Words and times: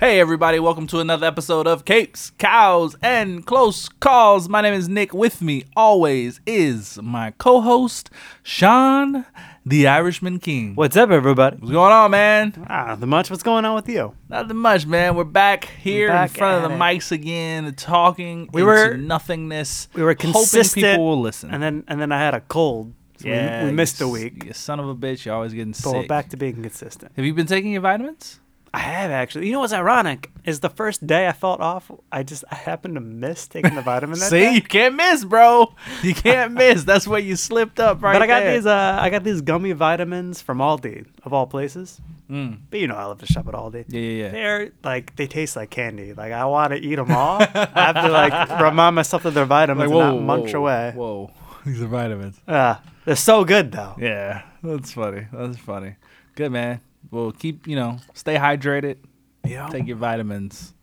Hey 0.00 0.20
everybody, 0.20 0.60
welcome 0.60 0.86
to 0.88 1.00
another 1.00 1.26
episode 1.26 1.66
of 1.66 1.84
Capes, 1.84 2.30
Cows, 2.30 2.94
and 3.02 3.44
Close 3.44 3.88
Calls. 3.88 4.48
My 4.48 4.60
name 4.60 4.74
is 4.74 4.88
Nick. 4.88 5.12
With 5.12 5.42
me 5.42 5.64
always 5.76 6.40
is 6.46 7.00
my 7.02 7.32
co-host, 7.32 8.08
Sean, 8.44 9.26
the 9.66 9.88
Irishman 9.88 10.38
King. 10.38 10.76
What's 10.76 10.96
up, 10.96 11.10
everybody? 11.10 11.56
What's 11.56 11.72
going 11.72 11.92
on, 11.92 12.12
man? 12.12 12.64
Ah, 12.70 12.94
the 12.94 13.08
much. 13.08 13.28
What's 13.28 13.42
going 13.42 13.64
on 13.64 13.74
with 13.74 13.88
you? 13.88 14.14
Nothing 14.28 14.58
much, 14.58 14.86
man. 14.86 15.16
We're 15.16 15.24
back 15.24 15.64
here 15.64 16.08
Back 16.08 16.30
in 16.30 16.36
front 16.36 16.64
of 16.64 16.70
the 16.70 16.76
it. 16.76 16.78
mics 16.78 17.10
again, 17.10 17.74
talking 17.74 18.48
We 18.52 18.62
into 18.62 18.66
were- 18.72 18.96
nothingness. 18.96 19.88
We 19.94 20.02
were 20.04 20.10
hoping 20.12 20.32
consistent. 20.32 20.84
people 20.84 21.06
will 21.06 21.20
listen. 21.20 21.50
And 21.50 21.60
then 21.60 21.82
and 21.88 22.00
then 22.00 22.12
I 22.12 22.18
had 22.20 22.34
a 22.34 22.40
cold. 22.42 22.92
So 23.16 23.24
we- 23.24 23.32
yeah, 23.34 23.64
we, 23.64 23.72
missed 23.72 23.98
you 23.98 24.06
a 24.06 24.10
week. 24.10 24.44
You 24.44 24.52
son 24.52 24.78
of 24.78 24.88
a 24.88 24.94
bitch, 24.94 25.24
you're 25.24 25.34
always 25.34 25.52
getting 25.52 25.70
we're 25.84 26.02
sick. 26.02 26.08
back 26.08 26.28
to 26.28 26.36
being 26.36 26.62
consistent. 26.62 27.10
Have 27.16 27.24
you 27.24 27.34
been 27.34 27.48
taking 27.48 27.72
your 27.72 27.80
vitamins? 27.82 28.38
I 28.74 28.78
have 28.80 29.10
actually. 29.10 29.46
You 29.46 29.52
know 29.52 29.60
what's 29.60 29.72
ironic 29.72 30.30
is 30.44 30.60
the 30.60 30.68
first 30.68 31.06
day 31.06 31.26
I 31.28 31.32
felt 31.32 31.60
off, 31.60 31.90
I 32.12 32.22
just 32.22 32.44
I 32.50 32.54
happened 32.54 32.94
to 32.94 33.00
miss 33.00 33.46
taking 33.48 33.74
the 33.74 33.82
vitamin. 33.82 34.18
That 34.18 34.30
See, 34.30 34.40
day. 34.40 34.54
you 34.54 34.62
can't 34.62 34.94
miss, 34.94 35.24
bro. 35.24 35.74
You 36.02 36.14
can't 36.14 36.52
miss. 36.52 36.84
That's 36.84 37.06
where 37.06 37.20
you 37.20 37.36
slipped 37.36 37.80
up 37.80 38.02
right 38.02 38.12
but 38.12 38.22
I 38.22 38.26
got 38.26 38.40
there. 38.40 38.54
these 38.54 38.66
uh 38.66 38.98
I 39.00 39.10
got 39.10 39.24
these 39.24 39.40
gummy 39.40 39.72
vitamins 39.72 40.40
from 40.42 40.58
Aldi 40.58 41.06
of 41.24 41.32
all 41.32 41.46
places. 41.46 42.00
Mm. 42.30 42.58
But 42.70 42.80
you 42.80 42.86
know 42.86 42.94
I 42.96 43.04
love 43.04 43.18
to 43.20 43.26
shop 43.26 43.48
at 43.48 43.54
Aldi. 43.54 43.86
Yeah, 43.88 44.00
yeah, 44.00 44.24
yeah. 44.24 44.28
They're 44.30 44.72
like 44.84 45.16
they 45.16 45.26
taste 45.26 45.56
like 45.56 45.70
candy. 45.70 46.12
Like 46.12 46.32
I 46.32 46.44
want 46.44 46.72
to 46.72 46.78
eat 46.78 46.96
them 46.96 47.10
all. 47.10 47.40
I 47.40 47.68
have 47.74 47.94
to 47.96 48.08
like 48.10 48.60
remind 48.60 48.96
myself 48.96 49.22
that 49.22 49.32
they're 49.32 49.44
vitamins 49.46 49.90
Like, 49.90 49.98
and 50.02 50.18
whoa, 50.18 50.18
not 50.18 50.40
munch 50.40 50.52
away. 50.54 50.92
Whoa, 50.94 51.30
these 51.66 51.80
are 51.80 51.86
vitamins. 51.86 52.38
Uh, 52.46 52.76
they're 53.06 53.16
so 53.16 53.44
good 53.44 53.72
though. 53.72 53.94
Yeah, 53.98 54.42
that's 54.62 54.92
funny. 54.92 55.26
That's 55.32 55.56
funny. 55.58 55.94
Good 56.34 56.52
man. 56.52 56.80
Well, 57.10 57.32
keep 57.32 57.66
you 57.66 57.76
know, 57.76 57.98
stay 58.14 58.36
hydrated. 58.36 58.96
Yeah. 59.44 59.68
Take 59.68 59.86
your 59.86 59.96
vitamins. 59.96 60.74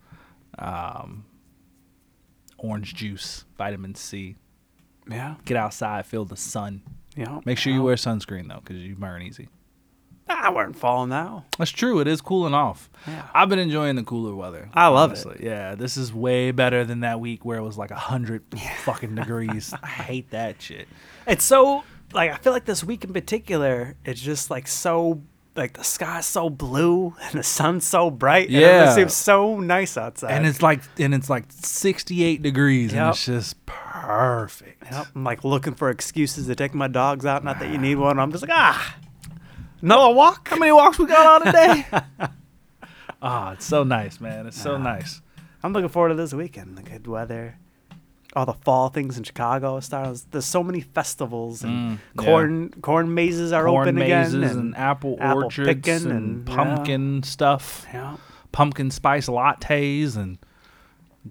Um, 0.58 1.24
orange 2.58 2.94
juice, 2.94 3.44
vitamin 3.56 3.94
C. 3.94 4.36
Yeah. 5.08 5.36
Get 5.44 5.56
outside, 5.56 6.06
feel 6.06 6.24
the 6.24 6.36
sun. 6.36 6.82
Yeah. 7.16 7.40
Make 7.44 7.58
sure 7.58 7.72
you 7.72 7.82
wear 7.82 7.96
sunscreen 7.96 8.48
though, 8.48 8.60
because 8.64 8.82
you 8.82 8.94
burn 8.96 9.22
easy. 9.22 9.48
I 10.28 10.50
weren't 10.50 10.74
falling 10.74 11.10
now. 11.10 11.44
That's 11.56 11.70
true. 11.70 12.00
It 12.00 12.08
is 12.08 12.20
cooling 12.20 12.52
off. 12.52 12.90
Yeah. 13.06 13.28
I've 13.32 13.48
been 13.48 13.60
enjoying 13.60 13.94
the 13.94 14.02
cooler 14.02 14.34
weather. 14.34 14.68
I 14.74 14.88
love 14.88 15.12
it. 15.12 15.40
Yeah, 15.40 15.76
this 15.76 15.96
is 15.96 16.12
way 16.12 16.50
better 16.50 16.84
than 16.84 17.00
that 17.00 17.20
week 17.20 17.44
where 17.44 17.58
it 17.58 17.62
was 17.62 17.78
like 17.78 17.92
a 17.92 17.96
hundred 17.96 18.42
fucking 18.84 19.14
degrees. 19.14 19.72
I 19.82 19.86
hate 19.86 20.30
that 20.30 20.60
shit. 20.60 20.88
It's 21.28 21.44
so 21.44 21.84
like 22.12 22.32
I 22.32 22.36
feel 22.38 22.52
like 22.52 22.64
this 22.64 22.82
week 22.82 23.04
in 23.04 23.12
particular, 23.12 23.94
it's 24.04 24.20
just 24.20 24.50
like 24.50 24.66
so 24.66 25.22
like 25.56 25.72
the 25.74 25.84
sky's 25.84 26.26
so 26.26 26.50
blue 26.50 27.14
and 27.22 27.38
the 27.38 27.42
sun's 27.42 27.86
so 27.86 28.10
bright. 28.10 28.48
and 28.48 28.56
Yeah. 28.56 28.90
it 28.90 28.94
seems 28.94 29.14
so 29.14 29.58
nice 29.60 29.96
outside. 29.96 30.30
And 30.32 30.46
it's 30.46 30.62
like 30.62 30.82
and 30.98 31.14
it's 31.14 31.30
like 31.30 31.44
sixty 31.50 32.22
eight 32.24 32.42
degrees 32.42 32.92
and 32.92 33.08
it's 33.08 33.24
just 33.24 33.64
perfect. 33.66 34.84
Yep, 34.90 35.06
I'm 35.14 35.24
like 35.24 35.44
looking 35.44 35.74
for 35.74 35.90
excuses 35.90 36.46
to 36.46 36.54
take 36.54 36.74
my 36.74 36.88
dogs 36.88 37.24
out. 37.26 37.42
Not 37.44 37.58
that 37.60 37.70
you 37.70 37.78
need 37.78 37.96
one. 37.96 38.18
I'm 38.18 38.30
just 38.32 38.42
like 38.42 38.52
ah, 38.54 38.96
another 39.82 40.14
walk. 40.14 40.48
How 40.48 40.56
many 40.56 40.72
walks 40.72 40.98
we 40.98 41.06
got 41.06 41.40
on 41.42 41.46
today? 41.52 41.86
Ah, 43.22 43.52
it's 43.52 43.64
so 43.64 43.82
nice, 43.82 44.20
man. 44.20 44.46
It's 44.46 44.60
so 44.60 44.76
nice. 44.76 45.22
I'm 45.62 45.72
looking 45.72 45.88
forward 45.88 46.10
to 46.10 46.14
this 46.14 46.34
weekend. 46.34 46.76
The 46.76 46.82
good 46.82 47.06
weather, 47.06 47.56
all 48.36 48.46
the 48.46 48.52
fall 48.52 48.88
things 48.90 49.16
in 49.18 49.24
Chicago. 49.24 49.80
Stars. 49.80 50.26
There's 50.30 50.44
so 50.44 50.62
many 50.62 50.80
festivals 50.82 51.64
and 51.64 51.72
Mm, 51.72 51.98
yeah. 52.14 52.22
corn 52.24 52.70
corn 52.82 53.14
mazes 53.14 53.50
are 53.52 53.64
Corn 53.64 53.88
open 53.88 53.94
mazes 53.96 54.34
again. 54.34 54.50
and, 54.58 54.76
apple, 54.76 55.16
apple 55.20 55.44
orchards 55.44 55.88
and, 55.88 56.12
and- 56.12 56.48
yeah. 56.48 56.54
pumpkin 56.54 57.22
stuff. 57.22 57.86
yeah. 57.92 58.16
Pumpkin 58.52 58.90
spice 58.90 59.26
lattes 59.28 60.16
and 60.16 60.38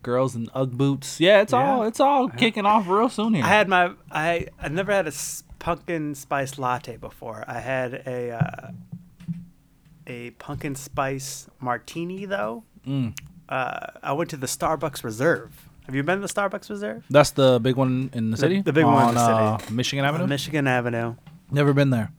girls 0.04 0.36
in 0.36 0.50
UGG 0.54 0.72
boots. 0.78 1.20
Yeah, 1.22 1.42
it's 1.42 1.54
all 1.54 1.84
it's 1.84 2.00
all 2.00 2.28
kicking 2.28 2.66
off 2.66 2.88
real 2.88 3.08
soon 3.10 3.34
here. 3.36 3.46
I 3.46 3.48
had 3.48 3.70
my 3.70 3.92
I 4.12 4.48
I 4.60 4.68
never 4.70 4.92
had 4.92 5.08
a 5.08 5.14
pumpkin 5.60 6.16
spice 6.16 6.58
latte 6.60 6.98
before. 6.98 7.46
I 7.48 7.60
had 7.60 7.94
a 8.06 8.32
uh, 8.32 8.72
a 10.08 10.32
pumpkin 10.32 10.76
spice 10.76 11.48
martini 11.60 12.26
though. 12.26 12.64
Mm. 12.86 13.18
Uh, 13.50 13.88
I 14.04 14.14
went 14.14 14.30
to 14.32 14.38
the 14.38 14.48
Starbucks 14.48 15.04
Reserve. 15.04 15.65
Have 15.86 15.96
you 15.96 16.04
been 16.04 16.20
to 16.22 16.28
the 16.28 16.34
Starbucks 16.34 16.70
Reserve? 16.70 17.06
That's 17.10 17.32
the 17.32 17.60
big 17.60 17.76
one 17.76 18.10
in 18.14 18.32
the 18.32 18.38
city. 18.38 18.62
the 18.62 18.74
big 18.74 18.86
one 18.86 19.10
in 19.10 19.16
the 19.16 19.22
uh, 19.22 19.58
city. 19.58 19.74
Michigan 19.74 20.06
Avenue. 20.06 20.28
Michigan 20.28 20.68
Avenue. 20.68 21.16
Never 21.52 21.74
been 21.74 21.92
there. 21.92 22.12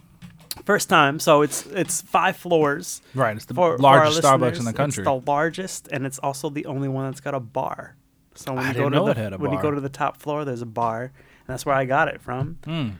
First 0.65 0.88
time, 0.88 1.19
so 1.21 1.43
it's 1.43 1.66
it's 1.66 2.00
five 2.00 2.37
floors. 2.37 3.03
Right, 3.15 3.37
it's 3.37 3.44
the 3.44 3.54
For, 3.54 3.77
for 3.77 3.82
largest 3.82 4.22
Starbucks 4.22 4.59
in 4.59 4.65
the 4.65 4.72
country. 4.72 5.03
It's 5.03 5.06
the 5.06 5.31
largest, 5.31 5.88
and 5.88 6.06
it's 6.06 6.19
also 6.19 6.49
the 6.49 6.66
only 6.66 6.88
one 6.88 7.06
that's 7.10 7.21
got 7.21 7.34
a 7.34 7.41
bar. 7.41 7.94
So 8.34 8.54
when 8.54 8.65
I 8.65 8.69
you 8.69 8.75
didn't 8.75 8.93
go 8.93 8.99
to 8.99 9.04
the 9.04 9.10
it 9.10 9.16
had 9.16 9.32
a 9.34 9.38
when 9.38 9.53
you 9.53 9.60
go 9.60 9.71
to 9.71 9.81
the 9.81 9.88
top 9.88 10.16
floor, 10.16 10.44
there's 10.44 10.62
a 10.62 10.66
bar, 10.66 11.03
and 11.03 11.12
that's 11.47 11.66
where 11.66 11.75
I 11.75 11.84
got 11.84 12.09
it 12.09 12.21
from. 12.21 12.59
Mm. 12.62 12.93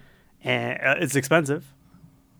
and 0.45 0.81
uh, 0.83 0.95
it's 0.99 1.17
expensive. 1.17 1.73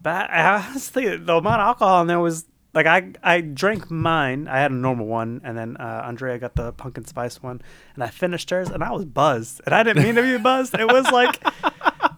But 0.03 0.31
I 0.31 0.63
honestly, 0.69 1.17
the 1.17 1.37
amount 1.37 1.61
of 1.61 1.67
alcohol 1.67 2.03
in 2.03 2.07
there 2.09 2.21
was 2.21 2.45
like 2.77 2.87
I 2.87 3.13
I 3.25 3.41
drank 3.41 3.91
mine. 3.91 4.47
I 4.47 4.61
had 4.61 4.71
a 4.71 4.75
normal 4.75 5.07
one, 5.07 5.41
and 5.43 5.59
then 5.59 5.77
uh, 5.79 6.03
Andrea 6.05 6.39
got 6.39 6.55
the 6.55 6.73
pumpkin 6.73 7.05
spice 7.07 7.43
one, 7.43 7.61
and 7.95 8.05
I 8.05 8.09
finished 8.09 8.51
hers, 8.51 8.69
and 8.69 8.85
I 8.85 8.93
was 8.93 9.05
buzzed, 9.05 9.63
and 9.67 9.75
I 9.75 9.83
didn't 9.83 10.05
mean 10.05 10.15
to 10.15 10.23
be 10.23 10.37
buzzed. 10.39 10.75
It 10.75 10.87
was 10.87 11.11
like 11.11 11.43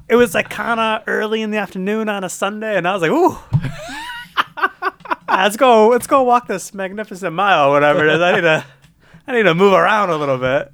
it 0.09 0.17
was 0.17 0.35
like 0.35 0.51
kind 0.51 0.81
of 0.81 1.05
early 1.07 1.41
in 1.41 1.51
the 1.51 1.59
afternoon 1.59 2.11
on 2.11 2.25
a 2.25 2.29
Sunday, 2.29 2.77
and 2.77 2.87
I 2.87 2.93
was 2.93 3.01
like, 3.01 3.11
ooh. 3.11 3.39
Let's 5.29 5.57
go. 5.57 5.89
Let's 5.89 6.09
go 6.09 6.25
walk 6.25 6.49
this 6.49 6.75
magnificent 6.75 7.33
mile, 7.33 7.69
or 7.69 7.73
whatever 7.73 8.05
it 8.05 8.15
is. 8.15 8.21
I 8.21 8.35
need 8.35 8.41
to, 8.41 8.65
I 9.29 9.33
need 9.33 9.45
to 9.45 9.55
move 9.55 9.73
around 9.73 10.11
a 10.11 10.17
little 10.17 10.39
bit. 10.39 10.73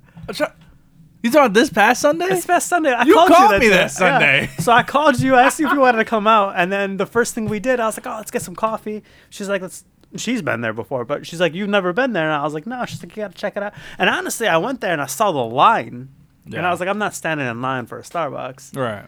You 1.25 1.31
talking 1.31 1.55
this 1.55 1.71
past 1.71 2.03
Sunday? 2.03 2.27
It's 2.27 2.45
past 2.45 2.69
Sunday. 2.69 2.93
I 2.93 3.03
You 3.05 3.15
called, 3.15 3.29
called 3.31 3.53
you 3.53 3.59
me 3.61 3.65
day. 3.69 3.71
that 3.71 3.91
Sunday. 3.91 4.43
Yeah. 4.43 4.62
So 4.62 4.73
I 4.73 4.83
called 4.83 5.19
you. 5.19 5.35
I 5.35 5.45
asked 5.45 5.59
you 5.59 5.67
if 5.67 5.73
you 5.73 5.81
wanted 5.81 5.97
to 5.99 6.05
come 6.05 6.27
out, 6.27 6.53
and 6.55 6.71
then 6.71 6.99
the 6.99 7.07
first 7.07 7.35
thing 7.35 7.47
we 7.47 7.59
did, 7.61 7.81
I 7.81 7.87
was 7.87 7.97
like, 7.97 8.07
"Oh, 8.07 8.17
let's 8.19 8.31
get 8.31 8.43
some 8.43 8.55
coffee." 8.55 9.03
She's 9.31 9.49
like, 9.49 9.63
"Let's." 9.63 9.84
She's 10.17 10.43
been 10.43 10.61
there 10.61 10.75
before, 10.75 11.07
but 11.07 11.27
she's 11.27 11.41
like, 11.41 11.55
"You've 11.55 11.71
never 11.71 11.95
been 11.95 12.13
there," 12.13 12.25
and 12.31 12.34
I 12.34 12.45
was 12.45 12.53
like, 12.53 12.67
"No." 12.67 12.84
She's 12.84 13.03
like, 13.03 13.17
"You 13.17 13.23
gotta 13.23 13.34
check 13.34 13.57
it 13.57 13.63
out." 13.63 13.73
And 13.99 14.11
honestly, 14.11 14.47
I 14.47 14.59
went 14.59 14.83
there 14.83 14.93
and 14.93 15.01
I 15.01 15.07
saw 15.07 15.33
the 15.33 15.39
line, 15.39 16.11
and 16.45 16.67
I 16.67 16.71
was 16.71 16.79
like, 16.79 16.91
"I'm 16.91 16.99
not 16.99 17.15
standing 17.15 17.47
in 17.47 17.63
line 17.63 17.87
for 17.87 17.99
a 17.99 18.03
Starbucks." 18.03 18.77
right. 18.77 19.07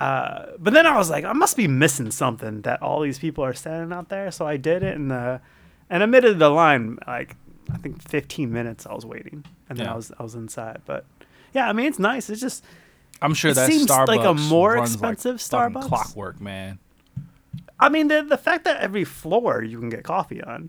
Uh, 0.00 0.46
but 0.58 0.74
then 0.74 0.86
I 0.86 0.96
was 0.98 1.08
like, 1.08 1.24
I 1.24 1.32
must 1.32 1.56
be 1.56 1.68
missing 1.68 2.10
something 2.10 2.62
that 2.62 2.82
all 2.82 3.00
these 3.00 3.20
people 3.20 3.44
are 3.44 3.54
standing 3.54 3.96
out 3.96 4.08
there. 4.08 4.32
So 4.32 4.44
I 4.44 4.56
did 4.56 4.82
it, 4.82 4.96
and 4.96 5.12
uh, 5.12 5.38
and 5.88 6.02
admitted 6.02 6.40
the 6.40 6.48
line 6.50 6.98
like 7.06 7.36
I 7.72 7.76
think 7.78 8.02
15 8.08 8.52
minutes 8.52 8.86
I 8.86 8.92
was 8.92 9.06
waiting, 9.06 9.44
and 9.68 9.78
then 9.78 9.86
Yeah. 9.86 9.92
I 9.92 9.96
was 9.96 10.12
I 10.18 10.22
was 10.24 10.34
inside. 10.34 10.82
But 10.84 11.04
yeah, 11.54 11.68
I 11.68 11.72
mean 11.72 11.86
it's 11.86 11.98
nice. 11.98 12.28
It's 12.28 12.40
just 12.40 12.64
I'm 13.22 13.32
sure 13.34 13.52
It 13.52 13.54
that 13.54 13.70
seems 13.70 13.86
Starbucks 13.90 14.06
like 14.08 14.24
a 14.24 14.34
more 14.34 14.74
runs 14.74 15.00
like 15.00 15.12
expensive 15.14 15.36
Starbucks. 15.36 15.86
clockwork, 15.88 16.40
man. 16.40 16.78
I 17.80 17.88
mean 17.88 18.08
the 18.08 18.22
the 18.22 18.36
fact 18.38 18.64
that 18.64 18.80
every 18.80 19.04
floor 19.04 19.62
you 19.62 19.78
can 19.78 19.88
get 19.88 20.04
coffee 20.04 20.42
on, 20.42 20.68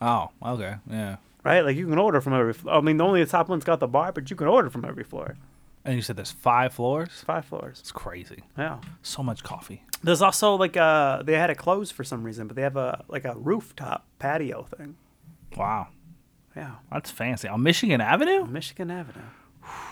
Oh, 0.00 0.28
okay, 0.44 0.76
yeah. 0.88 1.16
right? 1.44 1.62
Like 1.62 1.76
you 1.76 1.86
can 1.88 1.98
order 1.98 2.20
from 2.20 2.32
every. 2.34 2.54
I 2.70 2.80
mean, 2.80 3.00
only 3.00 3.22
the 3.24 3.30
top 3.30 3.48
one's 3.48 3.64
got 3.64 3.80
the 3.80 3.88
bar, 3.88 4.12
but 4.12 4.30
you 4.30 4.36
can 4.36 4.46
order 4.46 4.70
from 4.70 4.84
every 4.84 5.04
floor. 5.04 5.36
And 5.84 5.96
you 5.96 6.02
said 6.02 6.16
there's 6.16 6.30
five 6.30 6.72
floors. 6.74 7.22
Five 7.24 7.44
floors. 7.46 7.78
It's 7.80 7.92
crazy. 7.92 8.42
Yeah. 8.58 8.78
So 9.02 9.22
much 9.22 9.42
coffee. 9.42 9.82
There's 10.02 10.22
also 10.22 10.54
like 10.54 10.76
uh 10.76 11.22
they 11.22 11.34
had 11.34 11.50
it 11.50 11.56
closed 11.58 11.92
for 11.92 12.04
some 12.04 12.22
reason, 12.24 12.46
but 12.46 12.56
they 12.56 12.62
have 12.62 12.76
a 12.76 13.04
like 13.08 13.24
a 13.24 13.34
rooftop 13.36 14.06
patio 14.18 14.62
thing. 14.76 14.96
Wow, 15.56 15.88
Yeah. 16.56 16.76
that's 16.92 17.10
fancy. 17.10 17.48
On 17.48 17.62
Michigan 17.62 18.00
Avenue? 18.00 18.46
Michigan 18.46 18.90
Avenue. 18.90 19.24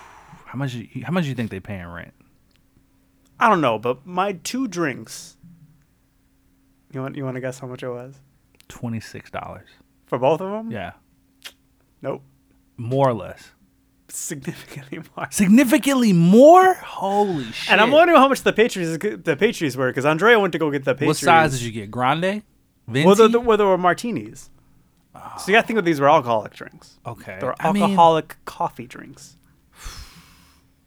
How 0.49 0.57
much? 0.59 0.73
You, 0.75 1.05
how 1.05 1.13
much 1.13 1.25
do 1.25 1.29
you 1.29 1.35
think 1.35 1.51
they 1.51 1.61
pay 1.61 1.79
in 1.79 1.87
rent? 1.87 2.15
I 3.39 3.49
don't 3.49 3.61
know, 3.61 3.79
but 3.79 4.07
my 4.07 4.33
two 4.33 4.67
drinks. 4.67 5.37
You 6.93 7.01
want 7.03 7.17
you 7.17 7.25
want 7.25 7.35
to 7.37 7.41
guess 7.41 7.59
how 7.59 7.67
much 7.67 7.83
it 7.83 7.89
was 7.91 8.15
Twenty 8.69 8.99
six 9.01 9.31
dollars. 9.31 9.69
for 10.07 10.19
both 10.19 10.41
of 10.41 10.51
them? 10.51 10.71
Yeah, 10.71 10.93
Nope. 12.01 12.23
more 12.79 13.09
or 13.11 13.15
less. 13.15 13.51
Significantly 14.09 15.01
more. 15.17 15.29
Significantly 15.31 16.13
more. 16.15 16.75
Holy 16.75 17.45
shit! 17.53 17.71
And 17.71 17.81
I'm 17.81 17.91
wondering 17.91 18.19
how 18.19 18.29
much 18.29 18.43
the 18.43 18.55
Patriots 18.55 18.97
the 19.23 19.37
pastries 19.39 19.77
were 19.77 19.89
because 19.91 20.07
Andrea 20.07 20.41
went 20.41 20.53
to 20.53 20.59
go 20.59 20.71
get 20.71 20.85
the 20.85 20.95
pastries. 20.95 21.07
What 21.09 21.17
size 21.19 21.53
did 21.53 21.61
you 21.63 21.73
get? 21.73 21.91
Grande? 21.91 22.43
Venti? 22.87 23.05
Well, 23.07 23.15
the, 23.17 23.29
the, 23.29 23.41
well, 23.41 23.59
there 23.59 23.67
were 23.67 23.77
martinis. 23.77 24.49
So 25.15 25.49
you 25.49 25.53
got 25.53 25.63
to 25.63 25.67
think 25.67 25.79
of 25.79 25.85
these 25.85 26.01
were 26.01 26.09
alcoholic 26.09 26.55
drinks. 26.55 26.99
okay. 27.05 27.37
They 27.41 27.47
were 27.47 27.55
I 27.61 27.73
mean, 27.73 27.83
alcoholic 27.83 28.37
coffee 28.45 28.87
drinks. 28.87 29.37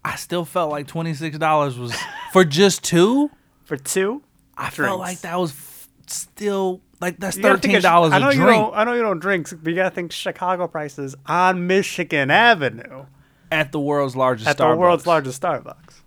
I 0.04 0.16
still 0.16 0.46
felt 0.46 0.72
like 0.72 0.88
twenty 0.88 1.14
six 1.14 1.38
dollars 1.38 1.78
was 1.78 1.96
for 2.34 2.44
just 2.44 2.84
two. 2.84 3.30
For 3.66 3.78
two, 3.78 4.22
I 4.58 4.70
felt 4.70 5.00
like 5.00 5.22
that 5.22 5.40
was 5.40 5.52
f- 5.52 5.88
still 6.08 6.82
like 7.00 7.18
that's 7.18 7.38
You 7.38 7.44
thirteen 7.44 7.82
dollars. 7.82 8.12
I 8.14 8.18
a 8.18 8.20
know 8.20 8.32
drink 8.32 8.40
You 8.42 8.46
don't, 8.48 8.74
I 8.76 8.84
know 8.84 8.94
you 8.94 9.02
don't 9.02 9.20
drink, 9.20 9.48
but 9.64 9.70
you 9.70 9.76
gotta 9.76 9.94
think 9.94 10.12
Chicago 10.12 10.68
prices 10.68 11.16
on 11.26 11.68
Michigan 11.68 12.30
Avenue 12.32 13.06
at 13.52 13.72
the 13.72 13.80
world's 13.80 14.16
largest 14.16 14.50
at 14.50 14.58
Starbucks. 14.58 14.72
the 14.72 14.78
world's 14.78 15.08
largest 15.08 15.42
Starbucks. 15.42 16.02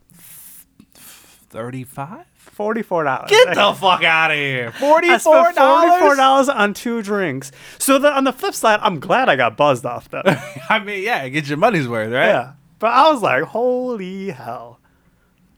thirty 0.94 1.84
five. 1.84 2.26
Forty-four 2.36 3.02
dollars. 3.04 3.30
Get 3.30 3.54
the 3.54 3.72
fuck 3.74 4.04
out 4.04 4.30
of 4.30 4.36
here! 4.36 4.70
Forty 4.72 5.08
I 5.08 5.18
four 5.18 5.42
spent 5.52 5.56
forty-four 5.56 6.14
dollars. 6.14 6.46
dollars 6.46 6.48
on 6.50 6.72
two 6.74 7.02
drinks. 7.02 7.50
So 7.78 7.98
the, 7.98 8.12
on 8.12 8.22
the 8.24 8.32
flip 8.32 8.54
side, 8.54 8.78
I'm 8.80 9.00
glad 9.00 9.28
I 9.28 9.34
got 9.34 9.56
buzzed 9.56 9.84
off 9.84 10.08
though. 10.08 10.22
I 10.68 10.78
mean, 10.78 11.02
yeah, 11.02 11.28
get 11.28 11.48
your 11.48 11.56
money's 11.58 11.88
worth, 11.88 12.12
right? 12.12 12.26
yeah, 12.26 12.52
but 12.84 12.92
I 12.92 13.10
was 13.10 13.22
like, 13.22 13.44
holy 13.44 14.28
hell. 14.30 14.78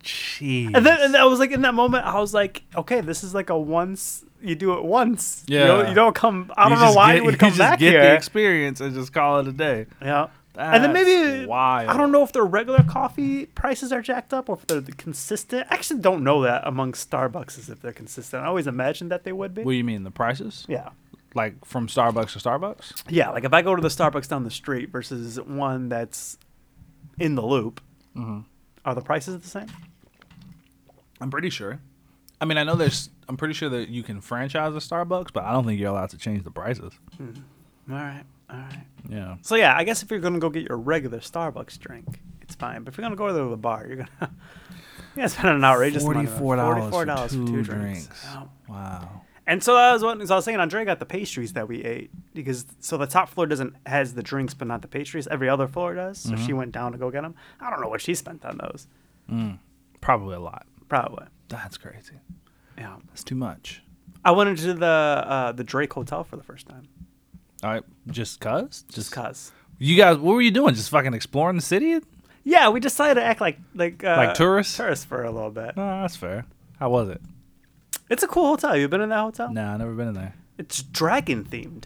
Jeez. 0.05 0.70
And 0.75 0.87
then 0.87 0.99
and 1.00 1.17
I 1.17 1.25
was 1.25 1.38
like, 1.40 1.50
in 1.50 1.62
that 1.62 1.75
moment, 1.75 2.05
I 2.05 2.20
was 2.20 2.32
like, 2.32 2.62
okay, 2.76 3.00
this 3.00 3.25
is 3.25 3.34
like 3.34 3.50
a 3.50 3.58
once. 3.58 4.25
You 4.40 4.55
do 4.55 4.75
it 4.75 4.84
once. 4.84 5.43
You 5.49 5.58
Yeah. 5.58 5.67
don't, 5.67 5.88
you 5.88 5.94
don't 5.94 6.14
come. 6.14 6.52
I 6.56 6.69
don't 6.69 6.78
know 6.78 6.93
why 6.93 7.12
get- 7.14 7.17
you 7.19 7.25
would 7.25 7.38
come 7.38 7.49
just 7.50 7.58
back 7.58 7.78
get 7.81 7.93
here. 7.93 8.02
the 8.02 8.14
experience 8.14 8.81
and 8.81 8.94
just 8.94 9.12
call 9.12 9.40
it 9.40 9.49
a 9.49 9.52
day. 9.52 9.87
Yeah. 10.00 10.28
and 10.56 10.82
then 10.84 10.93
maybe 10.93 11.44
wild. 11.46 11.90
I 11.90 11.96
don't 11.96 12.12
know 12.12 12.23
if 12.23 12.32
their 12.32 12.44
regular 12.44 12.82
coffee 12.84 13.46
prices 13.46 13.93
are 13.93 14.00
jacked 14.00 14.32
up 14.32 14.49
or 14.49 14.56
if 14.56 14.67
they're 14.69 14.81
consistent. 14.96 15.67
I 15.70 15.75
actually 15.75 16.00
don't 16.00 16.23
know 16.23 16.43
that 16.43 16.62
among 16.64 16.93
Starbucks 16.93 17.58
is 17.58 17.69
if 17.69 17.82
they're 17.82 17.93
consistent. 17.93 18.44
I 18.44 18.46
always 18.46 18.67
imagined 18.69 19.11
that 19.11 19.25
they 19.25 19.32
would 19.32 19.52
be. 19.55 19.64
What 19.64 19.73
do 19.73 19.76
you 19.76 19.84
mean 19.84 20.05
the 20.05 20.11
prices? 20.12 20.64
yeah. 20.69 20.90
Like 21.34 21.64
from 21.67 21.87
Starbucks 21.88 22.32
to 22.32 22.38
Starbucks? 22.38 23.02
Yeah, 23.11 23.28
like 23.31 23.44
if 23.44 23.52
I 23.52 23.61
go 23.61 23.75
to 23.76 23.82
the 23.82 23.88
Starbucks 23.88 24.26
down 24.28 24.44
the 24.44 24.50
street 24.50 24.88
versus 24.90 25.38
one 25.38 25.90
that's 25.90 26.38
in 27.19 27.35
the 27.35 27.43
loop, 27.43 27.81
Mm-hmm. 28.17 28.41
are 28.85 28.95
the 28.95 29.03
prices 29.03 29.41
the 29.43 29.49
same? 29.49 29.67
I'm 31.21 31.31
pretty 31.31 31.51
sure. 31.51 31.81
I 32.41 32.45
mean, 32.45 32.59
I 32.59 32.65
know 32.65 32.75
there's. 32.75 33.11
I'm 33.29 33.37
pretty 33.37 33.55
sure 33.55 33.69
that 33.71 33.89
you 33.89 34.03
can 34.03 34.21
franchise 34.21 34.75
a 34.75 34.79
Starbucks, 34.79 35.33
but 35.33 35.45
I 35.45 35.53
don't 35.53 35.65
think 35.67 35.81
you're 35.81 35.91
allowed 35.91 36.11
to 36.11 36.19
change 36.19 36.45
the 36.45 36.51
prices. 36.51 36.93
All 37.21 37.27
right, 37.89 38.25
all 38.51 38.57
right. 38.57 38.85
Yeah. 39.09 39.37
So 39.43 39.55
yeah, 39.57 39.77
I 39.77 39.85
guess 39.85 40.03
if 40.03 40.11
you're 40.11 40.21
gonna 40.21 40.39
go 40.39 40.51
get 40.51 40.69
your 40.69 40.79
regular 40.79 41.19
Starbucks 41.19 41.79
drink, 41.79 42.21
it's 42.43 42.55
fine. 42.55 42.83
But 42.85 42.93
if 42.93 42.99
you're 42.99 43.05
gonna 43.05 43.17
go 43.17 43.27
to 43.29 43.51
the 43.51 43.57
bar, 43.57 43.87
you're 43.87 43.97
gonna 43.97 44.31
you're 45.17 45.29
spend 45.29 45.49
an 45.51 45.65
outrageous 45.65 46.05
amount 46.05 46.27
of- 46.29 46.39
Forty-four 46.39 46.57
dollars 46.57 46.91
for, 46.91 47.07
$44 47.07 47.47
two 47.49 47.62
drinks. 47.62 48.09
Yeah. 48.25 48.43
Wow. 48.69 49.23
And 49.49 49.63
so 49.63 49.75
that 49.75 49.93
was 49.93 50.03
what 50.03 50.27
so 50.27 50.35
I 50.35 50.39
was 50.39 50.45
saying 50.45 50.59
Andre 50.59 50.85
got 50.85 50.99
the 50.99 51.07
pastries 51.07 51.53
that 51.53 51.69
we 51.69 51.85
ate 51.85 52.11
because 52.35 52.67
so 52.81 52.97
the 52.99 53.07
top 53.07 53.29
floor 53.29 53.47
doesn't 53.47 53.75
has 53.87 54.15
the 54.15 54.23
drinks 54.23 54.55
but 54.55 54.67
not 54.67 54.83
the 54.83 54.89
pastries. 54.89 55.27
Every 55.29 55.49
other 55.49 55.69
floor 55.69 55.95
does. 55.95 56.19
So 56.19 56.31
Mm-hmm. 56.33 56.47
she 56.47 56.53
went 56.53 56.73
down 56.73 56.93
to 56.93 56.99
go 56.99 57.11
get 57.11 57.23
them. 57.23 57.35
I 57.61 57.71
don't 57.71 57.81
know 57.81 57.89
what 57.89 58.01
she 58.01 58.15
spent 58.15 58.45
on 58.45 58.59
those. 58.59 58.87
Probably 60.01 60.35
a 60.37 60.41
lot. 60.41 60.67
Probably. 60.89 61.27
That's 61.49 61.77
crazy. 61.79 62.21
Yeah. 62.79 62.97
That's 63.09 63.25
too 63.25 63.35
much. 63.37 63.83
I 64.25 64.33
went 64.33 64.51
into 64.51 64.75
the 64.75 64.87
uh, 64.87 65.53
the 65.53 65.65
Drake 65.65 65.93
Hotel 65.93 66.25
for 66.25 66.37
the 66.37 66.43
first 66.43 66.69
time. 66.69 66.89
All 67.63 67.71
right, 67.71 67.83
just 68.09 68.41
cuz? 68.41 68.85
Just 68.93 69.13
cause. 69.13 69.53
You 69.79 69.97
guys, 69.97 70.17
what 70.19 70.35
were 70.35 70.43
you 70.43 70.51
doing? 70.51 70.75
Just 70.75 70.91
fucking 70.91 71.15
exploring 71.15 71.57
the 71.57 71.63
city? 71.63 71.99
Yeah, 72.45 72.69
we 72.71 72.81
decided 72.81 73.21
to 73.21 73.25
act 73.25 73.41
like 73.41 73.59
like 73.75 74.03
uh, 74.05 74.17
Like 74.17 74.35
tourists? 74.35 74.77
Tourists 74.77 75.05
for 75.05 75.23
a 75.23 75.31
little 75.31 75.51
bit. 75.51 75.77
No, 75.77 76.03
that's 76.03 76.17
fair. 76.17 76.45
How 76.81 76.91
was 76.91 77.09
it? 77.09 77.21
It's 78.08 78.23
a 78.23 78.29
cool 78.29 78.47
hotel. 78.49 78.76
You 78.76 78.88
been 78.88 79.00
in 79.00 79.08
that 79.11 79.20
hotel? 79.20 79.53
Nah, 79.53 79.75
I 79.75 79.76
never 79.76 79.93
been 79.93 80.08
in 80.08 80.14
there. 80.14 80.35
It's 80.58 80.82
dragon 80.82 81.44
themed. 81.44 81.85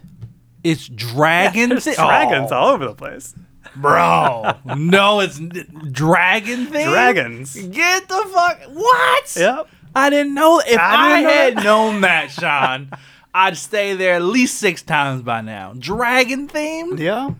It's 0.62 0.86
dragon. 0.88 1.70
There's 1.70 1.84
thi- 1.84 1.94
dragons 1.94 2.52
Oh, 2.52 2.56
all 2.56 2.68
over 2.72 2.86
the 2.86 2.94
place. 2.94 3.34
bro. 3.76 4.52
no, 4.76 5.20
it's 5.20 5.38
n- 5.40 5.88
dragon 5.90 6.66
thing. 6.66 6.88
Dragons. 6.90 7.54
Get 7.54 8.08
the 8.08 8.26
fuck. 8.32 8.60
What? 8.72 9.36
Yep. 9.36 9.68
I 9.94 10.10
didn't 10.10 10.34
know. 10.34 10.60
If 10.64 10.78
I 10.78 10.94
I, 10.94 11.08
didn't 11.16 11.24
know 11.24 11.30
had 11.30 11.56
that. 11.56 11.64
known 11.64 12.00
that, 12.02 12.30
Sean, 12.30 12.90
I'd 13.34 13.56
stay 13.56 13.94
there 13.94 14.14
at 14.14 14.22
least 14.22 14.58
six 14.58 14.82
times 14.82 15.22
by 15.22 15.40
now. 15.40 15.72
Dragon 15.78 16.46
themed. 16.48 16.98
Yeah. 16.98 17.30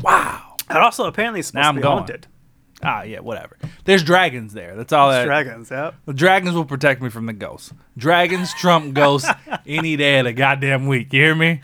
Wow. 0.00 0.56
And 0.68 0.78
also 0.78 1.06
apparently 1.06 1.40
it's 1.40 1.48
supposed 1.48 1.62
Now 1.62 1.62
to 1.64 1.68
I'm 1.68 1.76
be 1.76 1.82
going. 1.82 1.96
haunted. 1.98 2.26
Ah, 2.82 3.02
yeah, 3.02 3.20
whatever. 3.20 3.56
There's 3.84 4.04
dragons 4.04 4.52
there. 4.54 4.76
That's 4.76 4.92
all 4.92 5.10
that. 5.10 5.24
Dragons. 5.24 5.70
Yep. 5.70 5.94
The 6.06 6.12
dragons 6.12 6.54
will 6.54 6.64
protect 6.64 7.02
me 7.02 7.08
from 7.10 7.26
the 7.26 7.32
ghosts. 7.32 7.72
Dragons 7.96 8.54
trump 8.54 8.94
ghosts 8.94 9.28
any 9.66 9.96
day 9.96 10.18
of 10.20 10.24
the 10.26 10.32
goddamn 10.32 10.86
week. 10.86 11.12
You 11.12 11.22
hear 11.22 11.34
me? 11.34 11.60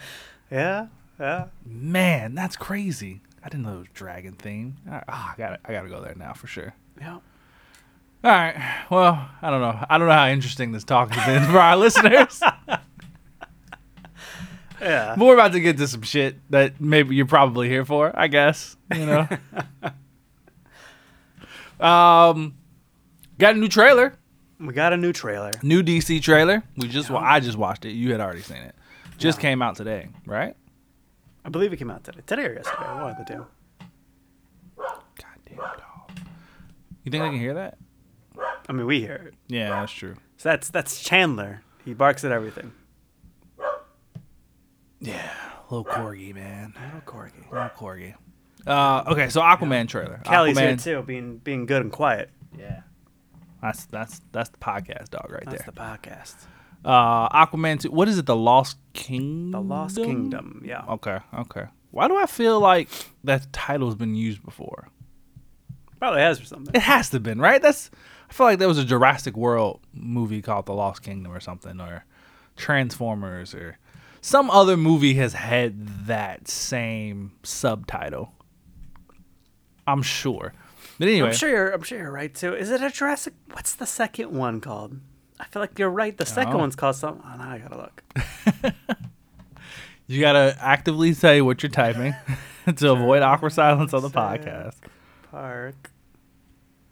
Yeah. 0.50 0.88
Yeah. 1.20 1.46
Man, 1.64 2.34
that's 2.34 2.56
crazy. 2.56 3.20
I 3.44 3.48
didn't 3.48 3.64
know 3.64 3.76
it 3.76 3.78
was 3.78 3.86
dragon 3.94 4.32
theme. 4.32 4.76
Oh, 4.90 5.00
I 5.06 5.34
got 5.38 5.60
I 5.64 5.72
got 5.72 5.82
to 5.82 5.88
go 5.88 6.00
there 6.00 6.14
now 6.16 6.32
for 6.32 6.46
sure. 6.48 6.74
Yeah. 7.00 7.14
All 7.14 7.20
right. 8.30 8.84
Well, 8.90 9.28
I 9.42 9.50
don't 9.50 9.60
know. 9.60 9.84
I 9.88 9.98
don't 9.98 10.08
know 10.08 10.14
how 10.14 10.28
interesting 10.28 10.72
this 10.72 10.82
talk 10.82 11.12
has 11.12 11.26
been 11.26 11.48
for 11.50 11.58
our 11.58 11.76
listeners. 11.86 12.40
Yeah. 14.80 15.14
But 15.16 15.24
we're 15.24 15.34
about 15.34 15.52
to 15.52 15.60
get 15.60 15.78
to 15.78 15.88
some 15.88 16.02
shit 16.02 16.36
that 16.50 16.78
maybe 16.78 17.14
you're 17.14 17.24
probably 17.26 17.68
here 17.68 17.84
for. 17.86 18.12
I 18.14 18.26
guess 18.26 18.76
you 18.94 19.06
know. 19.06 19.28
Um, 21.80 22.54
got 23.38 23.54
a 23.54 23.58
new 23.58 23.68
trailer. 23.68 24.14
We 24.60 24.72
got 24.72 24.92
a 24.92 24.96
new 24.96 25.12
trailer. 25.12 25.50
New 25.62 25.82
DC 25.82 26.22
trailer. 26.22 26.62
We 26.76 26.88
just 26.88 27.10
wa- 27.10 27.20
I 27.20 27.40
just 27.40 27.58
watched 27.58 27.84
it. 27.84 27.90
You 27.92 28.12
had 28.12 28.20
already 28.20 28.40
seen 28.42 28.58
it. 28.58 28.74
Just 29.18 29.40
came 29.40 29.62
out 29.62 29.76
today, 29.76 30.08
right? 30.26 30.56
I 31.44 31.48
believe 31.50 31.72
it 31.72 31.76
came 31.76 31.90
out 31.90 32.04
today. 32.04 32.20
Today 32.26 32.46
or 32.46 32.54
yesterday. 32.54 32.84
One 32.94 33.10
of 33.10 33.16
the 33.18 33.24
two. 33.24 33.46
Goddamn 34.76 35.56
dog. 35.56 36.18
You 37.04 37.10
think 37.10 37.22
they 37.22 37.30
can 37.30 37.38
hear 37.38 37.54
that? 37.54 37.78
I 38.68 38.72
mean, 38.72 38.86
we 38.86 39.00
hear 39.00 39.14
it. 39.14 39.34
Yeah, 39.48 39.70
that's 39.70 39.92
true. 39.92 40.14
So 40.38 40.48
that's 40.48 40.70
that's 40.70 41.02
Chandler. 41.02 41.62
He 41.84 41.92
barks 41.94 42.24
at 42.24 42.32
everything. 42.32 42.72
Yeah, 45.00 45.30
little 45.70 45.84
corgi, 45.84 46.34
man. 46.34 46.72
Little 46.82 47.00
corgi. 47.02 47.50
Little 47.52 47.68
corgi. 47.70 48.14
Uh, 48.66 49.04
okay, 49.08 49.28
so 49.28 49.40
Aquaman 49.40 49.88
trailer. 49.88 50.20
Callie's 50.24 50.58
here 50.58 50.76
too, 50.76 51.02
being 51.02 51.38
being 51.38 51.66
good 51.66 51.82
and 51.82 51.92
quiet. 51.92 52.30
Yeah, 52.58 52.80
that's 53.62 53.84
that's 53.86 54.20
that's 54.32 54.48
the 54.50 54.58
podcast 54.58 55.10
dog 55.10 55.30
right 55.30 55.42
That's 55.44 55.64
there. 55.64 55.72
the 55.74 55.80
podcast. 55.80 56.34
uh, 56.84 57.28
Aquaman. 57.46 57.80
2, 57.80 57.90
what 57.90 58.08
is 58.08 58.18
it? 58.18 58.26
The 58.26 58.36
Lost 58.36 58.78
Kingdom. 58.92 59.50
The 59.50 59.60
Lost 59.60 59.96
Kingdom. 59.96 60.62
Yeah. 60.64 60.84
Okay, 60.88 61.18
okay. 61.34 61.66
Why 61.90 62.08
do 62.08 62.16
I 62.16 62.26
feel 62.26 62.58
like 62.60 62.88
that 63.24 63.52
title's 63.52 63.94
been 63.94 64.14
used 64.14 64.42
before? 64.44 64.88
Probably 65.98 66.20
has 66.20 66.38
for 66.40 66.44
something. 66.46 66.74
It 66.74 66.82
has 66.82 67.10
to 67.10 67.16
have 67.16 67.22
been 67.22 67.40
right. 67.40 67.62
That's. 67.62 67.90
I 68.28 68.32
feel 68.32 68.46
like 68.46 68.58
there 68.58 68.68
was 68.68 68.78
a 68.78 68.84
Jurassic 68.84 69.36
World 69.36 69.80
movie 69.92 70.42
called 70.42 70.66
The 70.66 70.72
Lost 70.74 71.02
Kingdom 71.02 71.32
or 71.32 71.40
something, 71.40 71.80
or 71.80 72.04
Transformers, 72.56 73.54
or 73.54 73.78
some 74.20 74.50
other 74.50 74.76
movie 74.76 75.14
has 75.14 75.34
had 75.34 76.06
that 76.06 76.48
same 76.48 77.32
subtitle. 77.42 78.33
I'm 79.86 80.02
sure. 80.02 80.52
But 80.98 81.08
anyway, 81.08 81.28
I'm 81.28 81.34
sure 81.34 81.48
you're. 81.50 81.70
I'm 81.72 81.82
sure 81.82 81.98
you're 81.98 82.10
right 82.12 82.34
too. 82.34 82.54
Is 82.54 82.70
it 82.70 82.80
a 82.82 82.90
Jurassic? 82.90 83.34
What's 83.52 83.74
the 83.74 83.86
second 83.86 84.30
one 84.32 84.60
called? 84.60 84.98
I 85.40 85.44
feel 85.46 85.60
like 85.60 85.78
you're 85.78 85.90
right. 85.90 86.16
The 86.16 86.24
second 86.26 86.54
Oh. 86.54 86.58
one's 86.58 86.76
called 86.76 86.96
something. 86.96 87.22
Oh, 87.26 87.36
now 87.36 87.50
I 87.50 87.58
gotta 87.58 87.76
look. 87.76 88.74
you 90.06 90.20
gotta 90.20 90.56
actively 90.60 91.12
say 91.12 91.40
what 91.40 91.62
you're 91.62 91.70
typing 91.70 92.14
to 92.76 92.92
avoid 92.92 93.22
awkward 93.22 93.50
silence 93.50 93.92
on 93.92 94.02
the 94.02 94.10
podcast. 94.10 94.76
Park 95.30 95.90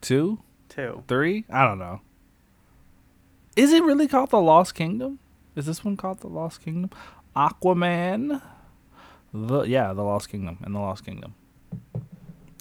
Two, 0.01 0.41
two. 0.69 1.05
three, 1.07 1.45
I 1.49 1.65
don't 1.65 1.79
know. 1.79 2.01
Is 3.55 3.73
it 3.73 3.85
really 3.85 4.09
called 4.09 4.31
The 4.31 4.41
Lost 4.41 4.75
Kingdom? 4.75 5.21
Is 5.55 5.67
this 5.67 5.85
one 5.85 5.97
called 5.97 6.21
The 6.21 6.27
Lost 6.29 6.61
Kingdom? 6.63 6.91
Aquaman. 7.37 8.43
The 9.33 9.63
yeah, 9.63 9.93
The 9.93 10.03
Lost 10.03 10.29
Kingdom 10.29 10.59
and 10.63 10.75
The 10.75 10.81
Lost 10.81 11.05
Kingdom. 11.07 11.35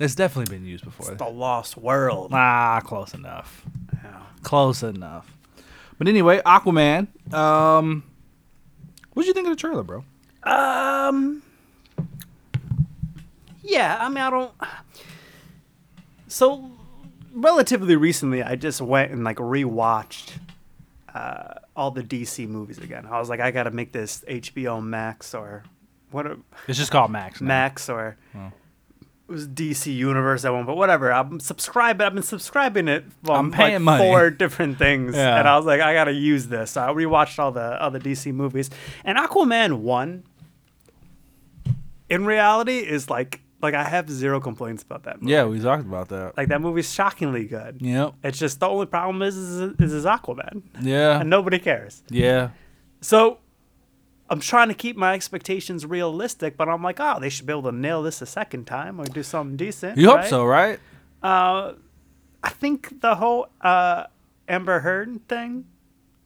It's 0.02 0.16
definitely 0.16 0.56
been 0.58 0.66
used 0.66 0.84
before. 0.84 1.14
The 1.16 1.26
Lost 1.30 1.78
World. 1.78 2.32
Ah, 2.34 2.82
close 2.84 3.14
enough. 3.14 3.64
Yeah. 3.94 4.22
Close 4.44 4.82
enough. 4.84 5.32
But 5.98 6.08
anyway, 6.08 6.42
Aquaman. 6.46 7.08
Um, 7.34 8.04
what 9.14 9.24
did 9.24 9.28
you 9.28 9.34
think 9.34 9.48
of 9.48 9.52
the 9.52 9.58
trailer, 9.58 9.84
bro? 9.84 10.04
Um. 10.44 11.44
Yeah, 13.62 13.98
I 14.00 14.10
mean, 14.10 14.18
I 14.18 14.30
don't. 14.30 14.52
So, 16.28 16.72
relatively 17.34 17.96
recently, 17.96 18.42
I 18.42 18.56
just 18.56 18.82
went 18.82 19.12
and 19.12 19.24
like 19.24 19.38
rewatched 19.38 20.32
uh, 21.14 21.54
all 21.76 21.92
the 21.92 22.02
DC 22.04 22.48
movies 22.48 22.80
again. 22.80 23.06
I 23.06 23.20
was 23.20 23.30
like, 23.30 23.40
I 23.40 23.52
got 23.52 23.64
to 23.64 23.72
make 23.72 23.92
this 23.92 24.24
HBO 24.28 24.84
Max 24.84 25.36
or 25.36 25.64
what? 26.10 26.26
A, 26.26 26.38
It's 26.68 26.78
just 26.80 26.92
called 26.92 27.12
Max. 27.12 27.40
now. 27.40 27.48
Max 27.48 27.88
or 27.90 28.18
Oh. 28.36 28.52
It 29.32 29.36
was 29.36 29.48
DC 29.48 29.96
Universe 29.96 30.44
at 30.46 30.52
one, 30.54 30.66
but 30.66 30.76
whatever. 30.76 31.12
I'm 31.12 31.40
subscribing. 31.40 32.06
I've 32.06 32.14
been 32.14 32.22
subscribing 32.24 32.88
it 32.90 33.06
from 33.24 33.46
I'm 33.48 33.52
paying 33.52 33.74
like 33.76 33.82
money. 33.84 34.04
four 34.04 34.30
different 34.30 34.78
things, 34.78 35.16
Yeah. 35.16 35.40
and 35.40 35.48
I 35.48 35.56
was 35.58 35.66
like, 35.66 35.80
I 35.82 35.94
gotta 35.94 36.12
use 36.14 36.48
this. 36.48 36.72
So 36.72 36.82
I 36.82 36.88
rewatched 36.92 37.40
all 37.40 37.52
the 37.52 37.62
other 37.82 38.00
DC 38.00 38.34
movies, 38.34 38.70
and 39.06 39.18
Aquaman 39.18 39.80
one. 39.80 40.24
In 42.10 42.26
reality, 42.26 42.80
is 42.80 43.10
like 43.10 43.42
like 43.62 43.74
I 43.74 43.84
have 43.86 44.10
zero 44.10 44.40
complaints 44.42 44.84
about 44.84 45.04
that 45.04 45.22
movie. 45.22 45.32
Yeah, 45.32 45.46
we 45.46 45.60
talked 45.62 45.86
about 45.86 46.10
that. 46.10 46.36
Like 46.36 46.50
that 46.50 46.60
movie's 46.62 46.92
shockingly 46.92 47.46
good. 47.46 47.78
Yeah. 47.80 48.12
It's 48.24 48.38
just 48.40 48.60
the 48.60 48.68
only 48.68 48.86
problem 48.88 49.22
is 49.22 49.38
is, 49.38 49.62
is 49.80 50.04
Aquaman, 50.06 50.64
Yeah. 50.82 51.22
and 51.22 51.30
nobody 51.30 51.58
cares. 51.60 52.04
Yeah. 52.10 52.50
So 53.00 53.38
I'm 54.32 54.40
trying 54.40 54.70
to 54.70 54.74
keep 54.74 54.96
my 54.96 55.14
expectations 55.14 55.86
realistic, 55.86 56.56
but 56.56 56.70
I'm 56.70 56.82
like, 56.82 57.00
oh, 57.02 57.20
they 57.20 57.28
should 57.30 57.46
be 57.46 57.52
able 57.52 57.64
to 57.70 57.74
nail 57.74 58.02
this 58.02 58.22
a 58.22 58.26
second 58.26 58.66
time 58.66 59.00
or 59.00 59.04
do 59.04 59.24
something 59.24 59.58
decent. 59.58 59.98
You 59.98 60.08
hope 60.08 60.20
right? 60.20 60.30
so, 60.30 60.46
right? 60.46 60.80
Uh, 61.22 61.74
I 62.42 62.50
think 62.50 63.02
the 63.02 63.16
whole 63.16 63.50
uh, 63.60 64.06
Amber 64.48 64.80
Heard 64.80 65.28
thing 65.28 65.66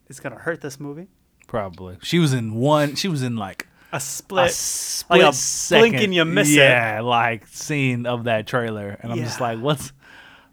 is 0.07 0.19
gonna 0.19 0.37
hurt 0.37 0.61
this 0.61 0.79
movie. 0.79 1.07
Probably. 1.47 1.97
She 2.03 2.19
was 2.19 2.31
in 2.31 2.53
one. 2.53 2.93
She 2.95 3.07
was 3.07 3.23
in 3.23 3.37
like 3.37 3.67
A 3.91 3.97
a 3.97 3.99
split, 3.99 4.51
split 4.51 5.21
like 5.21 5.29
a 5.31 5.33
second. 5.35 5.89
blink 5.91 6.03
and 6.03 6.13
you 6.13 6.25
miss 6.25 6.49
it. 6.51 6.57
yeah, 6.57 7.01
like 7.01 7.47
scene 7.47 8.05
of 8.05 8.25
that 8.25 8.45
trailer, 8.45 8.97
and 9.01 9.11
I'm 9.11 9.17
just 9.17 9.41
like, 9.41 9.59
what's? 9.59 9.91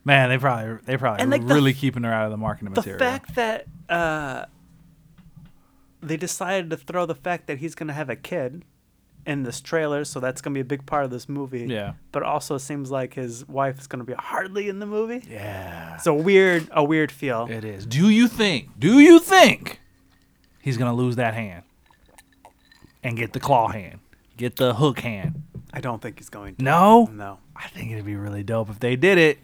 Man, 0.04 0.30
they 0.30 0.38
probably 0.38 0.78
they 0.84 0.96
probably 0.96 1.22
And, 1.22 1.30
like, 1.30 1.46
the 1.46 1.54
really 1.54 1.70
f- 1.70 1.76
keeping 1.76 2.02
her 2.02 2.12
out 2.12 2.24
of 2.24 2.30
the 2.32 2.36
marketing 2.36 2.72
the 2.72 2.80
material. 2.80 2.98
The 2.98 3.04
fact 3.04 3.34
that 3.36 3.66
uh, 3.88 4.46
they 6.02 6.16
decided 6.16 6.70
to 6.70 6.76
throw 6.76 7.06
the 7.06 7.14
fact 7.14 7.46
that 7.46 7.58
he's 7.58 7.74
gonna 7.74 7.92
have 7.92 8.10
a 8.10 8.16
kid 8.16 8.64
in 9.24 9.44
this 9.44 9.60
trailer, 9.60 10.04
so 10.04 10.18
that's 10.18 10.40
gonna 10.40 10.54
be 10.54 10.60
a 10.60 10.64
big 10.64 10.84
part 10.84 11.04
of 11.04 11.10
this 11.10 11.28
movie. 11.28 11.66
yeah. 11.68 11.92
But 12.10 12.22
also 12.24 12.58
seems 12.58 12.90
like 12.90 13.14
his 13.14 13.46
wife 13.48 13.78
is 13.78 13.86
gonna 13.86 14.04
be 14.04 14.14
hardly 14.14 14.68
in 14.68 14.80
the 14.80 14.86
movie. 14.86 15.22
Yeah. 15.30 15.94
It's 15.94 16.06
a 16.06 16.14
weird, 16.14 16.68
a 16.72 16.82
weird 16.82 17.12
feel. 17.12 17.46
It 17.48 17.64
is. 17.64 17.86
Do 17.86 18.08
you 18.08 18.26
think? 18.28 18.78
Do 18.78 18.98
you 18.98 19.20
think 19.20 19.80
he's 20.60 20.76
gonna 20.76 20.94
lose 20.94 21.16
that 21.16 21.34
hand 21.34 21.62
and 23.04 23.16
get 23.16 23.32
the 23.32 23.40
claw 23.40 23.68
hand, 23.68 24.00
get 24.36 24.56
the 24.56 24.74
hook 24.74 25.00
hand? 25.00 25.42
I 25.72 25.80
don't 25.80 26.02
think 26.02 26.18
he's 26.18 26.28
going 26.28 26.56
to. 26.56 26.62
No. 26.64 27.06
No. 27.06 27.38
I 27.56 27.68
think 27.68 27.92
it'd 27.92 28.04
be 28.04 28.16
really 28.16 28.42
dope 28.42 28.68
if 28.70 28.80
they 28.80 28.96
did 28.96 29.18
it. 29.18 29.38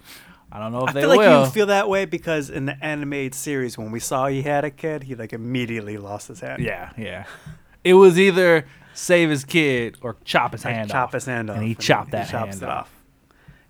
I 0.50 0.58
don't 0.58 0.72
know 0.72 0.86
if 0.86 0.94
they 0.94 1.04
will. 1.06 1.12
I 1.12 1.16
they 1.16 1.22
feel 1.22 1.32
like 1.36 1.46
you 1.46 1.50
feel 1.52 1.66
that 1.66 1.88
way 1.88 2.04
because 2.06 2.48
in 2.50 2.66
the 2.66 2.82
animated 2.84 3.34
series, 3.34 3.76
when 3.76 3.90
we 3.90 4.00
saw 4.00 4.26
he 4.28 4.42
had 4.42 4.64
a 4.64 4.70
kid, 4.70 5.02
he 5.04 5.14
like 5.14 5.32
immediately 5.32 5.96
lost 5.98 6.28
his 6.28 6.40
hand. 6.40 6.62
yeah, 6.62 6.92
yeah. 6.96 7.24
It 7.84 7.94
was 7.94 8.18
either 8.18 8.66
save 8.94 9.30
his 9.30 9.44
kid 9.44 9.96
or 10.00 10.16
chop 10.24 10.52
his 10.52 10.64
Like, 10.64 10.74
hand 10.74 10.90
chop 10.90 11.08
off. 11.08 11.12
his 11.12 11.26
hand 11.26 11.50
off, 11.50 11.56
and 11.58 11.66
he 11.66 11.74
chopped 11.74 12.10
that 12.12 12.28
chops 12.30 12.50
hand 12.60 12.62
it 12.62 12.68
off. 12.68 12.78
off. 12.86 12.92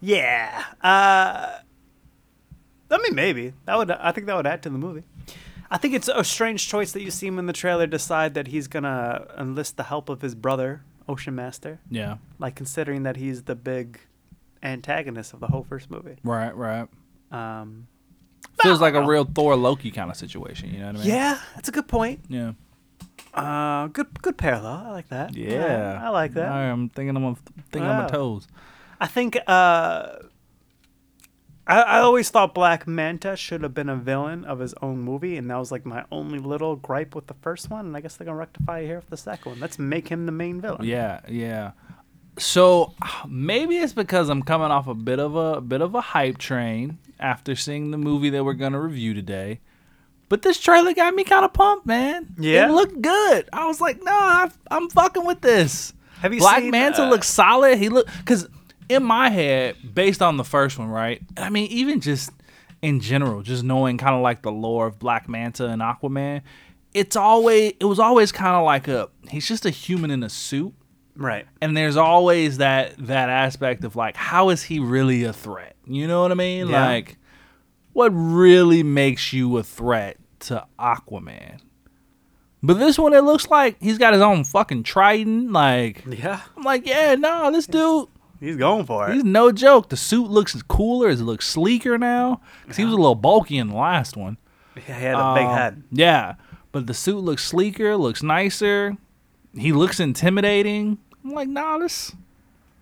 Yeah. 0.00 0.64
Uh, 0.82 1.58
I 2.90 2.98
mean, 3.02 3.14
maybe 3.14 3.52
that 3.66 3.76
would. 3.76 3.90
I 3.90 4.12
think 4.12 4.26
that 4.28 4.36
would 4.36 4.46
add 4.46 4.62
to 4.62 4.70
the 4.70 4.78
movie. 4.78 5.02
I 5.70 5.76
think 5.76 5.92
it's 5.94 6.08
a 6.08 6.24
strange 6.24 6.66
choice 6.68 6.92
that 6.92 7.02
you 7.02 7.10
see 7.10 7.26
him 7.26 7.38
in 7.38 7.44
the 7.46 7.52
trailer 7.52 7.86
decide 7.86 8.32
that 8.34 8.46
he's 8.48 8.68
gonna 8.68 9.26
enlist 9.38 9.76
the 9.76 9.82
help 9.82 10.08
of 10.08 10.22
his 10.22 10.34
brother, 10.34 10.82
Ocean 11.08 11.34
Master. 11.34 11.80
Yeah. 11.90 12.16
Like 12.38 12.54
considering 12.54 13.02
that 13.02 13.16
he's 13.16 13.42
the 13.42 13.54
big 13.54 14.00
antagonist 14.62 15.32
of 15.34 15.40
the 15.40 15.46
whole 15.46 15.64
first 15.64 15.90
movie. 15.90 16.16
Right. 16.24 16.54
Right. 16.56 16.88
Um, 17.30 17.86
Feels 18.62 18.80
like 18.80 18.94
a 18.94 19.04
real 19.06 19.24
Thor 19.24 19.54
Loki 19.56 19.90
kind 19.90 20.10
of 20.10 20.16
situation. 20.16 20.70
You 20.72 20.80
know 20.80 20.86
what 20.86 20.96
I 20.96 20.98
mean? 20.98 21.08
yeah, 21.08 21.38
that's 21.54 21.68
a 21.68 21.72
good 21.72 21.86
point. 21.88 22.20
Yeah. 22.28 22.52
Uh, 23.34 23.86
good, 23.88 24.20
good 24.22 24.36
parallel. 24.36 24.84
I 24.86 24.90
like 24.90 25.08
that. 25.10 25.34
Yeah. 25.36 26.00
I 26.02 26.08
like 26.08 26.34
that. 26.34 26.50
I 26.50 26.64
am 26.64 26.88
thinking 26.88 27.16
I'm 27.16 27.34
thinking 27.70 27.82
on 27.88 27.96
my 27.96 28.02
Wow. 28.02 28.08
toes. 28.08 28.48
I 29.00 29.06
think 29.06 29.36
uh, 29.46 30.16
I, 31.68 31.82
I 31.82 31.98
always 32.00 32.30
thought 32.30 32.54
Black 32.54 32.86
Manta 32.88 33.36
should 33.36 33.62
have 33.62 33.74
been 33.74 33.88
a 33.88 33.94
villain 33.96 34.44
of 34.44 34.58
his 34.58 34.74
own 34.82 35.00
movie, 35.02 35.36
and 35.36 35.48
that 35.50 35.56
was 35.56 35.70
like 35.70 35.84
my 35.86 36.04
only 36.10 36.38
little 36.38 36.74
gripe 36.76 37.14
with 37.14 37.26
the 37.28 37.34
first 37.34 37.70
one. 37.70 37.86
And 37.86 37.96
I 37.96 38.00
guess 38.00 38.16
they're 38.16 38.24
gonna 38.24 38.38
rectify 38.38 38.80
it 38.80 38.86
here 38.86 38.96
with 38.96 39.10
the 39.10 39.16
second 39.16 39.52
one. 39.52 39.60
Let's 39.60 39.78
make 39.78 40.08
him 40.08 40.26
the 40.26 40.32
main 40.32 40.60
villain. 40.60 40.84
Yeah, 40.84 41.20
yeah. 41.28 41.72
So 42.38 42.94
maybe 43.28 43.76
it's 43.76 43.92
because 43.92 44.28
I'm 44.28 44.42
coming 44.42 44.70
off 44.70 44.86
a 44.86 44.94
bit 44.94 45.18
of 45.18 45.34
a 45.34 45.60
bit 45.60 45.80
of 45.80 45.94
a 45.94 46.00
hype 46.00 46.38
train 46.38 46.98
after 47.18 47.56
seeing 47.56 47.90
the 47.90 47.98
movie 47.98 48.30
that 48.30 48.44
we're 48.44 48.54
gonna 48.54 48.80
review 48.80 49.14
today. 49.14 49.60
But 50.28 50.42
this 50.42 50.58
trailer 50.58 50.92
got 50.92 51.14
me 51.14 51.24
kind 51.24 51.44
of 51.44 51.52
pumped, 51.52 51.86
man. 51.86 52.34
Yeah? 52.38 52.68
it 52.68 52.72
looked 52.72 53.00
good. 53.00 53.48
I 53.52 53.66
was 53.66 53.80
like, 53.80 54.02
no, 54.02 54.12
I, 54.12 54.50
I'm 54.70 54.90
fucking 54.90 55.24
with 55.24 55.40
this. 55.40 55.94
Have 56.20 56.34
you 56.34 56.40
Black 56.40 56.60
seen, 56.60 56.70
Manta 56.70 57.04
uh, 57.04 57.08
looks 57.08 57.28
solid. 57.28 57.78
He 57.78 57.88
look 57.88 58.06
because 58.18 58.48
in 58.88 59.02
my 59.02 59.30
head, 59.30 59.76
based 59.94 60.22
on 60.22 60.36
the 60.36 60.44
first 60.44 60.78
one, 60.78 60.88
right? 60.88 61.22
I 61.36 61.50
mean, 61.50 61.70
even 61.70 62.00
just 62.00 62.30
in 62.82 63.00
general, 63.00 63.42
just 63.42 63.64
knowing 63.64 63.98
kind 63.98 64.14
of 64.14 64.22
like 64.22 64.42
the 64.42 64.52
lore 64.52 64.86
of 64.86 64.98
Black 64.98 65.28
Manta 65.28 65.66
and 65.66 65.80
Aquaman, 65.80 66.42
it's 66.94 67.16
always 67.16 67.74
it 67.80 67.84
was 67.84 67.98
always 67.98 68.32
kind 68.32 68.56
of 68.56 68.64
like 68.64 68.88
a 68.88 69.08
he's 69.28 69.46
just 69.46 69.64
a 69.66 69.70
human 69.70 70.10
in 70.10 70.22
a 70.22 70.28
suit 70.28 70.74
Right. 71.20 71.46
and 71.60 71.76
there's 71.76 71.96
always 71.96 72.58
that 72.58 72.94
that 73.06 73.28
aspect 73.28 73.82
of 73.84 73.96
like 73.96 74.16
how 74.16 74.50
is 74.50 74.62
he 74.62 74.78
really 74.78 75.24
a 75.24 75.32
threat 75.32 75.74
you 75.84 76.06
know 76.06 76.22
what 76.22 76.30
i 76.30 76.34
mean 76.34 76.68
Yeah. 76.68 76.86
like 76.86 77.16
what 77.92 78.10
really 78.10 78.82
makes 78.84 79.32
you 79.32 79.56
a 79.58 79.64
threat 79.64 80.16
to 80.40 80.64
aquaman 80.78 81.58
but 82.62 82.74
this 82.74 82.98
one 82.98 83.14
it 83.14 83.22
looks 83.24 83.48
like 83.50 83.76
he's 83.80 83.98
got 83.98 84.12
his 84.12 84.22
own 84.22 84.44
fucking 84.44 84.84
trident 84.84 85.50
like 85.52 86.04
Yeah. 86.06 86.40
i'm 86.56 86.62
like 86.62 86.86
yeah 86.86 87.14
no 87.16 87.50
this 87.50 87.66
dude 87.66 88.06
He's 88.40 88.56
going 88.56 88.86
for 88.86 89.10
it. 89.10 89.14
he's 89.14 89.24
no 89.24 89.50
joke 89.50 89.88
the 89.88 89.96
suit 89.96 90.30
looks 90.30 90.60
cooler 90.68 91.08
it 91.10 91.18
looks 91.18 91.48
sleeker 91.48 91.98
now 91.98 92.40
because 92.62 92.76
he 92.76 92.84
was 92.84 92.94
a 92.94 92.96
little 92.96 93.16
bulky 93.16 93.58
in 93.58 93.68
the 93.70 93.74
last 93.76 94.16
one 94.16 94.36
Yeah, 94.76 94.82
he 94.82 94.92
had 94.92 95.14
a 95.16 95.34
big 95.34 95.46
um, 95.46 95.56
head. 95.56 95.82
yeah 95.90 96.34
but 96.70 96.86
the 96.86 96.94
suit 96.94 97.18
looks 97.18 97.44
sleeker 97.44 97.96
looks 97.96 98.22
nicer 98.22 98.96
he 99.54 99.72
looks 99.72 99.98
intimidating 99.98 100.98
i'm 101.24 101.30
like 101.32 101.48
nah 101.48 101.78
this 101.78 102.12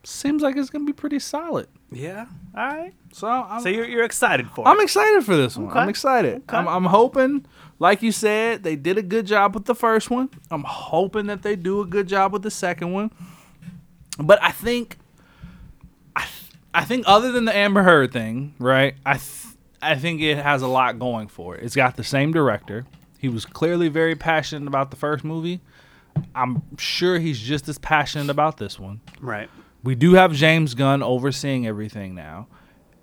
seems 0.05 0.43
like 0.43 0.57
it's 0.57 0.71
gonna 0.71 0.85
be 0.85 0.93
pretty 0.93 1.19
solid 1.19 1.67
Yeah. 1.91 2.27
All 2.57 2.67
right. 2.67 2.93
so 3.13 3.27
i'm, 3.29 3.61
So 3.61 3.69
you're, 3.69 3.87
you're 3.87 4.05
excited 4.05 4.49
for 4.51 4.65
it. 4.67 4.69
I'm 4.71 4.79
it. 4.81 4.85
excited 4.85 5.25
for 5.25 5.37
this 5.37 5.57
one 5.57 5.69
Okay. 5.71 5.79
i'm 5.81 5.89
excited 5.89 6.37
Okay. 6.49 6.57
I'm, 6.57 6.69
I'm 6.69 6.85
hoping 6.85 7.45
like 7.79 8.03
you 8.03 8.13
said 8.13 8.63
they 8.63 8.77
did 8.77 8.99
a 8.99 9.03
good 9.03 9.27
job 9.27 9.55
with 9.55 9.65
the 9.65 9.75
first 9.75 10.11
one 10.11 10.29
i'm 10.51 10.63
hoping 10.65 11.27
that 11.27 11.43
they 11.43 11.57
do 11.57 11.81
a 11.81 11.87
good 11.87 12.07
job 12.09 12.33
with 12.33 12.43
the 12.43 12.51
second 12.51 12.93
one 12.93 13.11
but 14.19 14.41
i 14.43 14.51
think 14.53 14.97
i, 16.15 16.25
I 16.73 16.85
think 16.85 17.05
other 17.07 17.33
than 17.33 17.45
the 17.45 17.55
amber 17.57 17.83
heard 17.83 18.13
thing 18.13 18.55
right 18.59 18.95
i 19.05 19.15
th- 19.15 19.55
i 19.83 19.95
think 19.97 20.21
it 20.23 20.39
has 20.39 20.63
a 20.63 20.69
lot 20.69 20.99
going 20.99 21.29
for 21.29 21.57
it 21.57 21.65
it's 21.65 21.77
got 21.77 21.97
the 21.97 22.05
same 22.05 22.33
director 22.33 22.85
he 23.19 23.29
was 23.29 23.45
clearly 23.45 23.89
very 23.89 24.15
passionate 24.15 24.69
about 24.69 24.91
the 24.91 24.97
first 24.97 25.25
movie 25.25 25.61
i'm 26.35 26.63
sure 26.79 27.19
he's 27.19 27.41
just 27.41 27.69
as 27.69 27.79
passionate 27.79 28.31
about 28.31 28.57
this 28.57 28.79
one 28.79 29.01
right. 29.21 29.49
we 29.83 29.95
do 29.95 30.15
have 30.15 30.33
James 30.33 30.75
Gunn 30.75 31.03
overseeing 31.03 31.67
everything 31.67 32.15
now, 32.15 32.49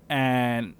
and 0.08 0.74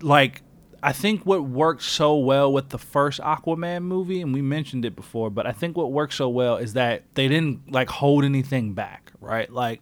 like 0.00 0.42
I 0.82 0.92
think 0.92 1.26
what 1.26 1.42
worked 1.42 1.82
so 1.82 2.16
well 2.16 2.52
with 2.52 2.68
the 2.68 2.78
first 2.78 3.20
Aquaman 3.20 3.82
movie, 3.82 4.20
and 4.20 4.32
we 4.32 4.42
mentioned 4.42 4.84
it 4.84 4.94
before, 4.94 5.30
but 5.30 5.46
I 5.46 5.52
think 5.52 5.76
what 5.76 5.90
worked 5.90 6.14
so 6.14 6.28
well 6.28 6.56
is 6.56 6.74
that 6.74 7.02
they 7.14 7.28
didn't 7.28 7.72
like 7.72 7.88
hold 7.88 8.24
anything 8.24 8.74
back, 8.74 9.12
right? 9.20 9.52
Like 9.52 9.80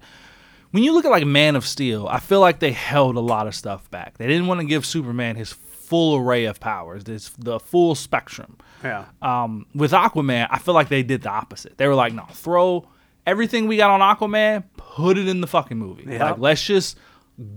when 0.70 0.82
you 0.82 0.92
look 0.92 1.04
at 1.04 1.10
like 1.10 1.26
Man 1.26 1.56
of 1.56 1.66
Steel, 1.66 2.08
I 2.08 2.20
feel 2.20 2.40
like 2.40 2.60
they 2.60 2.72
held 2.72 3.16
a 3.16 3.20
lot 3.20 3.46
of 3.46 3.54
stuff 3.54 3.90
back. 3.90 4.18
They 4.18 4.26
didn't 4.26 4.46
want 4.46 4.60
to 4.60 4.66
give 4.66 4.86
Superman 4.86 5.36
his 5.36 5.52
full 5.94 6.16
array 6.16 6.44
of 6.46 6.58
powers, 6.58 7.04
this 7.04 7.28
the 7.38 7.60
full 7.60 7.94
spectrum 7.94 8.56
Yeah. 8.82 9.04
um, 9.22 9.66
with 9.76 9.92
Aquaman, 9.92 10.48
I 10.50 10.58
feel 10.58 10.74
like 10.74 10.88
they 10.88 11.04
did 11.04 11.22
the 11.22 11.30
opposite. 11.30 11.78
They 11.78 11.86
were 11.86 11.94
like, 11.94 12.12
no, 12.12 12.24
throw 12.32 12.88
everything 13.26 13.68
we 13.68 13.76
got 13.76 13.90
on 13.90 14.00
Aquaman, 14.00 14.64
put 14.76 15.16
it 15.18 15.28
in 15.28 15.40
the 15.40 15.46
fucking 15.46 15.78
movie. 15.78 16.04
Yeah. 16.08 16.30
Like, 16.30 16.38
let's 16.38 16.64
just 16.64 16.98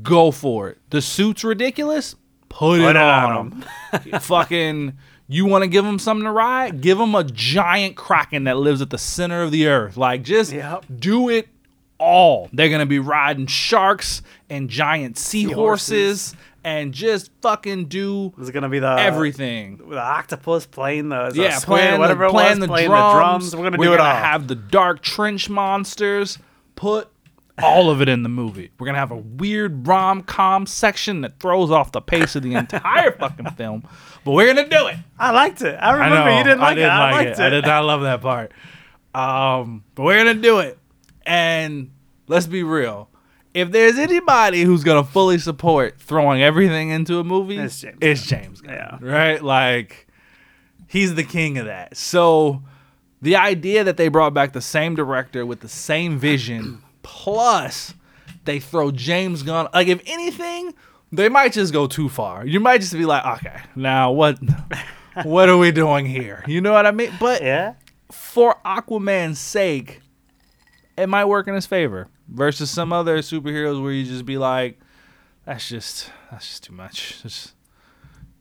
go 0.04 0.30
for 0.30 0.70
it. 0.70 0.78
The 0.92 1.02
suit's 1.02 1.44
ridiculous, 1.44 2.14
put, 2.48 2.80
Put 2.80 2.82
it, 2.82 2.90
it 2.92 2.98
on 2.98 3.64
him. 3.94 4.20
fucking, 4.22 4.98
you 5.28 5.46
want 5.48 5.64
to 5.64 5.68
give 5.68 5.84
him 5.84 5.98
something 5.98 6.26
to 6.26 6.32
ride? 6.32 6.80
Give 6.82 7.00
him 7.00 7.16
a 7.16 7.24
giant 7.24 7.96
kraken 7.96 8.44
that 8.44 8.58
lives 8.58 8.82
at 8.84 8.92
the 8.92 8.98
center 9.00 9.42
of 9.42 9.52
the 9.52 9.66
earth. 9.68 9.98
Like, 9.98 10.22
just 10.22 10.52
Yep. 10.54 10.86
do 11.00 11.30
it 11.30 11.48
all. 12.00 12.50
They're 12.54 12.70
gonna 12.70 12.86
be 12.86 13.00
riding 13.00 13.48
sharks 13.48 14.22
and 14.50 14.70
giant 14.70 15.18
seahorses 15.18 16.36
and 16.68 16.94
just 16.94 17.32
fucking 17.42 17.86
do 17.86 18.34
Is 18.38 18.50
it 18.50 18.52
gonna 18.52 18.68
be 18.68 18.80
the 18.80 18.90
everything 19.00 19.78
The 19.90 19.98
octopus 20.02 20.66
playing 20.66 21.08
the, 21.08 21.30
the 21.30 21.44
yeah, 21.44 21.60
playing 21.62 21.98
whatever 21.98 22.26
the, 22.26 22.30
it 22.30 22.32
playing 22.32 22.60
was, 22.60 22.60
the 22.60 22.68
playing 22.68 22.90
drums. 22.90 23.14
the 23.14 23.18
drums. 23.20 23.56
We're 23.56 23.64
gonna 23.64 23.78
do 23.78 23.84
it 23.84 24.00
all. 24.02 24.06
We're 24.06 24.12
gonna 24.12 24.26
have 24.26 24.48
the 24.50 24.56
dark 24.56 25.02
trench 25.02 25.50
monsters. 25.50 26.38
Put 26.76 27.10
all 27.64 27.90
of 27.90 28.02
it 28.02 28.10
in 28.10 28.24
the 28.24 28.30
movie. 28.30 28.70
We're 28.78 28.86
gonna 28.86 28.98
have 28.98 29.12
a 29.12 29.16
weird 29.16 29.88
rom 29.88 30.24
com 30.24 30.66
section 30.66 31.22
that 31.22 31.40
throws 31.40 31.72
off 31.72 31.94
the 31.94 32.02
pace 32.02 32.36
of 32.36 32.44
the 32.44 32.54
entire 32.54 33.12
fucking 33.18 33.52
film. 33.52 33.88
But 34.26 34.32
we're 34.32 34.54
gonna 34.54 34.68
do 34.68 34.88
it. 34.88 34.98
I 35.18 35.32
liked 35.32 35.62
it. 35.62 35.76
I 35.76 35.88
I 35.88 35.94
remember 35.94 36.26
know. 36.32 36.38
you 36.38 36.44
didn't 36.44 36.60
like 36.60 36.72
I 36.72 36.76
didn't 36.76 36.90
it. 36.90 36.94
I 36.94 37.12
like 37.12 37.26
liked 37.28 37.40
it. 37.40 37.44
I 37.44 37.50
did 37.50 37.66
not 37.66 37.86
love 37.86 38.02
that 38.02 38.22
part. 38.22 38.52
Um, 39.16 39.86
but 39.96 40.04
we're 40.04 40.18
gonna 40.18 40.34
do 40.42 40.60
it. 40.60 40.78
And 41.26 41.92
let's 42.28 42.46
be 42.46 42.64
real. 42.64 43.10
If 43.58 43.72
there's 43.72 43.98
anybody 43.98 44.62
who's 44.64 44.84
gonna 44.84 45.04
fully 45.04 45.40
support 45.40 46.00
throwing 46.00 46.42
everything 46.44 46.90
into 46.90 47.18
a 47.20 47.24
movie, 47.24 47.58
It's 47.58 47.82
James 47.82 47.98
it's 48.02 48.26
James 48.28 48.62
Gunn. 48.62 48.74
Yeah. 48.74 48.98
Right? 49.02 49.42
Like 49.44 50.08
he's 50.88 51.16
the 51.16 51.24
king 51.24 51.58
of 51.58 51.66
that. 51.66 51.98
So 51.98 52.62
the 53.22 53.36
idea 53.36 53.84
that 53.84 53.98
they 53.98 54.10
brought 54.10 54.34
back 54.34 54.54
the 54.54 54.62
same 54.62 54.94
director 54.94 55.44
with 55.46 55.62
the 55.62 55.68
same 55.70 56.20
vision, 56.20 56.84
Plus, 57.04 57.94
they 58.46 58.60
throw 58.60 58.92
James 58.92 59.42
Gunn. 59.42 59.68
Like, 59.74 59.88
if 59.88 60.02
anything, 60.06 60.74
they 61.12 61.30
might 61.30 61.54
just 61.54 61.72
go 61.74 61.88
too 61.88 62.10
far. 62.10 62.46
You 62.46 62.60
might 62.60 62.82
just 62.82 62.94
be 62.94 63.06
like, 63.06 63.26
okay, 63.40 63.62
now 63.76 64.12
what? 64.12 64.38
what 65.24 65.48
are 65.50 65.58
we 65.58 65.72
doing 65.72 66.06
here? 66.06 66.44
You 66.48 66.60
know 66.62 66.74
what 66.74 66.86
I 66.86 66.92
mean? 66.92 67.12
But 67.20 67.42
Yeah. 67.42 67.74
for 68.12 68.58
Aquaman's 68.66 69.40
sake, 69.40 70.02
it 70.98 71.08
might 71.08 71.26
work 71.26 71.48
in 71.48 71.56
his 71.56 71.66
favor 71.66 72.08
versus 72.28 72.70
some 72.70 72.92
other 72.94 73.20
superheroes 73.20 73.82
where 73.82 73.92
you 73.92 74.06
just 74.06 74.26
be 74.26 74.38
like, 74.38 74.80
that's 75.46 75.68
just 75.70 76.12
that's 76.32 76.48
just 76.48 76.64
too 76.64 76.74
much. 76.74 77.22
Just, 77.24 77.54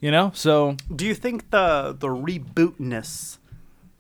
you 0.01 0.11
know. 0.11 0.33
So 0.35 0.77
Do 0.95 1.07
you 1.07 1.15
think 1.15 1.51
the 1.51 1.97
the 1.99 2.09
rebootness 2.09 3.39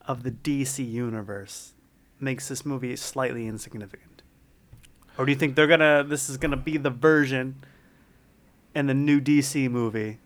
of 0.07 0.23
the 0.23 0.31
DC 0.31 0.88
universe 0.88 1.73
makes 2.21 2.49
this 2.49 2.64
movie 2.64 2.97
slightly 2.97 3.47
insignificant? 3.47 4.23
Or 5.19 5.25
do 5.25 5.33
you 5.33 5.38
think 5.38 5.57
they're 5.57 5.66
gonna 5.66 6.05
this 6.05 6.28
is 6.28 6.37
gonna 6.37 6.57
be 6.57 6.76
the 6.76 6.90
version 6.90 7.64
in 8.75 8.87
the 8.87 8.95
new 8.95 9.21
DC 9.21 9.71
movie, 9.71 10.19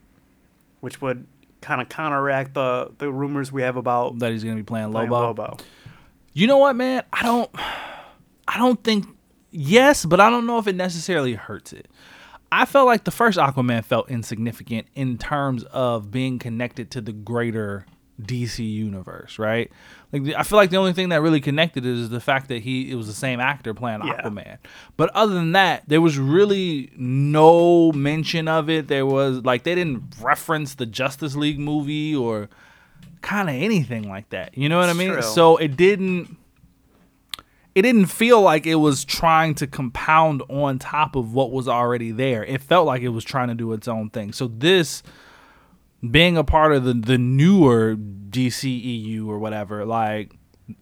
which 0.81 1.01
would 1.01 1.25
kind 1.61 1.81
of 1.81 1.89
counteract 1.89 2.53
the 2.55 2.91
the 2.97 3.11
rumors 3.11 3.51
we 3.51 3.61
have 3.61 3.77
about 3.77 4.19
that 4.19 4.31
he's 4.31 4.43
gonna 4.43 4.55
be 4.57 4.63
playing 4.63 4.91
playing 4.91 5.09
Lobo. 5.09 5.43
Lobo. 5.43 5.57
You 6.33 6.47
know 6.47 6.57
what, 6.57 6.75
man? 6.75 7.03
I 7.13 7.23
don't. 7.23 7.49
I 8.47 8.57
don't 8.57 8.83
think. 8.83 9.05
Yes, 9.51 10.05
but 10.05 10.19
I 10.19 10.29
don't 10.29 10.47
know 10.47 10.57
if 10.57 10.67
it 10.67 10.75
necessarily 10.75 11.33
hurts 11.33 11.73
it. 11.73 11.87
I 12.51 12.65
felt 12.65 12.85
like 12.87 13.03
the 13.05 13.11
first 13.11 13.37
Aquaman 13.37 13.83
felt 13.85 14.09
insignificant 14.09 14.87
in 14.95 15.17
terms 15.17 15.63
of 15.65 16.11
being 16.11 16.39
connected 16.39 16.91
to 16.91 17.01
the 17.01 17.13
greater 17.13 17.85
DC 18.21 18.59
universe, 18.59 19.39
right? 19.39 19.71
Like 20.11 20.35
I 20.35 20.43
feel 20.43 20.57
like 20.57 20.69
the 20.69 20.77
only 20.77 20.93
thing 20.93 21.09
that 21.09 21.21
really 21.21 21.39
connected 21.41 21.85
is 21.85 22.09
the 22.09 22.19
fact 22.19 22.49
that 22.49 22.61
he 22.61 22.91
it 22.91 22.95
was 22.95 23.07
the 23.07 23.13
same 23.13 23.39
actor 23.39 23.73
playing 23.73 24.01
Yeah. 24.05 24.21
Aquaman. 24.21 24.57
But 24.97 25.09
other 25.15 25.33
than 25.33 25.53
that, 25.53 25.83
there 25.87 26.01
was 26.01 26.19
really 26.19 26.91
no 26.97 27.91
mention 27.93 28.47
of 28.47 28.69
it. 28.69 28.89
There 28.89 29.05
was 29.05 29.43
like 29.43 29.63
they 29.63 29.73
didn't 29.75 30.15
reference 30.21 30.75
the 30.75 30.85
Justice 30.85 31.35
League 31.35 31.59
movie 31.59 32.13
or 32.15 32.49
kind 33.21 33.49
of 33.49 33.55
anything 33.55 34.07
like 34.09 34.29
that. 34.29 34.57
You 34.57 34.67
know 34.69 34.77
what 34.77 34.89
I 34.89 34.93
mean? 34.93 35.13
true. 35.13 35.21
So 35.21 35.57
it 35.57 35.75
didn't 35.77 36.37
it 37.73 37.83
didn't 37.83 38.07
feel 38.07 38.41
like 38.41 38.65
it 38.65 38.75
was 38.75 39.05
trying 39.05 39.55
to 39.55 39.67
compound 39.67 40.43
on 40.49 40.77
top 40.79 41.15
of 41.15 41.33
what 41.33 41.51
was 41.51 41.67
already 41.67 42.11
there. 42.11 42.43
It 42.43 42.61
felt 42.61 42.85
like 42.85 43.01
it 43.01 43.09
was 43.09 43.23
trying 43.23 43.47
to 43.47 43.55
do 43.55 43.71
its 43.73 43.87
own 43.87 44.09
thing. 44.09 44.33
So 44.33 44.47
this 44.47 45.03
being 46.09 46.37
a 46.37 46.43
part 46.43 46.73
of 46.73 46.83
the 46.83 46.93
the 46.93 47.17
newer 47.17 47.95
DCEU 47.95 49.27
or 49.27 49.39
whatever, 49.39 49.85
like 49.85 50.35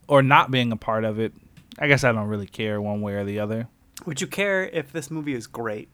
or 0.07 0.23
not 0.23 0.49
being 0.51 0.71
a 0.71 0.77
part 0.77 1.03
of 1.03 1.19
it, 1.19 1.33
I 1.77 1.87
guess 1.87 2.03
I 2.03 2.11
don't 2.11 2.27
really 2.27 2.47
care 2.47 2.81
one 2.81 3.01
way 3.01 3.13
or 3.13 3.23
the 3.23 3.39
other. 3.39 3.67
Would 4.05 4.21
you 4.21 4.27
care 4.27 4.65
if 4.65 4.91
this 4.91 5.11
movie 5.11 5.33
is 5.33 5.45
great, 5.45 5.89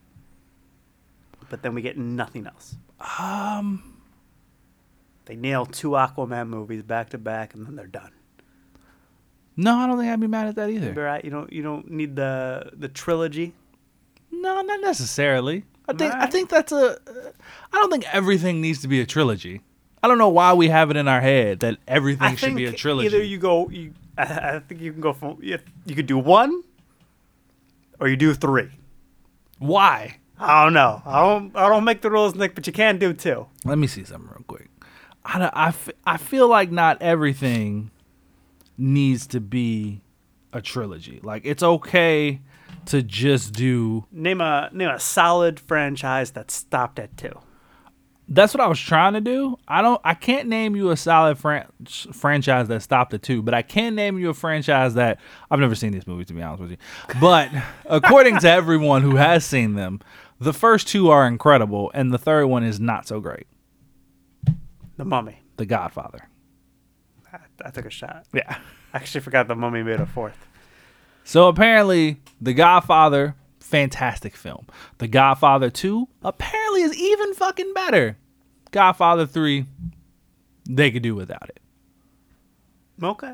but 1.50 1.62
then 1.62 1.74
we 1.74 1.82
get 1.82 1.98
nothing 1.98 2.48
else? 2.48 2.76
Um 3.20 4.00
They 5.26 5.36
nail 5.36 5.66
two 5.66 5.92
Aquaman 5.92 6.48
movies 6.48 6.84
back 6.84 7.10
to 7.10 7.18
back, 7.18 7.54
and 7.54 7.66
then 7.66 7.76
they're 7.76 7.88
done. 7.88 8.12
No, 9.58 9.76
I 9.76 9.88
don't 9.88 9.98
think 9.98 10.12
I'd 10.12 10.20
be 10.20 10.28
mad 10.28 10.48
at 10.48 10.56
that 10.56 10.70
either. 10.70 10.94
Right? 10.94 11.24
You 11.24 11.32
don't 11.32 11.52
you 11.52 11.62
don't 11.64 11.90
need 11.90 12.16
the 12.16 12.72
the 12.74 12.88
trilogy. 12.90 13.54
No, 14.32 14.62
not 14.62 14.82
necessarily. 14.82 15.64
I 15.88 15.94
think 15.94 16.14
I 16.14 16.26
think 16.26 16.50
that's 16.50 16.72
a. 16.72 16.98
I 17.72 17.78
don't 17.78 17.92
think 17.92 18.06
everything 18.14 18.60
needs 18.62 18.82
to 18.82 18.88
be 18.88 19.00
a 19.02 19.06
trilogy. 19.06 19.62
I 20.04 20.08
don't 20.08 20.18
know 20.18 20.30
why 20.30 20.54
we 20.54 20.68
have 20.70 20.92
it 20.92 20.98
in 20.98 21.08
our 21.08 21.22
head 21.22 21.62
that 21.62 21.78
everything 21.88 22.24
I 22.28 22.36
should 22.36 22.56
be 22.56 22.66
a 22.66 22.72
trilogy. 22.74 23.08
either 23.08 23.24
you 23.24 23.38
go 23.38 23.70
you. 23.70 23.94
I, 24.18 24.24
I 24.56 24.60
think 24.60 24.82
you 24.82 24.92
can 24.92 25.02
go 25.02 25.14
from 25.14 25.38
you, 25.42 25.60
you 25.86 25.96
could 25.96 26.06
do 26.08 26.18
one, 26.18 26.64
or 28.00 28.08
you 28.08 28.16
do 28.16 28.34
three. 28.34 28.70
why? 29.60 30.18
I 30.38 30.66
don't 30.66 30.74
know. 30.74 31.02
I 31.06 31.22
don't 31.22 31.56
I 31.56 31.70
don't 31.70 31.84
make 31.86 32.02
the 32.02 32.12
rules, 32.12 32.36
Nick, 32.36 32.56
but 32.56 32.68
you 32.68 32.74
can 32.74 32.98
do 32.98 33.14
two. 33.14 33.48
Let 33.64 33.78
me 33.78 33.88
see 33.88 34.04
something 34.04 34.30
real 34.30 34.44
quick. 34.48 34.70
I, 35.24 35.40
don't- 35.40 35.54
I, 35.56 35.74
I 36.06 36.18
feel 36.18 36.48
like 36.50 36.72
not 36.72 37.02
everything 37.02 37.90
needs 38.78 39.28
to 39.28 39.40
be 39.40 40.02
a 40.54 40.62
trilogy. 40.62 41.20
Like 41.24 41.44
it's 41.46 41.64
okay 41.64 42.42
to 42.88 43.02
just 43.02 43.54
do. 43.54 44.06
Name 44.12 44.42
a 44.42 44.70
name 44.72 44.90
a 44.90 45.00
solid 45.00 45.60
franchise 45.60 46.32
that 46.32 46.52
stopped 46.52 47.00
at 47.00 47.16
two. 47.18 47.40
That's 48.28 48.56
what 48.56 48.62
I 48.62 48.68
was 48.68 48.80
trying 48.80 49.14
to 49.14 49.22
do. 49.22 49.58
I 49.68 49.84
don't. 49.84 50.02
I 50.04 50.16
can't 50.16 50.48
name 50.48 50.76
you 50.76 50.90
a 50.90 50.98
solid 50.98 51.38
fran- 51.38 51.68
franchise 51.86 52.68
that 52.70 52.82
stopped 52.82 53.14
at 53.14 53.22
two, 53.22 53.44
but 53.44 53.54
I 53.54 53.62
can 53.62 53.94
name 53.94 54.18
you 54.18 54.30
a 54.30 54.34
franchise 54.34 54.96
that 54.96 55.20
I've 55.52 55.60
never 55.60 55.76
seen 55.76 55.92
these 55.92 56.08
movies 56.08 56.28
to 56.28 56.34
be 56.34 56.42
honest 56.42 56.62
with 56.62 56.72
you. 56.72 56.78
But 57.20 57.52
according 57.86 58.40
to 58.40 58.50
everyone 58.50 59.04
who 59.04 59.18
has 59.18 59.46
seen 59.46 59.76
them, 59.76 60.00
the 60.40 60.54
first 60.54 60.88
two 60.88 61.10
are 61.10 61.28
incredible, 61.28 61.92
and 61.94 62.12
the 62.12 62.18
third 62.18 62.48
one 62.48 62.64
is 62.64 62.80
not 62.80 63.08
so 63.08 63.20
great. 63.20 63.46
The 64.98 65.06
Mummy. 65.06 65.42
The 65.58 65.66
Godfather. 65.66 66.30
I, 67.64 67.68
I 67.68 67.72
took 67.72 67.86
a 67.86 67.90
shot. 67.90 68.26
Yeah. 68.34 68.58
I 68.94 68.98
actually 68.98 69.22
forgot 69.22 69.48
the 69.48 69.56
Mummy 69.56 69.84
made 69.84 70.00
a 70.00 70.06
fourth. 70.06 70.48
So 71.24 71.48
apparently, 71.48 72.22
The 72.42 72.54
Godfather, 72.54 73.36
fantastic 73.60 74.36
film. 74.36 74.68
The 75.00 75.08
Godfather 75.08 75.70
2 75.70 76.08
apparently 76.24 76.82
is 76.84 76.96
even 76.96 77.34
fucking 77.34 77.74
better. 77.74 78.18
Godfather 78.72 79.26
3, 79.26 79.66
they 80.70 80.92
could 80.92 81.04
do 81.04 81.16
without 81.16 81.50
it. 81.50 81.60
Okay. 83.02 83.34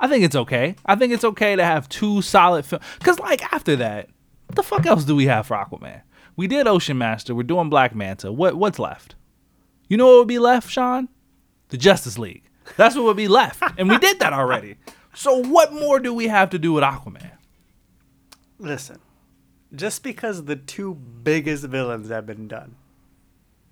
I 0.00 0.08
think 0.08 0.24
it's 0.24 0.34
okay. 0.34 0.74
I 0.84 0.96
think 0.96 1.12
it's 1.12 1.24
okay 1.24 1.54
to 1.54 1.64
have 1.64 1.88
two 1.88 2.22
solid 2.22 2.64
films. 2.64 2.84
Because, 2.98 3.20
like, 3.20 3.52
after 3.52 3.76
that, 3.76 4.08
what 4.46 4.56
the 4.56 4.62
fuck 4.62 4.84
else 4.86 5.04
do 5.04 5.14
we 5.14 5.26
have 5.26 5.46
for 5.46 5.56
Aquaman? 5.56 6.02
We 6.34 6.46
did 6.46 6.66
Ocean 6.66 6.98
Master. 6.98 7.34
We're 7.34 7.42
doing 7.44 7.68
Black 7.68 7.94
Manta. 7.94 8.32
What 8.32 8.56
What's 8.56 8.78
left? 8.78 9.14
You 9.88 9.96
know 9.96 10.06
what 10.06 10.18
would 10.20 10.28
be 10.28 10.38
left, 10.38 10.70
Sean? 10.70 11.08
The 11.68 11.76
Justice 11.76 12.18
League. 12.18 12.44
That's 12.76 12.94
what 12.96 13.04
would 13.04 13.16
be 13.16 13.28
left. 13.28 13.62
And 13.78 13.88
we 13.88 13.98
did 13.98 14.18
that 14.20 14.32
already. 14.32 14.76
So, 15.14 15.36
what 15.36 15.72
more 15.72 15.98
do 16.00 16.12
we 16.14 16.28
have 16.28 16.50
to 16.50 16.58
do 16.58 16.72
with 16.72 16.82
Aquaman? 16.84 17.30
Listen, 18.58 18.98
just 19.74 20.02
because 20.02 20.44
the 20.44 20.56
two 20.56 20.94
biggest 20.94 21.64
villains 21.64 22.08
have 22.08 22.26
been 22.26 22.48
done, 22.48 22.76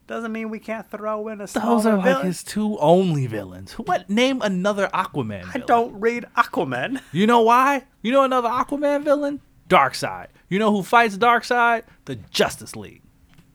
doesn't 0.07 0.33
mean 0.33 0.51
we 0.51 0.59
can't 0.59 0.91
throw 0.91 1.29
in 1.29 1.41
a 1.41 1.47
smaller 1.47 1.77
Those 1.77 1.87
are 1.87 1.97
like 1.97 2.05
villain. 2.05 2.27
his 2.27 2.43
two 2.43 2.77
only 2.79 3.27
villains. 3.29 3.73
What? 3.75 4.11
Name 4.11 4.43
another 4.43 4.89
Aquaman. 4.93 5.45
I 5.45 5.53
Villain. 5.53 5.67
don't 5.69 6.01
read 6.01 6.27
Aquaman. 6.37 7.01
You 7.13 7.27
know 7.29 7.43
why? 7.43 7.85
You 8.03 8.11
know 8.13 8.25
another 8.25 8.49
Aquaman 8.49 9.05
villain? 9.05 9.41
Darkseid. 9.69 10.27
You 10.49 10.59
know 10.59 10.73
who 10.73 10.83
fights 10.83 11.17
Darkseid? 11.17 11.85
The 12.07 12.17
Justice 12.17 12.75
League. 12.75 13.03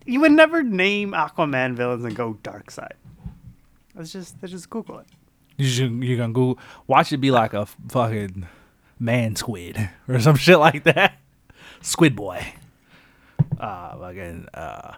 You 0.05 0.21
would 0.21 0.31
never 0.31 0.63
name 0.63 1.11
Aquaman 1.11 1.73
villains 1.75 2.05
and 2.05 2.15
go 2.15 2.39
dark 2.41 2.71
side. 2.71 2.93
Let's 3.95 4.13
just 4.13 4.35
let's 4.41 4.51
just 4.53 4.69
Google 4.69 4.99
it. 4.99 5.07
You 5.57 5.65
should, 5.67 6.03
you 6.03 6.17
gonna 6.17 6.33
go 6.33 6.57
watch 6.87 7.13
it 7.13 7.17
be 7.17 7.31
like 7.31 7.53
a 7.53 7.65
fucking 7.65 8.47
man 8.99 9.35
squid 9.35 9.89
or 10.07 10.19
some 10.19 10.35
shit 10.35 10.59
like 10.59 10.83
that. 10.83 11.19
Squid 11.81 12.15
boy. 12.15 12.45
Uh, 13.59 13.97
fucking 13.97 14.47
uh, 14.53 14.95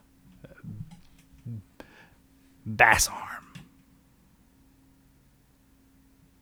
bass 2.66 3.08
arm. 3.08 3.44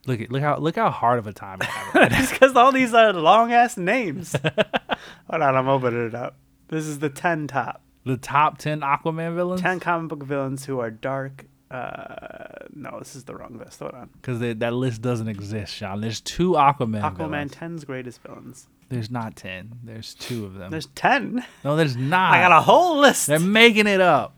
Look 0.07 0.21
at 0.21 0.31
look 0.31 0.41
how 0.43 0.57
look 0.57 0.75
how 0.75 0.91
hard 0.91 1.17
of 1.19 1.25
a 1.27 1.33
time 1.33 1.57
I 1.61 1.65
have. 1.65 2.11
It's 2.11 2.31
because 2.39 2.55
all 2.55 2.71
these 2.71 2.93
are 2.93 3.11
long 3.11 3.51
ass 3.51 3.75
names. 3.75 4.35
Hold 5.29 5.41
on, 5.41 5.55
I'm 5.55 5.67
opening 5.67 6.07
it 6.07 6.15
up. 6.15 6.37
This 6.67 6.85
is 6.85 6.99
the 6.99 7.09
ten 7.09 7.47
top. 7.47 7.81
the 8.05 8.17
top 8.17 8.59
ten 8.59 8.81
Aquaman 8.81 9.35
villains. 9.35 9.61
Ten 9.61 9.79
comic 9.79 10.09
book 10.09 10.23
villains 10.23 10.65
who 10.65 10.79
are 10.79 10.91
dark. 10.91 11.45
Uh, 11.71 12.65
no, 12.73 12.99
this 12.99 13.15
is 13.15 13.23
the 13.23 13.35
wrong 13.35 13.57
list. 13.57 13.79
Hold 13.79 13.93
on. 13.93 14.09
Because 14.13 14.39
that 14.39 14.73
list 14.73 15.01
doesn't 15.01 15.27
exist, 15.27 15.73
Sean. 15.73 15.99
There's 16.01 16.21
two 16.21 16.51
Aquaman. 16.51 17.01
Aquaman 17.01 17.17
villains. 17.17 17.53
10's 17.55 17.85
greatest 17.85 18.21
villains. 18.21 18.67
There's 18.89 19.09
not 19.09 19.35
ten. 19.35 19.79
There's 19.83 20.13
two 20.13 20.45
of 20.45 20.53
them. 20.53 20.69
There's 20.69 20.85
ten. 20.87 21.43
no, 21.63 21.75
there's 21.75 21.95
not. 21.97 22.33
I 22.35 22.41
got 22.41 22.51
a 22.51 22.61
whole 22.61 22.99
list. 22.99 23.25
They're 23.27 23.39
making 23.39 23.87
it 23.87 23.99
up. 23.99 24.37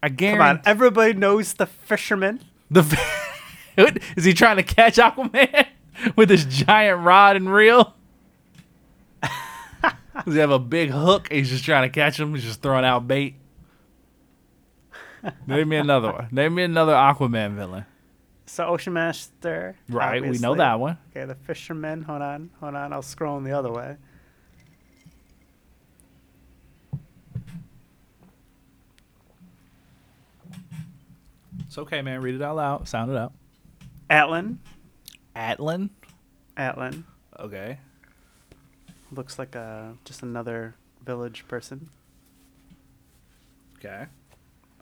I 0.00 0.08
Come 0.08 0.12
on, 0.12 0.16
guarantee. 0.16 0.62
everybody 0.66 1.12
knows 1.14 1.54
the 1.54 1.66
fisherman. 1.66 2.40
The 2.70 2.82
is 4.16 4.24
he 4.24 4.32
trying 4.32 4.56
to 4.56 4.62
catch 4.62 4.96
Aquaman 4.96 5.66
with 6.16 6.30
his 6.30 6.44
giant 6.44 7.00
rod 7.04 7.34
and 7.36 7.52
reel? 7.52 7.94
Does 10.24 10.34
he 10.34 10.40
have 10.40 10.50
a 10.50 10.58
big 10.58 10.90
hook? 10.90 11.32
He's 11.32 11.48
just 11.48 11.64
trying 11.64 11.82
to 11.82 11.88
catch 11.88 12.20
him. 12.20 12.34
He's 12.34 12.44
just 12.44 12.62
throwing 12.62 12.84
out 12.84 13.08
bait. 13.08 13.34
Name 15.46 15.68
me 15.68 15.76
another 15.76 16.12
one. 16.12 16.28
Name 16.30 16.54
me 16.54 16.62
another 16.64 16.92
Aquaman 16.92 17.54
villain. 17.54 17.86
So 18.46 18.66
Ocean 18.66 18.92
Master. 18.92 19.76
Right, 19.88 20.22
we 20.22 20.38
know 20.38 20.54
that 20.56 20.78
one. 20.78 20.98
Okay, 21.10 21.24
the 21.24 21.34
fisherman. 21.34 22.02
Hold 22.02 22.22
on, 22.22 22.50
hold 22.60 22.74
on. 22.74 22.92
I'll 22.92 23.02
scroll 23.02 23.38
in 23.38 23.44
the 23.44 23.52
other 23.52 23.70
way. 23.70 23.96
It's 31.60 31.78
okay, 31.78 32.02
man. 32.02 32.20
Read 32.20 32.34
it 32.34 32.42
out 32.42 32.56
loud. 32.56 32.88
Sound 32.88 33.10
it 33.10 33.16
out. 33.16 33.32
Atlan. 34.10 34.58
Atlan. 35.34 35.88
Atlan. 36.54 37.04
Okay. 37.40 37.78
Looks 39.10 39.38
like 39.38 39.54
a 39.54 39.94
just 40.04 40.22
another 40.22 40.74
village 41.02 41.46
person. 41.48 41.88
Okay. 43.78 44.04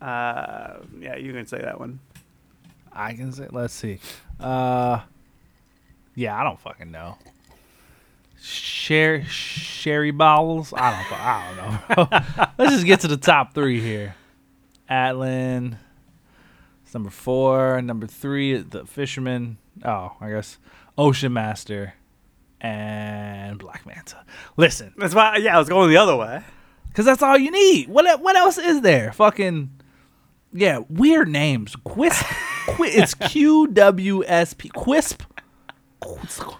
Uh, 0.00 0.78
yeah, 0.98 1.16
you 1.16 1.32
can 1.32 1.46
say 1.46 1.60
that 1.60 1.78
one. 1.78 2.00
I 2.92 3.12
can 3.14 3.32
say. 3.32 3.48
Let's 3.50 3.74
see. 3.74 3.98
Uh, 4.38 5.00
yeah, 6.14 6.38
I 6.38 6.42
don't 6.42 6.58
fucking 6.58 6.90
know. 6.90 7.16
Sherry 8.40 9.24
Sherry 9.24 10.10
Bowles. 10.10 10.72
I 10.74 10.90
don't. 10.90 11.20
I 11.20 11.54
don't 11.56 12.10
know. 12.10 12.46
Let's 12.58 12.72
just 12.72 12.86
get 12.86 13.00
to 13.00 13.08
the 13.08 13.16
top 13.18 13.54
three 13.54 13.80
here. 13.80 14.14
Atlan. 14.90 15.76
It's 16.84 16.94
number 16.94 17.10
four. 17.10 17.80
Number 17.82 18.06
three, 18.06 18.56
the 18.56 18.86
Fisherman. 18.86 19.58
Oh, 19.84 20.16
I 20.20 20.30
guess 20.30 20.58
Ocean 20.98 21.32
Master, 21.32 21.94
and 22.60 23.58
Black 23.58 23.86
Manta. 23.86 24.24
Listen, 24.56 24.92
That's 24.96 25.14
why. 25.14 25.36
Yeah, 25.36 25.56
I 25.56 25.58
was 25.58 25.68
going 25.68 25.90
the 25.90 25.96
other 25.98 26.16
way. 26.16 26.42
Cause 26.92 27.04
that's 27.04 27.22
all 27.22 27.38
you 27.38 27.52
need. 27.52 27.88
What 27.88 28.20
what 28.20 28.34
else 28.34 28.58
is 28.58 28.80
there? 28.80 29.12
Fucking 29.12 29.70
yeah, 30.52 30.80
weird 30.88 31.28
names. 31.28 31.76
Quisp. 31.76 32.24
Qui- 32.76 32.88
it's 32.88 33.14
Q 33.28 33.66
W 33.68 34.24
S 34.24 34.54
P. 34.54 34.68
Quisp. 34.70 35.20
Quisp. 36.02 36.56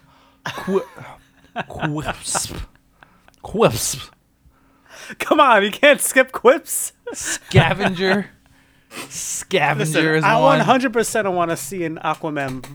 Quisp. 1.55 2.61
Quisp. 3.43 4.09
Come 5.19 5.39
on, 5.39 5.63
you 5.63 5.71
can't 5.71 5.99
skip 5.99 6.31
quips. 6.31 6.93
Scavenger. 7.11 8.29
Scavenger 9.09 10.15
is 10.15 10.23
I 10.23 10.39
one. 10.39 10.59
100% 10.59 11.33
want 11.33 11.51
to 11.51 11.57
see 11.57 11.83
an 11.83 11.97
Aquaman 12.03 12.65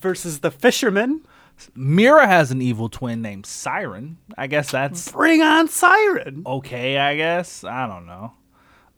versus 0.00 0.40
the 0.40 0.50
Fisherman. 0.50 1.22
Mera 1.74 2.26
has 2.26 2.50
an 2.50 2.60
evil 2.60 2.88
twin 2.90 3.22
named 3.22 3.46
Siren. 3.46 4.18
I 4.36 4.46
guess 4.46 4.70
that's 4.70 5.10
Bring 5.10 5.40
on 5.42 5.68
Siren. 5.68 6.42
okay. 6.46 6.98
I 6.98 7.16
guess 7.16 7.64
I 7.64 7.86
don't 7.86 8.06
know. 8.06 8.32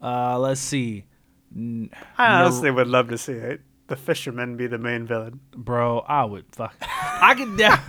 Uh, 0.03 0.39
let's 0.39 0.61
see. 0.61 1.05
N- 1.55 1.91
I 2.17 2.29
No- 2.39 2.45
honestly 2.47 2.71
would 2.71 2.87
love 2.89 3.09
to 3.09 3.19
see 3.19 3.33
it. 3.33 3.61
The 3.89 3.97
Fisherman 3.97 4.57
be 4.57 4.67
the 4.67 4.79
main 4.79 5.07
villain. 5.07 5.41
bro. 5.57 6.01
I 6.01 6.25
would 6.25 6.45
fuck. 6.53 6.75
I 6.83 7.35
could. 7.35 7.57
De- 7.57 7.83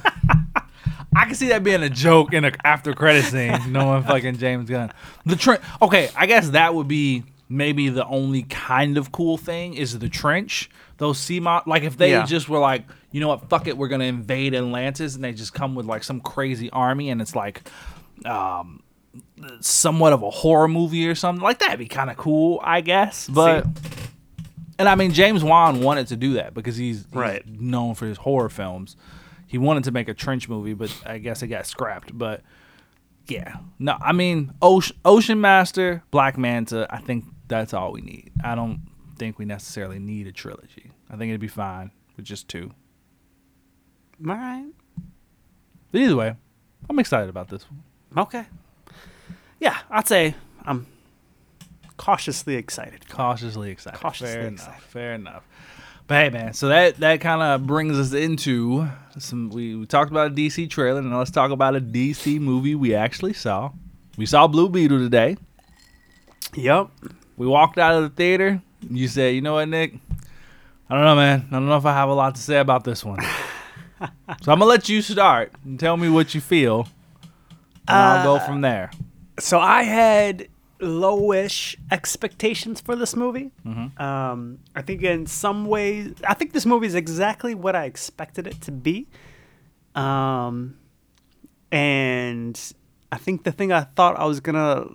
I 1.16 1.26
can 1.26 1.36
see 1.36 1.50
that 1.50 1.64
being 1.64 1.82
a 1.84 1.90
joke 1.90 2.34
in 2.34 2.46
a 2.46 2.52
after 2.64 2.94
credit 2.94 3.26
scene, 3.26 3.72
knowing 3.74 4.04
fucking 4.04 4.38
James 4.38 4.70
Gunn. 4.70 4.92
The 5.26 5.36
trench. 5.36 5.62
Okay, 5.82 6.10
I 6.16 6.26
guess 6.28 6.52
that 6.52 6.74
would 6.76 6.88
be 6.88 7.24
maybe 7.50 7.90
the 7.90 8.06
only 8.06 8.44
kind 8.44 8.98
of 8.98 9.12
cool 9.12 9.36
thing 9.38 9.74
is 9.74 9.98
the 9.98 10.08
trench. 10.08 10.70
Those 10.98 11.18
sea 11.18 11.40
mo- 11.40 11.64
like 11.66 11.84
if 11.84 11.98
they 11.98 12.12
Yeah. 12.12 12.26
just 12.26 12.48
were 12.48 12.60
like, 12.60 12.86
you 13.12 13.20
know 13.20 13.28
what, 13.28 13.50
fuck 13.50 13.68
it, 13.68 13.76
we're 13.78 13.88
gonna 13.88 14.04
invade 14.06 14.54
Atlantis, 14.54 15.16
and 15.16 15.24
they 15.24 15.34
just 15.34 15.54
come 15.54 15.74
with 15.76 15.86
like 15.88 16.04
some 16.04 16.22
crazy 16.22 16.70
army, 16.70 17.10
and 17.10 17.22
it's 17.22 17.36
like, 17.36 17.68
um, 18.26 18.82
somewhat 19.62 20.14
of 20.14 20.22
a 20.24 20.30
horror 20.30 20.68
movie 20.68 21.08
or 21.08 21.16
something 21.16 21.44
like 21.44 21.60
that'd 21.60 21.80
be 21.80 21.88
kind 21.88 22.10
of 22.10 22.18
cool, 22.18 22.60
I 22.64 22.82
guess. 22.82 23.28
But 23.28 23.66
and 24.78 24.88
I 24.88 24.96
mean, 24.96 25.12
James 25.14 25.44
Wan 25.44 25.82
wanted 25.82 26.08
to 26.08 26.16
do 26.16 26.34
that 26.34 26.54
because 26.54 26.78
he's, 26.78 27.00
he's 27.06 27.16
Right. 27.16 27.46
known 27.48 27.96
for 27.96 28.06
his 28.06 28.18
horror 28.18 28.50
films. 28.50 28.96
He 29.48 29.58
wanted 29.58 29.84
to 29.86 29.92
make 29.92 30.08
a 30.08 30.14
trench 30.14 30.48
movie, 30.48 30.74
but 30.74 30.96
I 31.06 31.18
guess 31.18 31.42
it 31.42 31.48
got 31.48 31.66
scrapped. 31.66 32.16
But 32.18 32.42
yeah, 33.28 33.58
no, 33.80 33.98
I 34.02 34.12
mean, 34.14 34.54
Ocean, 34.62 34.96
Ocean 35.04 35.42
Master, 35.42 36.04
Black 36.12 36.38
Manta. 36.38 36.88
I 36.90 37.00
think 37.00 37.26
that's 37.48 37.74
all 37.74 37.92
we 37.92 38.02
need. 38.02 38.32
I 38.44 38.56
don't 38.56 38.82
think 39.18 39.38
we 39.40 39.46
necessarily 39.46 40.00
need 40.00 40.28
a 40.28 40.32
trilogy. 40.32 40.92
I 41.10 41.18
think 41.18 41.30
it'd 41.30 41.42
be 41.42 41.48
fine 41.48 41.92
with 42.16 42.26
just 42.26 42.48
two. 42.48 42.72
All 44.28 44.36
right. 44.36 44.68
But 45.92 46.02
either 46.02 46.16
way, 46.16 46.36
I'm 46.90 47.00
excited 47.00 47.30
about 47.30 47.50
this 47.50 47.66
one. 47.70 47.84
Okay. 48.26 48.46
Yeah, 49.60 49.78
I'd 49.90 50.08
say 50.08 50.36
I'm 50.64 50.88
cautiously 51.98 52.56
excited. 52.56 53.08
Cautiously 53.10 53.72
excited. 53.72 54.00
Cautiously 54.00 54.34
fair 54.34 54.48
excited. 54.48 54.72
enough. 54.72 54.84
Fair 54.84 55.14
enough. 55.14 55.44
But 56.08 56.16
hey, 56.24 56.30
man, 56.32 56.54
so 56.54 56.70
that 56.70 56.98
that 57.02 57.22
kind 57.22 57.44
of 57.44 57.68
brings 57.68 57.96
us 58.00 58.14
into 58.14 58.88
some. 59.20 59.50
We, 59.50 59.76
we 59.76 59.86
talked 59.86 60.10
about 60.10 60.32
a 60.32 60.34
DC 60.34 60.68
trailer, 60.68 61.00
and 61.00 61.16
let's 61.16 61.30
talk 61.30 61.52
about 61.52 61.76
a 61.76 61.82
DC 61.82 62.40
movie 62.40 62.74
we 62.74 62.96
actually 62.96 63.34
saw. 63.34 63.72
We 64.18 64.26
saw 64.26 64.48
Blue 64.48 64.70
Beetle 64.70 64.98
today. 64.98 65.38
Yep. 66.56 66.90
We 67.38 67.46
walked 67.46 67.78
out 67.78 67.94
of 67.94 68.02
the 68.02 68.10
theater. 68.10 68.60
You 68.90 69.08
said, 69.08 69.36
"You 69.36 69.42
know 69.42 69.54
what, 69.54 69.70
Nick? 69.70 70.00
I 70.90 70.96
don't 70.96 71.04
know, 71.04 71.16
man. 71.16 71.46
I 71.52 71.54
don't 71.54 71.68
know 71.68 71.78
if 71.78 71.86
I 71.86 71.94
have 71.94 72.10
a 72.10 72.14
lot 72.16 72.34
to 72.34 72.42
say 72.42 72.58
about 72.58 72.84
this 72.86 73.06
one." 73.06 73.22
so 74.02 74.52
I'm 74.52 74.58
gonna 74.58 74.66
let 74.66 74.90
you 74.90 75.04
start 75.04 75.54
and 75.64 75.80
tell 75.80 75.96
me 75.96 76.10
what 76.10 76.34
you 76.34 76.42
feel, 76.42 76.88
and 77.88 77.96
I'll 77.96 78.24
go 78.24 78.36
uh, 78.38 78.40
from 78.48 78.62
there. 78.62 78.90
So 79.40 79.60
I 79.60 79.84
had 79.84 80.48
lowish 80.80 81.76
expectations 81.92 82.80
for 82.80 82.96
this 82.96 83.16
movie. 83.16 83.52
Um, 83.98 84.60
I 84.76 84.82
think 84.82 85.04
in 85.04 85.26
some 85.26 85.66
ways, 85.66 86.14
I 86.28 86.34
think 86.34 86.54
this 86.54 86.66
movie 86.66 86.88
is 86.88 86.96
exactly 86.96 87.54
what 87.56 87.76
I 87.76 87.86
expected 87.86 88.48
it 88.48 88.62
to 88.62 88.72
be. 88.72 89.08
Um, 89.96 90.78
and 91.72 92.60
I 93.12 93.18
think 93.18 93.44
the 93.44 93.52
thing 93.52 93.72
I 93.72 93.82
thought 93.82 94.18
I 94.18 94.26
was 94.26 94.40
gonna 94.40 94.86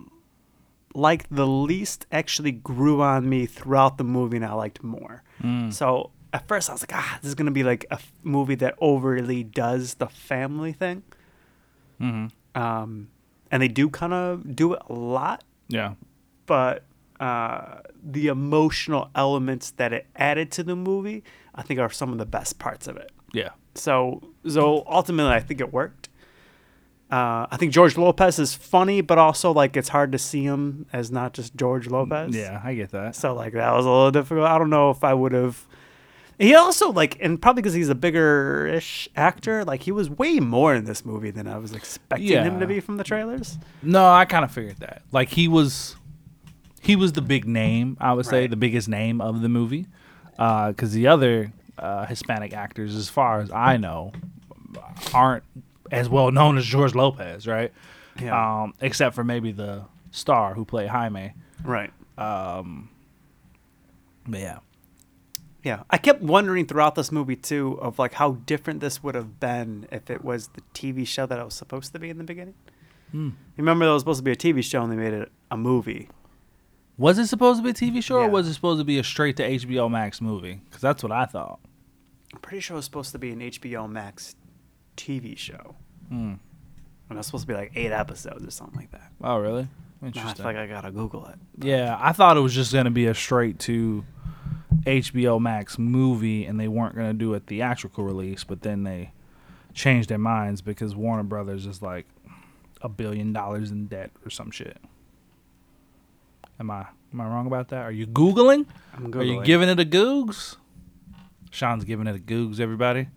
like 0.93 1.27
the 1.29 1.45
least 1.45 2.05
actually 2.11 2.51
grew 2.53 3.01
on 3.01 3.27
me 3.29 3.45
throughout 3.45 3.97
the 3.97 4.03
movie, 4.03 4.37
and 4.37 4.45
I 4.45 4.53
liked 4.53 4.81
more. 4.83 5.23
So 5.71 6.11
at 6.33 6.47
first 6.47 6.69
I 6.69 6.73
was 6.73 6.81
like, 6.81 6.93
ah, 6.95 7.19
this 7.21 7.29
is 7.29 7.35
gonna 7.35 7.51
be 7.51 7.63
like 7.63 7.85
a 7.91 7.95
f- 7.95 8.11
movie 8.23 8.55
that 8.55 8.75
overly 8.79 9.43
does 9.43 9.95
the 9.95 10.07
family 10.07 10.71
thing. 10.73 11.03
Mm-hmm. 12.01 12.59
Um, 12.61 13.09
and 13.51 13.61
they 13.61 13.67
do 13.67 13.89
kind 13.89 14.13
of 14.13 14.55
do 14.55 14.73
it 14.73 14.81
a 14.89 14.93
lot, 14.93 15.43
Yeah. 15.67 15.93
but 16.45 16.83
uh, 17.19 17.79
the 18.03 18.27
emotional 18.27 19.09
elements 19.15 19.71
that 19.71 19.93
it 19.93 20.07
added 20.15 20.51
to 20.51 20.63
the 20.63 20.75
movie, 20.75 21.23
I 21.53 21.61
think, 21.61 21.79
are 21.79 21.89
some 21.89 22.11
of 22.11 22.17
the 22.17 22.25
best 22.25 22.59
parts 22.59 22.87
of 22.87 22.97
it. 22.97 23.11
Yeah. 23.33 23.49
So, 23.75 24.21
so 24.47 24.83
ultimately, 24.87 25.31
I 25.33 25.39
think 25.39 25.61
it 25.61 25.71
worked. 25.71 26.09
Uh, 27.11 27.45
I 27.51 27.57
think 27.57 27.71
George 27.71 27.97
Lopez 27.97 28.39
is 28.39 28.55
funny, 28.55 28.99
but 29.01 29.17
also 29.17 29.51
like 29.53 29.77
it's 29.77 29.89
hard 29.89 30.11
to 30.13 30.17
see 30.17 30.43
him 30.43 30.87
as 30.91 31.11
not 31.11 31.33
just 31.33 31.55
George 31.55 31.87
Lopez. 31.87 32.35
Yeah, 32.35 32.59
I 32.63 32.73
get 32.73 32.89
that. 32.91 33.15
So 33.15 33.33
like 33.35 33.53
that 33.53 33.73
was 33.73 33.85
a 33.85 33.89
little 33.89 34.11
difficult. 34.11 34.47
I 34.47 34.57
don't 34.57 34.69
know 34.71 34.89
if 34.89 35.03
I 35.03 35.13
would 35.13 35.31
have. 35.31 35.67
He 36.37 36.53
also 36.53 36.91
like, 36.91 37.17
and 37.21 37.41
probably 37.41 37.61
because 37.61 37.73
he's 37.73 37.87
a 37.89 37.95
bigger-ish 37.95 39.07
actor, 39.15 39.63
like 39.63 39.83
he 39.83 39.91
was 39.91 40.09
way 40.09 40.39
more 40.39 40.75
in 40.75 40.83
this 40.85 41.05
movie 41.05 41.31
than 41.31 41.47
I 41.47 41.57
was 41.57 41.71
expecting 41.73 42.27
him 42.27 42.59
to 42.59 42.67
be 42.67 42.79
from 42.81 42.97
the 42.97 43.03
trailers. 43.05 43.57
No, 43.81 44.05
I 44.09 44.25
kind 44.25 44.43
of 44.43 44.51
figured 44.51 44.77
that. 44.79 45.01
Like 45.13 45.29
he 45.29 45.47
was, 45.47 45.95
he 46.81 46.95
was 46.97 47.13
the 47.13 47.21
big 47.21 47.45
name. 47.47 47.95
I 48.01 48.11
would 48.13 48.25
say 48.25 48.41
Right. 48.41 48.49
the 48.49 48.57
biggest 48.57 48.89
name 48.89 49.21
of 49.21 49.41
the 49.41 49.47
movie, 49.49 49.87
because 50.31 50.91
the 50.91 51.07
other 51.07 51.53
uh, 51.79 52.05
Hispanic 52.05 52.51
actors, 52.53 52.95
as 52.95 53.07
far 53.07 53.39
as 53.39 53.49
I 53.51 53.77
know, 53.77 54.11
aren't 55.13 55.43
as 55.91 56.09
well 56.09 56.31
known 56.31 56.57
as 56.57 56.65
George 56.65 56.95
Lopez, 56.95 57.47
right? 57.47 57.71
Yeah. 58.21 58.63
Um, 58.63 58.73
except 58.81 59.15
for 59.15 59.23
maybe 59.23 59.51
the 59.53 59.83
star 60.11 60.53
who 60.53 60.65
played 60.65 60.89
Jaime. 60.89 61.31
Right. 61.63 61.91
Um, 62.17 62.89
but 64.27 64.39
yeah, 64.39 64.59
Yeah, 65.65 65.83
I 65.89 65.97
kept 65.97 66.21
wondering 66.21 66.67
throughout 66.67 66.93
this 66.95 67.11
movie 67.11 67.35
too 67.35 67.79
of 67.81 67.97
like 67.99 68.13
how 68.13 68.33
different 68.45 68.79
this 68.81 69.01
would 69.03 69.15
have 69.15 69.39
been 69.39 69.87
if 69.91 70.09
it 70.11 70.23
was 70.23 70.49
the 70.49 70.61
TV 70.73 71.05
show 71.07 71.25
that 71.25 71.39
it 71.39 71.43
was 71.43 71.55
supposed 71.55 71.91
to 71.93 71.99
be 71.99 72.09
in 72.09 72.17
the 72.19 72.23
beginning. 72.23 72.53
Hmm. 73.11 73.29
Remember, 73.57 73.85
it 73.85 73.91
was 73.91 74.01
supposed 74.03 74.19
to 74.19 74.23
be 74.23 74.31
a 74.31 74.35
TV 74.35 74.63
show 74.63 74.83
and 74.83 74.91
they 74.91 74.95
made 74.95 75.13
it 75.13 75.31
a 75.51 75.57
movie. 75.57 76.09
was 76.97 77.17
it 77.19 77.27
supposed 77.27 77.59
to 77.59 77.63
be 77.63 77.71
a 77.71 77.73
TV 77.91 78.01
show 78.01 78.19
Yeah. 78.19 78.27
or 78.27 78.29
was 78.29 78.47
it 78.47 78.53
supposed 78.53 78.79
to 78.79 78.85
be 78.85 78.97
a 78.99 79.03
straight 79.03 79.35
to 79.37 79.43
HBO 79.43 79.89
Max 79.91 80.21
movie? 80.21 80.61
Because 80.65 80.81
that's 80.81 81.03
what 81.03 81.11
I 81.11 81.25
thought. 81.25 81.59
I'm 82.33 82.39
pretty 82.39 82.61
sure 82.61 82.75
it 82.75 82.77
was 82.77 82.85
supposed 82.85 83.11
to 83.13 83.19
be 83.19 83.31
an 83.31 83.39
HBO 83.41 83.89
Max 83.89 84.35
TV 84.95 85.35
show, 85.37 85.75
Hmm. 86.09 86.15
and 86.35 86.39
it 87.09 87.15
was 87.15 87.25
supposed 87.25 87.43
to 87.47 87.47
be 87.47 87.53
like 87.53 87.71
eight 87.75 87.91
episodes 87.91 88.45
or 88.45 88.51
something 88.51 88.77
like 88.79 88.91
that. 88.91 89.11
Oh, 89.21 89.39
really? 89.39 89.63
Now 89.63 89.69
I 90.03 90.05
Interesting. 90.07 90.35
feel 90.35 90.45
like 90.45 90.55
I 90.57 90.67
gotta 90.67 90.91
Google 90.91 91.25
it. 91.25 91.35
Yeah, 91.57 91.97
I 91.99 92.11
thought 92.13 92.37
it 92.37 92.41
was 92.41 92.53
just 92.53 92.71
gonna 92.71 92.91
be 92.91 93.07
a 93.07 93.13
straight 93.15 93.59
to 93.61 94.05
HBO 94.83 95.39
Max 95.39 95.77
movie, 95.79 96.45
and 96.45 96.59
they 96.59 96.67
weren't 96.67 96.95
gonna 96.95 97.13
do 97.13 97.33
a 97.33 97.39
theatrical 97.39 98.03
release. 98.03 98.43
But 98.43 98.61
then 98.61 98.83
they 98.83 99.11
changed 99.73 100.09
their 100.09 100.17
minds 100.17 100.61
because 100.61 100.95
Warner 100.95 101.23
Brothers 101.23 101.65
is 101.65 101.81
like 101.81 102.05
a 102.81 102.89
billion 102.89 103.33
dollars 103.33 103.71
in 103.71 103.87
debt 103.87 104.11
or 104.25 104.29
some 104.29 104.51
shit. 104.51 104.77
Am 106.59 106.71
I 106.71 106.85
am 107.13 107.21
I 107.21 107.25
wrong 107.25 107.47
about 107.47 107.69
that? 107.69 107.83
Are 107.83 107.91
you 107.91 108.07
googling? 108.07 108.65
I'm 108.93 109.13
Are 109.13 109.23
you 109.23 109.43
giving 109.43 109.69
it 109.69 109.79
a 109.79 109.85
googs? 109.85 110.57
Sean's 111.51 111.85
giving 111.85 112.07
it 112.07 112.15
a 112.15 112.19
googs, 112.19 112.59
everybody. 112.59 113.07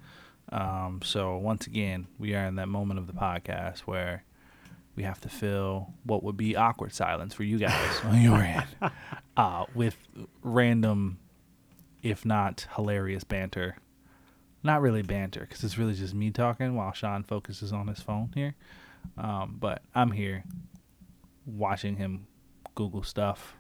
Um, 0.51 1.01
so 1.05 1.37
once 1.37 1.67
again, 1.67 2.07
we 2.19 2.35
are 2.35 2.47
in 2.47 2.55
that 2.57 2.69
moment 2.69 2.99
of 2.99 3.07
the 3.07 3.13
podcast 3.13 3.81
where 3.81 4.25
we 4.97 5.03
have 5.03 5.21
to 5.21 5.29
fill 5.29 5.93
what 6.05 6.23
would 6.23 6.37
be 6.37 6.57
awkward 6.57 6.93
silence 6.93 7.35
for 7.35 7.43
you 7.45 7.59
guys 7.59 8.01
on 8.05 8.21
your 8.23 8.37
end 8.37 8.67
uh, 9.37 9.65
with 9.75 9.97
random, 10.43 11.19
if 12.03 12.25
not 12.25 12.67
hilarious 12.77 13.25
banter. 13.25 13.77
Not 14.63 14.83
really 14.83 15.03
banter, 15.03 15.41
because 15.41 15.63
it's 15.63 15.79
really 15.79 15.95
just 15.95 16.15
me 16.15 16.31
talking 16.31 16.75
while 16.75 16.93
Sean 16.93 17.23
focuses 17.23 17.73
on 17.73 17.87
his 17.87 18.01
phone 18.01 18.31
here. 18.35 18.55
Um, 19.17 19.57
but 19.59 19.83
I'm 19.95 20.11
here 20.11 20.43
watching 21.47 21.97
him 21.97 22.27
Google 22.75 23.03
stuff. 23.03 23.55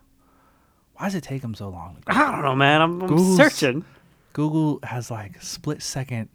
Why 0.94 1.06
does 1.06 1.14
it 1.14 1.22
take 1.22 1.42
him 1.42 1.54
so 1.54 1.68
long? 1.68 2.02
I 2.08 2.32
don't 2.32 2.42
know, 2.42 2.56
man. 2.56 2.80
I'm, 2.80 3.00
I'm 3.02 3.36
searching. 3.36 3.84
Google 4.32 4.80
has 4.82 5.10
like 5.10 5.40
split 5.40 5.82
second 5.82 6.28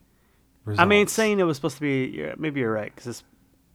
results. 0.65 0.81
I 0.81 0.85
mean, 0.85 1.07
saying 1.07 1.39
it 1.39 1.43
was 1.43 1.57
supposed 1.57 1.75
to 1.75 1.81
be. 1.81 2.17
yeah, 2.17 2.33
Maybe 2.37 2.61
you're 2.61 2.71
right 2.71 2.93
because 2.95 3.23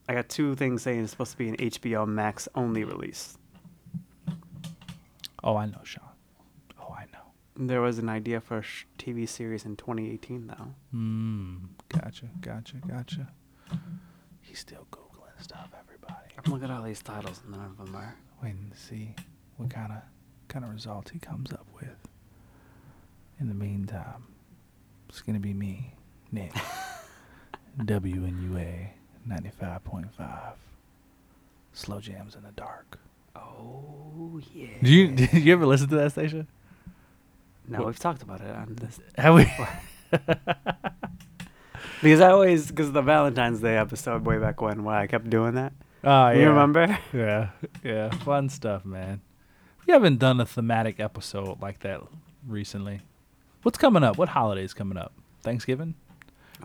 I 0.08 0.14
got 0.14 0.30
two 0.30 0.54
things 0.54 0.82
saying 0.82 1.02
it's 1.02 1.10
supposed 1.10 1.32
to 1.32 1.38
be 1.38 1.48
an 1.50 1.56
HBO 1.56 2.08
Max 2.08 2.48
only 2.54 2.84
release. 2.84 3.36
Oh, 5.44 5.56
I 5.56 5.66
know, 5.66 5.80
Sean. 5.84 6.07
I 7.58 7.62
know. 7.62 7.66
There 7.68 7.80
was 7.80 7.98
an 7.98 8.08
idea 8.08 8.40
for 8.40 8.58
a 8.58 8.62
sh- 8.62 8.84
TV 8.98 9.28
series 9.28 9.64
in 9.64 9.76
2018, 9.76 10.46
though. 10.46 10.74
Hmm. 10.92 11.56
Gotcha. 11.88 12.26
Gotcha. 12.40 12.76
Gotcha. 12.86 13.28
He's 14.42 14.58
still 14.60 14.86
googling 14.92 15.42
stuff. 15.42 15.70
Everybody. 15.78 16.14
I'm 16.44 16.52
looking 16.52 16.70
at 16.70 16.76
all 16.76 16.82
these 16.84 17.02
titles, 17.02 17.40
and 17.44 17.54
none 17.56 17.66
of 17.66 17.76
them 17.84 17.94
are. 17.96 18.16
waiting 18.42 18.70
to 18.70 18.78
see 18.78 19.14
what 19.56 19.70
kind 19.70 19.92
of 19.92 19.98
kind 20.48 20.64
of 20.64 20.72
results 20.72 21.10
he 21.10 21.18
comes 21.18 21.52
up 21.52 21.66
with. 21.74 21.96
In 23.40 23.48
the 23.48 23.54
meantime, 23.54 24.24
it's 25.08 25.20
gonna 25.20 25.38
be 25.40 25.52
me, 25.54 25.94
Nick, 26.32 26.52
WNUA 27.78 28.88
ninety 29.26 29.50
five 29.50 29.84
point 29.84 30.12
five. 30.14 30.54
Slow 31.72 32.00
jams 32.00 32.34
in 32.34 32.42
the 32.42 32.50
dark. 32.52 32.98
Oh 33.36 34.40
yeah. 34.54 34.66
Do 34.82 34.90
you 34.90 35.08
did 35.08 35.32
you 35.32 35.52
ever 35.52 35.66
listen 35.66 35.88
to 35.90 35.96
that 35.96 36.12
station? 36.12 36.48
No, 37.68 37.82
we've 37.82 37.98
talked 37.98 38.22
about 38.22 38.40
it 38.40 38.50
on 38.54 38.76
this 38.80 38.98
Have 39.18 39.34
we? 39.34 39.50
because 42.02 42.20
I 42.20 42.30
always 42.30 42.68
because 42.68 42.92
the 42.92 43.02
Valentine's 43.02 43.60
Day 43.60 43.76
episode 43.76 44.24
way 44.24 44.38
back 44.38 44.60
when, 44.60 44.84
why 44.84 45.02
I 45.02 45.06
kept 45.06 45.28
doing 45.30 45.54
that. 45.54 45.72
Oh 46.04 46.28
yeah. 46.30 46.32
You 46.40 46.48
remember? 46.48 46.98
Yeah, 47.12 47.50
yeah, 47.84 48.10
fun 48.10 48.48
stuff, 48.48 48.84
man. 48.84 49.20
We 49.86 49.92
haven't 49.92 50.18
done 50.18 50.40
a 50.40 50.46
thematic 50.46 51.00
episode 51.00 51.60
like 51.60 51.80
that 51.80 52.00
recently. 52.46 53.00
What's 53.62 53.78
coming 53.78 54.02
up? 54.04 54.16
What 54.18 54.28
holidays 54.28 54.74
coming 54.74 54.98
up? 54.98 55.12
Thanksgiving. 55.42 55.94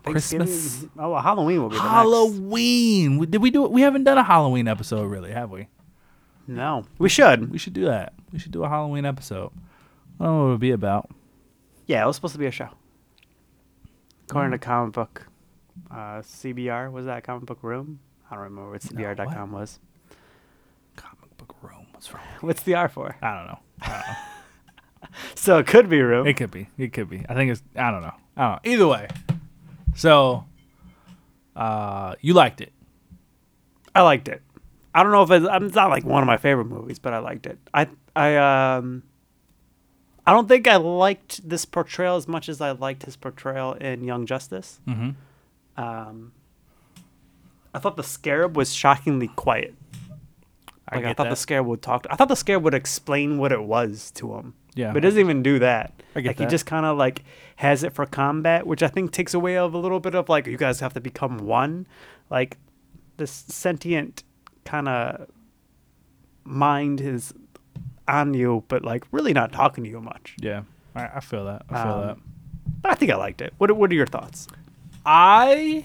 Christmas. 0.04 0.84
Oh, 0.98 1.10
well, 1.10 1.22
Halloween 1.22 1.62
will 1.62 1.68
be 1.70 1.76
the. 1.76 1.82
Halloween. 1.82 3.16
We- 3.18 3.26
Did 3.26 3.40
we 3.40 3.50
do 3.50 3.64
it? 3.64 3.70
We 3.70 3.82
haven't 3.82 4.04
done 4.04 4.18
a 4.18 4.24
Halloween 4.24 4.66
episode, 4.68 5.04
really, 5.04 5.30
have 5.32 5.50
we? 5.50 5.68
No, 6.46 6.84
we 6.98 7.08
should. 7.08 7.50
We 7.50 7.58
should 7.58 7.72
do 7.72 7.84
that. 7.86 8.12
We 8.32 8.38
should 8.38 8.52
do 8.52 8.64
a 8.64 8.68
Halloween 8.68 9.06
episode. 9.06 9.50
I 10.20 10.24
don't 10.24 10.32
know 10.34 10.38
what 10.42 10.46
it 10.46 10.50
would 10.52 10.60
be 10.60 10.70
about. 10.70 11.10
Yeah, 11.86 12.02
it 12.02 12.06
was 12.06 12.16
supposed 12.16 12.34
to 12.34 12.38
be 12.38 12.46
a 12.46 12.50
show. 12.50 12.68
According 14.28 14.50
Mm. 14.50 14.54
to 14.54 14.58
comic 14.58 14.92
book, 14.94 15.26
uh, 15.90 16.22
CBR 16.22 16.90
was 16.90 17.06
that 17.06 17.24
comic 17.24 17.46
book 17.46 17.62
room? 17.62 17.98
I 18.30 18.34
don't 18.36 18.44
remember 18.44 18.70
what 18.70 18.80
CBR.com 18.82 19.52
was. 19.52 19.78
Comic 20.96 21.36
book 21.36 21.54
room. 21.62 21.86
What's 21.92 22.12
wrong? 22.12 22.22
What's 22.40 22.62
the 22.62 22.74
R 22.74 22.88
for? 22.88 23.16
I 23.22 23.34
don't 23.36 23.46
know. 23.46 23.58
I 23.82 23.88
don't 23.88 23.98
know. 24.06 24.14
So 25.36 25.58
it 25.58 25.66
could 25.68 25.88
be 25.88 26.00
room. 26.00 26.26
It 26.26 26.34
could 26.36 26.50
be. 26.50 26.68
It 26.76 26.92
could 26.92 27.08
be. 27.08 27.24
I 27.28 27.34
think 27.34 27.52
it's. 27.52 27.62
I 27.76 27.90
don't 27.92 28.00
know. 28.02 28.14
I 28.36 28.42
don't 28.48 28.64
know. 28.66 28.72
Either 28.72 28.86
way. 28.88 29.06
So, 29.94 30.44
uh, 31.54 32.14
you 32.20 32.32
liked 32.34 32.60
it. 32.60 32.72
I 33.94 34.00
liked 34.02 34.26
it. 34.26 34.42
I 34.92 35.02
don't 35.04 35.12
know 35.12 35.22
if 35.22 35.30
it's, 35.30 35.46
it's 35.66 35.74
not 35.76 35.90
like 35.90 36.04
one 36.04 36.22
of 36.22 36.26
my 36.26 36.36
favorite 36.36 36.64
movies, 36.64 36.98
but 36.98 37.12
I 37.14 37.18
liked 37.18 37.46
it. 37.46 37.58
I 37.72 37.86
I 38.16 38.36
um 38.76 39.04
I 40.26 40.32
don't 40.32 40.48
think 40.48 40.66
I 40.66 40.76
liked 40.76 41.46
this 41.48 41.64
portrayal 41.64 42.16
as 42.16 42.26
much 42.26 42.48
as 42.48 42.60
I 42.60 42.70
liked 42.72 43.04
his 43.04 43.16
portrayal 43.16 43.74
in 43.74 44.04
Young 44.04 44.26
Justice. 44.26 44.80
Mm-hmm. 44.88 45.10
Um, 45.82 46.32
I 47.74 47.78
thought 47.78 47.96
the 47.96 48.02
Scarab 48.02 48.56
was 48.56 48.72
shockingly 48.72 49.28
quiet. 49.28 49.74
I 50.88 50.96
Like 50.96 51.04
I, 51.06 51.12
thought 51.14 51.30
the. 51.30 51.36
Scarab 51.36 51.66
would 51.66 51.82
talk. 51.82 52.06
I 52.08 52.16
thought 52.16 52.28
the 52.28 52.36
Scarab 52.36 52.62
would 52.62 52.74
explain 52.74 53.38
what 53.38 53.52
it 53.52 53.62
was 53.62 54.10
to 54.12 54.34
him. 54.34 54.54
Yeah. 54.74 54.92
but 54.92 54.98
it 54.98 55.00
doesn't 55.02 55.20
even 55.20 55.42
do 55.42 55.60
that. 55.60 55.92
I 56.16 56.20
get 56.20 56.30
like 56.30 56.38
he 56.38 56.46
just 56.46 56.66
kind 56.66 56.84
of 56.84 56.98
like 56.98 57.22
has 57.56 57.84
it 57.84 57.92
for 57.92 58.06
combat, 58.06 58.66
which 58.66 58.82
I 58.82 58.88
think 58.88 59.12
takes 59.12 59.32
away 59.32 59.56
of 59.56 59.72
a 59.72 59.78
little 59.78 60.00
bit 60.00 60.14
of 60.14 60.28
like 60.28 60.46
you 60.46 60.56
guys 60.56 60.80
have 60.80 60.94
to 60.94 61.00
become 61.00 61.38
one. 61.38 61.86
Like 62.28 62.58
this 63.16 63.30
sentient 63.30 64.24
kind 64.64 64.88
of 64.88 65.28
mind 66.44 67.00
is 67.00 67.32
on 68.08 68.34
you, 68.34 68.64
but 68.68 68.84
like 68.84 69.04
really 69.12 69.32
not 69.32 69.52
talking 69.52 69.84
to 69.84 69.90
you 69.90 70.00
much. 70.00 70.34
Yeah. 70.40 70.62
I, 70.94 71.06
I 71.16 71.20
feel 71.20 71.44
that. 71.46 71.62
I 71.70 71.82
feel 71.82 71.92
Um, 71.92 72.06
that. 72.06 72.16
But 72.82 72.90
I 72.92 72.94
think 72.94 73.10
I 73.12 73.16
liked 73.16 73.40
it. 73.42 73.52
What 73.58 73.70
What 73.72 73.90
are 73.90 73.94
your 73.94 74.06
thoughts? 74.06 74.46
I 75.06 75.84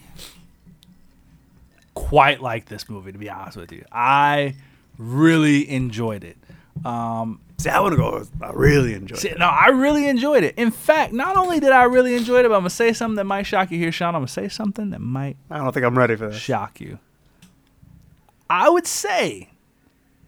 quite 1.94 2.40
like 2.40 2.66
this 2.66 2.88
movie 2.88 3.12
to 3.12 3.18
be 3.18 3.28
honest 3.28 3.56
with 3.56 3.72
you. 3.72 3.84
I 3.92 4.54
really 4.98 5.68
enjoyed 5.70 6.24
it. 6.24 6.36
Um, 6.84 7.40
See, 7.58 7.68
I 7.68 7.78
want 7.80 7.92
to 7.92 7.96
go. 7.98 8.24
I 8.40 8.52
really 8.54 8.94
enjoyed 8.94 9.18
see, 9.18 9.28
it. 9.28 9.38
no, 9.38 9.44
I 9.46 9.68
really 9.68 10.06
enjoyed 10.08 10.44
it. 10.44 10.54
In 10.56 10.70
fact, 10.70 11.12
not 11.12 11.36
only 11.36 11.60
did 11.60 11.72
I 11.72 11.82
really 11.82 12.14
enjoy 12.14 12.38
it, 12.40 12.44
but 12.44 12.52
I'm 12.54 12.60
gonna 12.60 12.70
say 12.70 12.94
something 12.94 13.16
that 13.16 13.24
might 13.24 13.42
shock 13.42 13.70
you 13.70 13.76
here, 13.78 13.92
Sean. 13.92 14.14
I'm 14.14 14.20
gonna 14.22 14.28
say 14.28 14.48
something 14.48 14.88
that 14.90 15.00
might 15.00 15.36
I 15.50 15.58
don't 15.58 15.70
think 15.72 15.84
I'm 15.84 15.98
ready 15.98 16.16
for 16.16 16.28
this. 16.28 16.38
shock 16.38 16.80
you. 16.80 16.98
I 18.48 18.68
would 18.70 18.86
say 18.86 19.50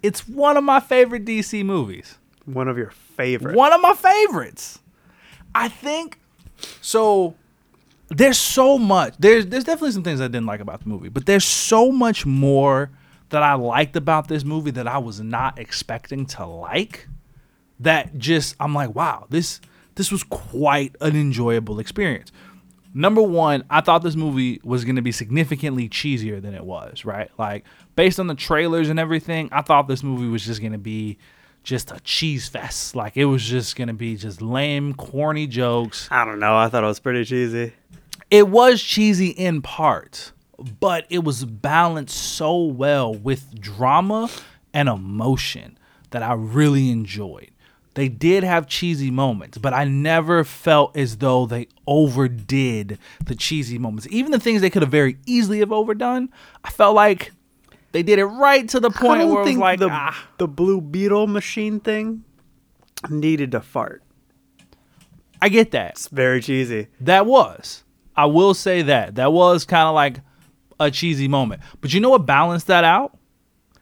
it's 0.03 0.29
one 0.29 0.57
of 0.57 0.65
my 0.65 0.81
favorite 0.81 1.25
DC 1.25 1.65
movies. 1.65 2.19
One 2.45 2.69
of 2.69 2.77
your 2.77 2.91
favorite. 2.91 3.55
One 3.57 3.73
of 3.73 3.81
my 3.81 3.95
favorites. 3.95 4.81
I 5.55 5.69
think 5.69 6.19
so 6.81 7.35
there's 8.09 8.38
so 8.38 8.79
much 8.79 9.15
there's 9.19 9.47
there's 9.47 9.65
definitely 9.65 9.93
some 9.93 10.03
things 10.03 10.21
I 10.21 10.29
didn't 10.29 10.47
like 10.47 10.61
about 10.61 10.83
the 10.83 10.88
movie, 10.88 11.09
but 11.09 11.27
there's 11.27 11.45
so 11.45 11.91
much 11.91 12.27
more 12.27 12.91
that 13.31 13.43
I 13.43 13.55
liked 13.55 13.97
about 13.97 14.29
this 14.29 14.45
movie 14.45 14.71
that 14.73 14.87
I 14.87 14.99
was 14.99 15.21
not 15.21 15.59
expecting 15.59 16.27
to 16.27 16.47
like 16.47 17.09
that 17.81 18.19
just 18.19 18.55
I'm 18.61 18.75
like, 18.75 18.95
wow, 18.95 19.27
this 19.31 19.61
this 19.95 20.11
was 20.11 20.23
quite 20.23 20.97
an 21.01 21.17
enjoyable 21.17 21.79
experience. 21.79 22.33
Number 22.95 23.23
one, 23.23 23.65
I 23.71 23.81
thought 23.81 24.03
this 24.03 24.17
movie 24.17 24.61
was 24.62 24.85
going 24.85 24.97
to 24.97 25.03
be 25.03 25.12
significantly 25.12 25.88
cheesier 25.88 26.43
than 26.43 26.55
it 26.55 26.65
was, 26.65 27.07
right? 27.07 27.31
Like, 27.38 27.65
based 27.94 28.20
on 28.20 28.26
the 28.26 28.35
trailers 28.35 28.88
and 28.88 28.98
everything, 28.98 29.48
I 29.52 29.62
thought 29.62 29.88
this 29.88 30.02
movie 30.02 30.28
was 30.28 30.44
just 30.44 30.61
going 30.61 30.72
to 30.72 30.78
be 30.78 31.18
just 31.62 31.90
a 31.90 32.00
cheese 32.00 32.48
fest. 32.48 32.96
Like, 32.96 33.16
it 33.16 33.26
was 33.26 33.44
just 33.44 33.76
going 33.76 33.88
to 33.88 33.94
be 33.94 34.16
just 34.16 34.42
lame, 34.42 34.94
corny 34.94 35.46
jokes. 35.46 36.09
I 36.11 36.24
don't 36.24 36.38
know. 36.38 36.57
I 36.57 36.68
thought 36.68 36.85
it 36.85 36.88
was 36.88 37.00
pretty 37.00 37.24
cheesy. 37.24 37.72
It 38.31 38.48
was 38.48 38.83
cheesy 38.83 39.28
in 39.28 39.62
part, 39.62 40.33
but 40.81 41.07
it 41.11 41.22
was 41.22 41.44
balanced 41.44 42.16
so 42.16 42.62
well 42.64 43.14
with 43.14 43.61
drama 43.61 44.31
and 44.72 44.88
emotion 44.88 45.78
that 46.11 46.22
I 46.22 46.33
really 46.35 46.90
enjoyed. 46.90 47.50
They 47.94 48.09
did 48.09 48.42
have 48.42 48.68
cheesy 48.68 49.11
moments, 49.11 49.59
but 49.59 49.74
I 49.74 49.85
never 49.85 50.44
felt 50.44 50.96
as 50.96 51.18
though 51.18 51.44
they 51.44 51.68
overdid 51.87 52.98
the 53.22 53.35
cheesy 53.35 53.76
moments. 53.76 54.09
Even 54.11 54.33
the 54.33 54.40
things 54.40 54.62
they 54.62 54.70
could 54.70 54.81
have 54.81 54.90
very 54.90 55.18
easily 55.26 55.59
have 55.59 55.72
overdone, 55.72 56.31
I 56.64 56.70
felt 56.70 56.94
like 56.94 57.33
they 57.92 58.02
did 58.02 58.18
it 58.18 58.24
right 58.24 58.68
to 58.70 58.81
the 58.81 58.90
point 58.90 59.28
where 59.28 59.46
it 59.46 59.57
like, 59.57 59.78
the 59.78 59.88
ah, 59.90 60.28
the 60.38 60.48
blue 60.48 60.81
beetle 60.81 61.26
machine 61.26 61.81
thing 61.81 62.24
needed 63.09 63.52
to 63.52 63.61
fart. 63.61 64.02
I 65.40 65.48
get 65.48 65.72
that. 65.72 65.92
It's 65.92 66.09
very 66.09 66.40
cheesy. 66.40 66.88
That 67.00 67.26
was. 67.26 67.85
I 68.16 68.26
will 68.26 68.55
say 68.55 68.83
that. 68.83 69.16
That 69.16 69.33
was 69.33 69.64
kind 69.64 69.88
of 69.88 69.94
like 69.94 70.20
a 70.78 70.90
cheesy 70.90 71.28
moment. 71.28 71.62
But 71.81 71.92
you 71.92 72.00
know 72.00 72.11
what 72.11 72.26
balanced 72.26 72.68
that 72.68 72.85
out? 72.85 73.18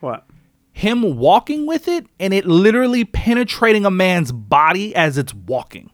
What? 0.00 0.26
Him 0.72 1.18
walking 1.18 1.66
with 1.66 1.88
it 1.88 2.06
and 2.18 2.32
it 2.32 2.46
literally 2.46 3.04
penetrating 3.04 3.84
a 3.84 3.90
man's 3.90 4.32
body 4.32 4.94
as 4.94 5.18
it's 5.18 5.34
walking. 5.34 5.90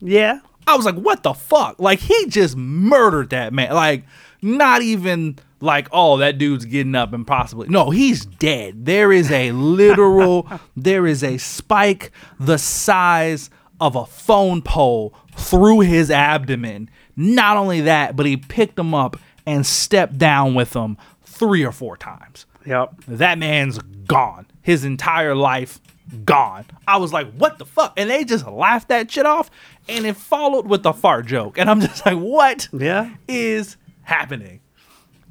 Yeah. 0.00 0.40
I 0.66 0.76
was 0.76 0.86
like, 0.86 0.96
what 0.96 1.22
the 1.22 1.34
fuck? 1.34 1.80
Like, 1.80 1.98
he 1.98 2.26
just 2.26 2.56
murdered 2.56 3.30
that 3.30 3.52
man. 3.52 3.72
Like, 3.72 4.04
not 4.42 4.82
even 4.82 5.38
like, 5.64 5.88
oh, 5.92 6.18
that 6.18 6.38
dude's 6.38 6.64
getting 6.64 6.94
up 6.94 7.12
and 7.12 7.26
possibly. 7.26 7.68
No, 7.68 7.90
he's 7.90 8.24
dead. 8.26 8.84
There 8.86 9.12
is 9.12 9.30
a 9.30 9.50
literal, 9.52 10.48
there 10.76 11.06
is 11.06 11.24
a 11.24 11.38
spike 11.38 12.10
the 12.38 12.58
size 12.58 13.50
of 13.80 13.96
a 13.96 14.06
phone 14.06 14.62
pole 14.62 15.14
through 15.36 15.80
his 15.80 16.10
abdomen. 16.10 16.88
Not 17.16 17.56
only 17.56 17.80
that, 17.82 18.14
but 18.16 18.26
he 18.26 18.36
picked 18.36 18.78
him 18.78 18.94
up 18.94 19.16
and 19.46 19.66
stepped 19.66 20.18
down 20.18 20.54
with 20.54 20.74
him 20.74 20.96
three 21.24 21.64
or 21.64 21.72
four 21.72 21.96
times 21.96 22.46
Yep. 22.64 22.94
that 23.08 23.38
man's 23.38 23.78
gone. 24.06 24.46
His 24.62 24.84
entire 24.84 25.34
life 25.34 25.80
gone. 26.24 26.64
I 26.86 26.96
was 26.98 27.12
like, 27.12 27.30
what 27.32 27.58
the 27.58 27.64
fuck? 27.64 27.92
And 27.96 28.08
they 28.08 28.24
just 28.24 28.46
laughed 28.46 28.88
that 28.88 29.10
shit 29.10 29.26
off 29.26 29.50
and 29.88 30.06
it 30.06 30.16
followed 30.16 30.66
with 30.66 30.86
a 30.86 30.92
fart 30.92 31.26
joke. 31.26 31.58
And 31.58 31.68
I'm 31.68 31.80
just 31.80 32.06
like, 32.06 32.16
what 32.18 32.68
Yeah. 32.72 33.10
is 33.28 33.76
happening? 34.02 34.60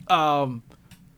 Um 0.07 0.63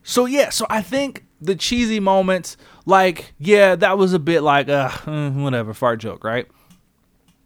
so 0.03 0.25
yeah, 0.25 0.49
so 0.49 0.65
I 0.69 0.81
think 0.81 1.25
the 1.41 1.55
cheesy 1.55 1.99
moments, 1.99 2.57
like, 2.85 3.33
yeah, 3.39 3.75
that 3.75 3.97
was 3.97 4.13
a 4.13 4.19
bit 4.19 4.41
like 4.41 4.69
uh 4.69 4.89
whatever, 5.31 5.73
fart 5.73 5.99
joke, 5.99 6.23
right? 6.23 6.47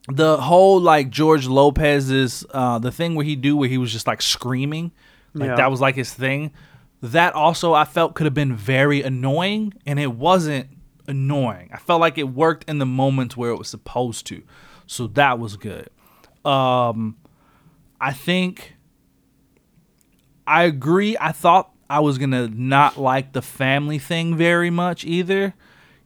The 0.08 0.38
whole 0.38 0.80
like 0.80 1.10
George 1.10 1.48
Lopez's 1.48 2.46
uh 2.52 2.80
the 2.80 2.92
thing 2.92 3.16
where 3.16 3.26
he 3.26 3.36
do 3.36 3.56
where 3.56 3.70
he 3.70 3.78
was 3.78 3.92
just 3.92 4.08
like 4.08 4.22
screaming, 4.22 4.92
like 5.34 5.50
Yeah. 5.50 5.56
that 5.56 5.72
was 5.72 5.82
like 5.82 5.96
his 5.96 6.14
thing. 6.14 6.52
that 7.02 7.34
also 7.34 7.74
I 7.74 7.86
felt 7.86 8.14
could 8.16 8.26
have 8.26 8.34
been 8.34 8.56
very 8.56 9.02
annoying, 9.04 9.74
and 9.86 10.00
it 10.00 10.12
wasn't 10.14 10.68
annoying. 11.08 11.70
I 11.74 11.78
felt 11.78 12.02
like 12.02 12.18
it 12.18 12.24
worked 12.30 12.70
in 12.70 12.78
the 12.80 12.86
moments 12.86 13.38
where 13.38 13.52
it 13.52 13.58
was 13.58 13.70
supposed 13.70 14.26
to, 14.28 14.44
so 14.86 15.08
that 15.08 15.40
was 15.40 15.56
good. 15.56 15.90
Um, 16.44 17.16
I 18.02 18.12
think 18.12 18.76
I 20.50 20.64
agree. 20.64 21.16
I 21.20 21.32
thought 21.32 21.72
I 21.90 22.00
was 22.00 22.18
gonna 22.18 22.48
not 22.48 22.98
like 22.98 23.34
the 23.34 23.42
family 23.42 24.00
thing 24.00 24.36
very 24.36 24.72
much 24.72 25.06
either. 25.06 25.54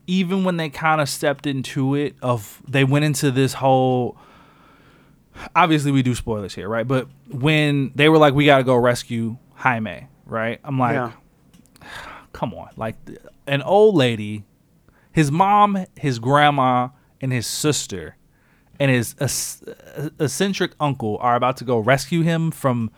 Even 0.06 0.43
when 0.43 0.58
they 0.58 0.67
kind 0.69 0.99
of 0.99 1.08
stepped 1.08 1.47
into 1.47 1.95
it, 1.95 2.15
of 2.21 2.62
they 2.67 2.84
went 2.84 3.06
into 3.06 3.32
this 3.32 3.53
whole. 3.53 4.17
Obviously, 5.56 5.91
we 5.91 6.03
do 6.03 6.13
spoilers 6.13 6.53
here, 6.53 6.67
right? 6.67 6.86
But 6.88 7.08
when 7.32 7.91
they 7.95 8.10
were 8.10 8.17
like, 8.17 8.34
"We 8.34 8.45
got 8.45 8.58
to 8.58 8.63
go 8.65 8.75
rescue 8.75 9.38
Jaime," 9.56 10.08
right? 10.25 10.60
I'm 10.65 10.77
like, 10.77 10.95
Yeah. 10.95 11.12
come 12.34 12.53
on, 12.53 12.69
like 12.75 12.95
an 13.47 13.62
old 13.62 13.95
lady, 13.95 14.43
his 15.13 15.32
mom, 15.32 15.86
his 15.95 16.19
grandma, 16.19 16.89
and 17.21 17.32
his 17.32 17.47
sister, 17.47 18.17
and 18.77 18.91
his 18.91 19.15
uh, 19.21 19.25
ec- 19.25 19.77
uh, 19.97 20.10
eccentric 20.19 20.73
uncle 20.82 21.17
are 21.21 21.36
about 21.36 21.56
to 21.58 21.63
go 21.63 21.77
rescue 21.79 22.21
him 22.23 22.51
from 22.51 22.91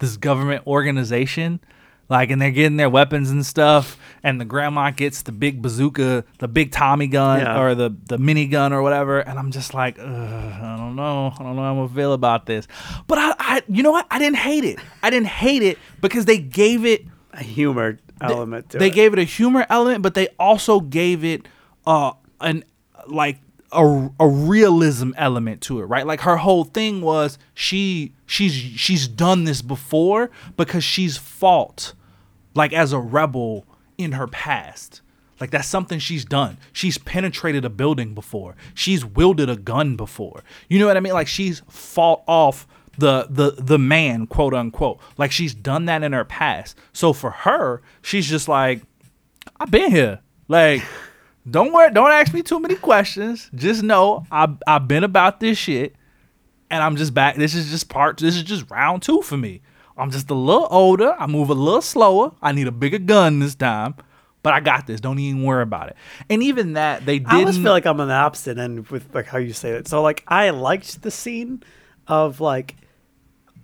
this 0.00 0.16
government 0.16 0.66
organization. 0.66 1.60
Like, 2.08 2.32
and 2.32 2.42
they're 2.42 2.50
getting 2.50 2.76
their 2.76 2.90
weapons 2.90 3.30
and 3.30 3.46
stuff, 3.46 3.96
and 4.24 4.40
the 4.40 4.44
grandma 4.44 4.90
gets 4.90 5.22
the 5.22 5.30
big 5.30 5.62
bazooka, 5.62 6.24
the 6.40 6.48
big 6.48 6.72
Tommy 6.72 7.06
gun, 7.06 7.38
Yeah. 7.38 7.60
or 7.60 7.76
the 7.76 7.94
the 8.08 8.18
mini 8.18 8.46
gun, 8.48 8.72
or 8.72 8.82
whatever. 8.82 9.20
And 9.20 9.38
I'm 9.38 9.52
just 9.52 9.74
like, 9.74 9.96
Ugh, 10.00 10.06
I 10.08 10.74
don't 10.76 10.96
know, 10.96 11.28
I 11.32 11.40
don't 11.40 11.54
know 11.54 11.62
how 11.62 11.70
I'm 11.70 11.76
gonna 11.76 11.94
feel 11.94 12.12
about 12.12 12.46
this. 12.46 12.66
But 13.06 13.18
I, 13.18 13.34
I, 13.38 13.62
you 13.68 13.84
know 13.84 13.92
what? 13.92 14.08
I 14.10 14.18
didn't 14.18 14.38
hate 14.38 14.64
it. 14.64 14.80
I 15.04 15.10
didn't 15.10 15.28
hate 15.28 15.62
it 15.62 15.78
because 16.00 16.24
they 16.24 16.38
gave 16.38 16.84
it 16.84 17.06
A 17.32 17.44
humor 17.44 18.00
element 18.20 18.70
to 18.70 18.78
they 18.78 18.88
it. 18.88 18.94
gave 18.94 19.12
it 19.12 19.20
a 19.20 19.24
humor 19.24 19.64
element, 19.70 20.02
but 20.02 20.14
they 20.14 20.26
also 20.36 20.80
gave 20.80 21.24
it 21.24 21.46
uh 21.86 22.10
an 22.40 22.64
like 23.06 23.38
a, 23.72 24.10
a 24.18 24.28
realism 24.28 25.12
element 25.16 25.60
to 25.62 25.80
it, 25.80 25.84
right? 25.84 26.06
Like 26.06 26.20
her 26.20 26.38
whole 26.38 26.64
thing 26.64 27.00
was 27.00 27.38
she 27.54 28.14
she's 28.26 28.52
she's 28.52 29.06
done 29.08 29.44
this 29.44 29.62
before 29.62 30.30
because 30.56 30.84
she's 30.84 31.16
fought 31.16 31.94
like 32.54 32.72
as 32.72 32.92
a 32.92 32.98
rebel 32.98 33.66
in 33.96 34.12
her 34.12 34.26
past. 34.26 35.02
Like 35.40 35.50
that's 35.50 35.68
something 35.68 35.98
she's 35.98 36.24
done. 36.24 36.58
She's 36.72 36.98
penetrated 36.98 37.64
a 37.64 37.70
building 37.70 38.14
before. 38.14 38.56
She's 38.74 39.04
wielded 39.04 39.48
a 39.48 39.56
gun 39.56 39.96
before. 39.96 40.44
You 40.68 40.78
know 40.78 40.86
what 40.86 40.96
I 40.96 41.00
mean? 41.00 41.14
Like 41.14 41.28
she's 41.28 41.62
fought 41.68 42.22
off 42.26 42.66
the 42.98 43.26
the 43.30 43.52
the 43.52 43.78
man, 43.78 44.26
quote 44.26 44.54
unquote. 44.54 45.00
Like 45.16 45.32
she's 45.32 45.54
done 45.54 45.86
that 45.86 46.02
in 46.02 46.12
her 46.12 46.24
past. 46.24 46.76
So 46.92 47.12
for 47.12 47.30
her, 47.30 47.82
she's 48.02 48.28
just 48.28 48.48
like, 48.48 48.82
I've 49.58 49.70
been 49.70 49.90
here. 49.90 50.20
Like, 50.48 50.82
don't 51.48 51.72
worry, 51.72 51.90
don't 51.92 52.10
ask 52.10 52.34
me 52.34 52.42
too 52.42 52.60
many 52.60 52.74
questions. 52.74 53.50
Just 53.54 53.82
know 53.82 54.26
I've 54.30 54.56
I've 54.66 54.86
been 54.86 55.04
about 55.04 55.40
this 55.40 55.56
shit, 55.56 55.94
and 56.70 56.82
I'm 56.82 56.96
just 56.96 57.14
back. 57.14 57.36
This 57.36 57.54
is 57.54 57.70
just 57.70 57.88
part. 57.88 58.18
This 58.18 58.36
is 58.36 58.42
just 58.42 58.70
round 58.70 59.02
two 59.02 59.22
for 59.22 59.36
me. 59.36 59.62
I'm 59.96 60.10
just 60.10 60.30
a 60.30 60.34
little 60.34 60.68
older. 60.70 61.14
I 61.18 61.26
move 61.26 61.50
a 61.50 61.54
little 61.54 61.82
slower. 61.82 62.32
I 62.42 62.52
need 62.52 62.66
a 62.66 62.72
bigger 62.72 62.98
gun 62.98 63.38
this 63.38 63.54
time, 63.54 63.94
but 64.42 64.52
I 64.52 64.60
got 64.60 64.86
this. 64.86 65.00
Don't 65.00 65.18
even 65.18 65.42
worry 65.42 65.62
about 65.62 65.88
it. 65.88 65.96
And 66.28 66.42
even 66.42 66.74
that, 66.74 67.04
they 67.04 67.18
didn't. 67.18 67.32
I 67.32 67.40
always 67.40 67.56
feel 67.58 67.72
like 67.72 67.86
I'm 67.86 68.00
on 68.00 68.08
the 68.08 68.14
opposite 68.14 68.58
end 68.58 68.88
with 68.88 69.14
like 69.14 69.26
how 69.26 69.38
you 69.38 69.52
say 69.52 69.70
it. 69.70 69.88
So 69.88 70.02
like 70.02 70.24
I 70.28 70.50
liked 70.50 71.02
the 71.02 71.10
scene 71.10 71.62
of 72.06 72.40
like, 72.40 72.76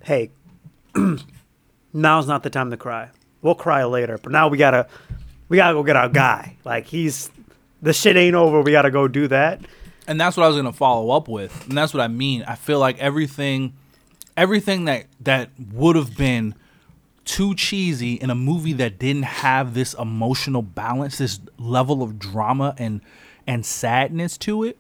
hey, 0.02 0.30
now's 1.92 2.26
not 2.26 2.42
the 2.42 2.50
time 2.50 2.70
to 2.70 2.76
cry. 2.76 3.10
We'll 3.42 3.54
cry 3.54 3.84
later, 3.84 4.18
but 4.18 4.32
now 4.32 4.48
we 4.48 4.58
gotta 4.58 4.88
we 5.48 5.56
gotta 5.56 5.74
go 5.74 5.82
get 5.82 5.96
our 5.96 6.08
guy. 6.08 6.56
Like 6.64 6.86
he's 6.86 7.30
the 7.82 7.92
shit 7.92 8.16
ain't 8.16 8.34
over. 8.34 8.60
We 8.62 8.72
gotta 8.72 8.90
go 8.90 9.08
do 9.08 9.28
that. 9.28 9.60
and 10.08 10.20
that's 10.20 10.36
what 10.36 10.44
I 10.44 10.48
was 10.48 10.56
gonna 10.56 10.72
follow 10.72 11.10
up 11.10 11.28
with, 11.28 11.66
and 11.68 11.76
that's 11.76 11.92
what 11.92 12.00
I 12.02 12.08
mean. 12.08 12.44
I 12.44 12.54
feel 12.54 12.78
like 12.78 12.98
everything, 12.98 13.74
everything 14.36 14.84
that 14.86 15.06
that 15.20 15.50
would 15.72 15.96
have 15.96 16.16
been 16.16 16.54
too 17.24 17.54
cheesy 17.56 18.14
in 18.14 18.30
a 18.30 18.34
movie 18.36 18.72
that 18.74 18.98
didn't 19.00 19.24
have 19.24 19.74
this 19.74 19.94
emotional 19.94 20.62
balance, 20.62 21.18
this 21.18 21.40
level 21.58 22.02
of 22.02 22.18
drama 22.18 22.74
and 22.78 23.00
and 23.46 23.64
sadness 23.66 24.36
to 24.38 24.62
it, 24.64 24.78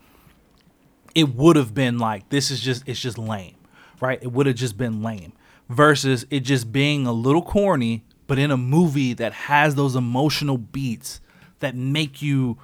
it 1.14 1.34
would 1.34 1.56
have 1.56 1.74
been 1.74 1.98
like 1.98 2.28
this 2.28 2.50
is 2.50 2.60
just 2.60 2.84
it's 2.86 3.00
just 3.00 3.18
lame, 3.18 3.56
right? 4.00 4.18
It 4.22 4.32
would 4.32 4.46
have 4.46 4.56
just 4.56 4.76
been 4.78 5.02
lame 5.02 5.32
versus 5.68 6.24
it 6.30 6.40
just 6.40 6.70
being 6.70 7.06
a 7.06 7.12
little 7.12 7.42
corny, 7.42 8.04
but 8.28 8.38
in 8.38 8.52
a 8.52 8.56
movie 8.56 9.12
that 9.14 9.32
has 9.32 9.74
those 9.74 9.96
emotional 9.96 10.56
beats 10.56 11.20
that 11.58 11.74
make 11.74 12.22
you 12.22 12.56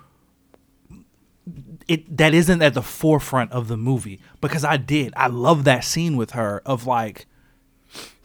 it 1.88 2.16
that 2.16 2.35
isn't 2.35 2.62
at 2.62 2.75
the 2.75 2.83
forefront 2.83 3.53
of 3.53 3.68
the 3.68 3.77
movie 3.77 4.21
because 4.40 4.64
I 4.64 4.77
did. 4.77 5.12
I 5.16 5.29
love 5.29 5.64
that 5.64 5.85
scene 5.85 6.16
with 6.16 6.33
her 6.33 6.62
of 6.64 6.87
like 6.87 7.27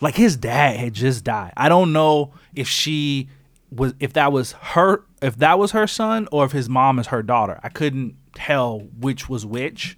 like 0.01 0.15
his 0.15 0.35
dad 0.35 0.77
had 0.77 0.93
just 0.93 1.23
died. 1.23 1.53
I 1.57 1.69
don't 1.69 1.93
know 1.93 2.33
if 2.55 2.67
she 2.67 3.29
was 3.71 3.93
if 3.99 4.13
that 4.13 4.31
was 4.31 4.53
her 4.53 5.03
if 5.21 5.37
that 5.37 5.59
was 5.59 5.71
her 5.71 5.87
son 5.87 6.27
or 6.31 6.45
if 6.45 6.51
his 6.51 6.69
mom 6.69 6.99
is 6.99 7.07
her 7.07 7.23
daughter. 7.23 7.59
I 7.63 7.69
couldn't 7.69 8.15
tell 8.33 8.79
which 8.99 9.27
was 9.27 9.45
which. 9.45 9.97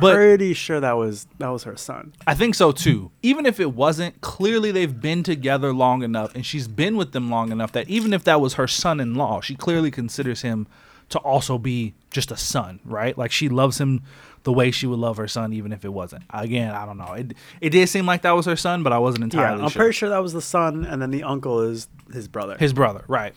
But 0.00 0.14
Pretty 0.14 0.54
sure 0.54 0.80
that 0.80 0.96
was 0.96 1.28
that 1.38 1.48
was 1.48 1.62
her 1.64 1.76
son. 1.76 2.14
I 2.26 2.34
think 2.34 2.56
so 2.56 2.72
too. 2.72 3.12
Even 3.22 3.46
if 3.46 3.60
it 3.60 3.74
wasn't, 3.74 4.20
clearly 4.20 4.72
they've 4.72 5.00
been 5.00 5.22
together 5.22 5.72
long 5.72 6.02
enough 6.02 6.34
and 6.34 6.44
she's 6.44 6.66
been 6.66 6.96
with 6.96 7.12
them 7.12 7.30
long 7.30 7.52
enough 7.52 7.70
that 7.72 7.88
even 7.88 8.12
if 8.12 8.24
that 8.24 8.40
was 8.40 8.54
her 8.54 8.66
son 8.66 8.98
in 8.98 9.14
law, 9.14 9.40
she 9.40 9.54
clearly 9.54 9.92
considers 9.92 10.42
him 10.42 10.66
to 11.10 11.18
also 11.18 11.58
be 11.58 11.94
just 12.10 12.30
a 12.30 12.36
son, 12.36 12.80
right? 12.84 13.16
Like 13.16 13.30
she 13.32 13.48
loves 13.48 13.78
him 13.80 14.02
the 14.44 14.52
way 14.52 14.70
she 14.70 14.86
would 14.86 14.98
love 14.98 15.16
her 15.16 15.28
son 15.28 15.52
even 15.52 15.72
if 15.72 15.84
it 15.84 15.92
wasn't. 15.92 16.24
Again, 16.30 16.74
I 16.74 16.84
don't 16.86 16.98
know. 16.98 17.12
It 17.14 17.34
it 17.60 17.70
did 17.70 17.88
seem 17.88 18.06
like 18.06 18.22
that 18.22 18.32
was 18.32 18.46
her 18.46 18.56
son, 18.56 18.82
but 18.82 18.92
I 18.92 18.98
wasn't 18.98 19.24
entirely. 19.24 19.58
Yeah, 19.58 19.64
I'm 19.64 19.70
sure. 19.70 19.80
pretty 19.80 19.94
sure 19.94 20.08
that 20.10 20.22
was 20.22 20.32
the 20.32 20.42
son, 20.42 20.84
and 20.84 21.00
then 21.00 21.10
the 21.10 21.22
uncle 21.22 21.60
is 21.62 21.88
his 22.12 22.28
brother. 22.28 22.56
His 22.58 22.72
brother, 22.72 23.04
right. 23.08 23.34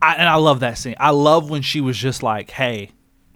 I, 0.00 0.14
and 0.16 0.28
I 0.28 0.34
love 0.34 0.60
that 0.60 0.78
scene. 0.78 0.96
I 0.98 1.10
love 1.10 1.48
when 1.48 1.62
she 1.62 1.80
was 1.80 1.96
just 1.96 2.22
like, 2.24 2.50
hey, 2.50 2.90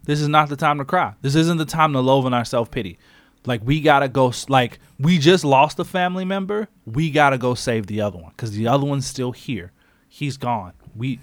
this 0.05 0.21
is 0.21 0.27
not 0.29 0.49
the 0.49 0.57
time 0.57 0.79
to 0.79 0.85
cry. 0.85 1.15
This 1.23 1.37
isn't 1.37 1.59
the 1.59 1.65
time 1.65 1.93
to 1.93 2.01
loathe 2.01 2.27
in 2.27 2.35
our 2.35 2.45
self 2.45 2.71
pity. 2.73 2.99
Like, 3.45 3.61
we 3.65 3.81
got 3.81 4.01
to 4.01 4.09
go, 4.09 4.31
s- 4.31 4.49
like, 4.49 4.81
we 4.99 5.19
just 5.19 5.45
lost 5.45 5.79
a 5.79 5.85
family 5.85 6.25
member. 6.25 6.67
We 6.85 7.13
got 7.13 7.31
to 7.31 7.39
go 7.39 7.55
save 7.55 7.87
the 7.87 8.01
other 8.01 8.19
one 8.19 8.31
because 8.31 8.51
the 8.51 8.67
other 8.67 8.85
one's 8.85 9.07
still 9.07 9.31
here. 9.31 9.71
He's 10.09 10.37
gone. 10.37 10.73
We. 10.97 11.21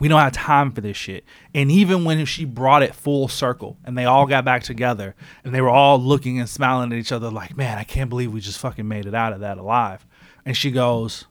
We 0.00 0.08
don't 0.08 0.20
have 0.20 0.32
time 0.32 0.70
for 0.70 0.80
this 0.80 0.96
shit. 0.96 1.24
And 1.54 1.70
even 1.70 2.04
when 2.04 2.24
she 2.24 2.44
brought 2.44 2.82
it 2.82 2.94
full 2.94 3.26
circle 3.26 3.76
and 3.84 3.98
they 3.98 4.04
all 4.04 4.26
got 4.26 4.44
back 4.44 4.62
together 4.62 5.14
and 5.42 5.54
they 5.54 5.60
were 5.60 5.68
all 5.68 6.00
looking 6.00 6.38
and 6.38 6.48
smiling 6.48 6.92
at 6.92 6.98
each 6.98 7.10
other 7.10 7.30
like, 7.30 7.56
man, 7.56 7.78
I 7.78 7.84
can't 7.84 8.08
believe 8.08 8.32
we 8.32 8.40
just 8.40 8.60
fucking 8.60 8.86
made 8.86 9.06
it 9.06 9.14
out 9.14 9.32
of 9.32 9.40
that 9.40 9.58
alive. 9.58 10.06
And 10.44 10.56
she 10.56 10.70
goes, 10.70 11.24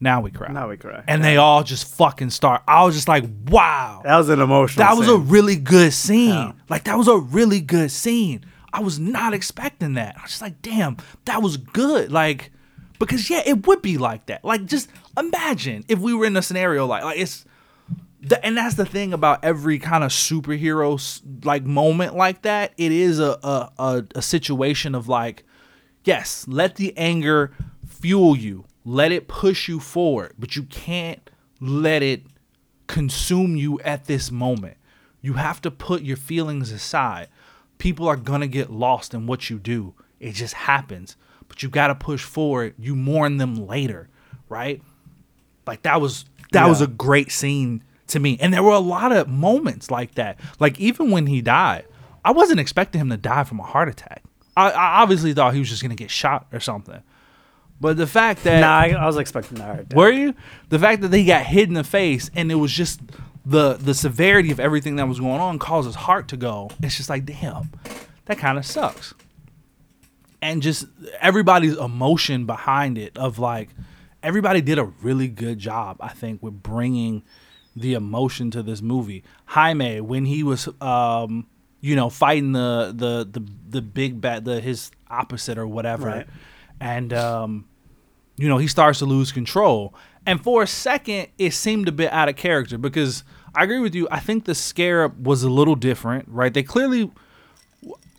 now 0.00 0.20
we 0.20 0.32
cry 0.32 0.52
now 0.52 0.68
we 0.68 0.76
cry. 0.76 1.04
and 1.06 1.22
they 1.22 1.36
all 1.36 1.62
just 1.62 1.86
fucking 1.96 2.30
start. 2.30 2.62
I 2.66 2.84
was 2.84 2.94
just 2.94 3.06
like, 3.08 3.24
wow, 3.48 4.00
that 4.04 4.16
was 4.16 4.28
an 4.28 4.40
emotional. 4.40 4.84
that 4.84 4.96
was 4.96 5.08
a 5.08 5.16
really 5.16 5.56
good 5.56 5.92
scene. 5.92 6.30
Yeah. 6.30 6.52
Like 6.68 6.84
that 6.84 6.98
was 6.98 7.06
a 7.08 7.16
really 7.16 7.60
good 7.60 7.90
scene. 7.90 8.44
I 8.72 8.80
was 8.80 8.98
not 8.98 9.34
expecting 9.34 9.94
that. 9.94 10.16
I 10.18 10.22
was 10.22 10.30
just 10.30 10.42
like, 10.42 10.60
damn, 10.62 10.96
that 11.26 11.42
was 11.42 11.56
good. 11.56 12.10
Like, 12.10 12.50
because 12.98 13.28
yeah, 13.30 13.42
it 13.44 13.66
would 13.66 13.82
be 13.82 13.98
like 13.98 14.26
that. 14.26 14.44
Like, 14.44 14.66
just 14.66 14.88
imagine 15.16 15.84
if 15.88 15.98
we 15.98 16.14
were 16.14 16.26
in 16.26 16.36
a 16.36 16.42
scenario 16.42 16.86
like 16.86 17.04
like 17.04 17.18
it's. 17.18 17.44
The, 18.24 18.44
and 18.46 18.56
that's 18.56 18.76
the 18.76 18.86
thing 18.86 19.12
about 19.12 19.44
every 19.44 19.80
kind 19.80 20.04
of 20.04 20.10
superhero 20.12 21.44
like 21.44 21.64
moment 21.64 22.14
like 22.14 22.42
that. 22.42 22.72
It 22.76 22.92
is 22.92 23.18
a, 23.18 23.38
a 23.42 23.72
a 23.78 24.04
a 24.14 24.22
situation 24.22 24.94
of 24.94 25.08
like, 25.08 25.44
yes, 26.04 26.46
let 26.48 26.76
the 26.76 26.96
anger 26.96 27.52
fuel 27.84 28.36
you, 28.36 28.64
let 28.84 29.10
it 29.10 29.26
push 29.26 29.68
you 29.68 29.80
forward, 29.80 30.34
but 30.38 30.54
you 30.54 30.62
can't 30.64 31.30
let 31.60 32.02
it 32.02 32.22
consume 32.86 33.56
you 33.56 33.80
at 33.80 34.04
this 34.04 34.30
moment. 34.30 34.76
You 35.20 35.34
have 35.34 35.60
to 35.62 35.70
put 35.70 36.02
your 36.02 36.16
feelings 36.16 36.70
aside. 36.70 37.28
People 37.78 38.06
are 38.06 38.16
going 38.16 38.40
to 38.40 38.48
get 38.48 38.70
lost 38.70 39.14
in 39.14 39.26
what 39.26 39.50
you 39.50 39.58
do. 39.58 39.94
It 40.20 40.32
just 40.32 40.54
happens. 40.54 41.16
But 41.48 41.62
you 41.62 41.68
got 41.68 41.88
to 41.88 41.94
push 41.94 42.22
forward. 42.22 42.74
You 42.78 42.94
mourn 42.94 43.36
them 43.36 43.66
later, 43.66 44.08
right? 44.48 44.80
Like 45.66 45.82
that 45.82 46.00
was 46.00 46.24
that 46.52 46.68
was 46.68 46.80
a 46.80 46.86
great 46.86 47.32
scene 47.32 47.82
to 48.12 48.20
me. 48.20 48.38
And 48.40 48.52
there 48.54 48.62
were 48.62 48.72
a 48.72 48.78
lot 48.78 49.12
of 49.12 49.28
moments 49.28 49.90
like 49.90 50.14
that. 50.14 50.38
Like 50.58 50.78
even 50.80 51.10
when 51.10 51.26
he 51.26 51.42
died, 51.42 51.84
I 52.24 52.30
wasn't 52.32 52.60
expecting 52.60 53.00
him 53.00 53.10
to 53.10 53.16
die 53.16 53.44
from 53.44 53.60
a 53.60 53.64
heart 53.64 53.88
attack. 53.88 54.22
I, 54.56 54.70
I 54.70 55.02
obviously 55.02 55.32
thought 55.34 55.54
he 55.54 55.60
was 55.60 55.68
just 55.68 55.82
going 55.82 55.90
to 55.90 55.96
get 55.96 56.10
shot 56.10 56.46
or 56.52 56.60
something. 56.60 57.02
But 57.80 57.96
the 57.96 58.06
fact 58.06 58.44
that 58.44 58.60
Nah, 58.60 58.78
I, 58.78 59.02
I 59.02 59.06
was 59.06 59.16
expecting 59.16 59.58
that. 59.58 59.92
were 59.92 60.10
you? 60.10 60.34
The 60.68 60.78
fact 60.78 61.02
that 61.02 61.12
he 61.12 61.24
got 61.24 61.44
hit 61.44 61.68
in 61.68 61.74
the 61.74 61.82
face 61.84 62.30
and 62.34 62.52
it 62.52 62.54
was 62.56 62.70
just 62.72 63.00
the 63.44 63.74
the 63.74 63.92
severity 63.92 64.52
of 64.52 64.60
everything 64.60 64.94
that 64.96 65.08
was 65.08 65.18
going 65.18 65.40
on 65.40 65.58
caused 65.58 65.86
his 65.86 65.96
heart 65.96 66.28
to 66.28 66.36
go. 66.36 66.70
It's 66.80 66.96
just 66.96 67.10
like, 67.10 67.24
damn, 67.24 67.72
that 68.26 68.38
kind 68.38 68.56
of 68.56 68.64
sucks. 68.64 69.14
And 70.40 70.62
just 70.62 70.86
everybody's 71.20 71.76
emotion 71.76 72.46
behind 72.46 72.98
it 72.98 73.16
of 73.18 73.38
like 73.40 73.70
everybody 74.22 74.60
did 74.60 74.78
a 74.78 74.84
really 74.84 75.26
good 75.28 75.58
job, 75.58 75.96
I 76.00 76.08
think, 76.10 76.40
with 76.42 76.62
bringing 76.62 77.22
the 77.76 77.94
emotion 77.94 78.50
to 78.52 78.62
this 78.62 78.82
movie. 78.82 79.22
Jaime, 79.46 80.00
when 80.00 80.24
he 80.24 80.42
was, 80.42 80.68
um, 80.80 81.46
you 81.80 81.96
know, 81.96 82.10
fighting 82.10 82.52
the 82.52 82.92
the 82.94 83.26
the 83.40 83.46
the 83.68 83.82
big 83.82 84.20
bad, 84.20 84.44
the 84.44 84.60
his 84.60 84.90
opposite 85.10 85.58
or 85.58 85.66
whatever, 85.66 86.06
Right. 86.06 86.26
and 86.80 87.12
um, 87.12 87.64
you 88.36 88.48
know, 88.48 88.58
he 88.58 88.66
starts 88.66 88.98
to 89.00 89.06
lose 89.06 89.32
control. 89.32 89.94
And 90.24 90.40
for 90.42 90.62
a 90.62 90.66
second, 90.66 91.28
it 91.38 91.52
seemed 91.52 91.88
a 91.88 91.92
bit 91.92 92.12
out 92.12 92.28
of 92.28 92.36
character 92.36 92.78
because 92.78 93.24
I 93.54 93.64
agree 93.64 93.80
with 93.80 93.94
you. 93.94 94.06
I 94.10 94.20
think 94.20 94.44
the 94.44 94.54
scarab 94.54 95.26
was 95.26 95.42
a 95.42 95.50
little 95.50 95.74
different, 95.74 96.28
right? 96.28 96.54
They 96.54 96.62
clearly, 96.62 97.10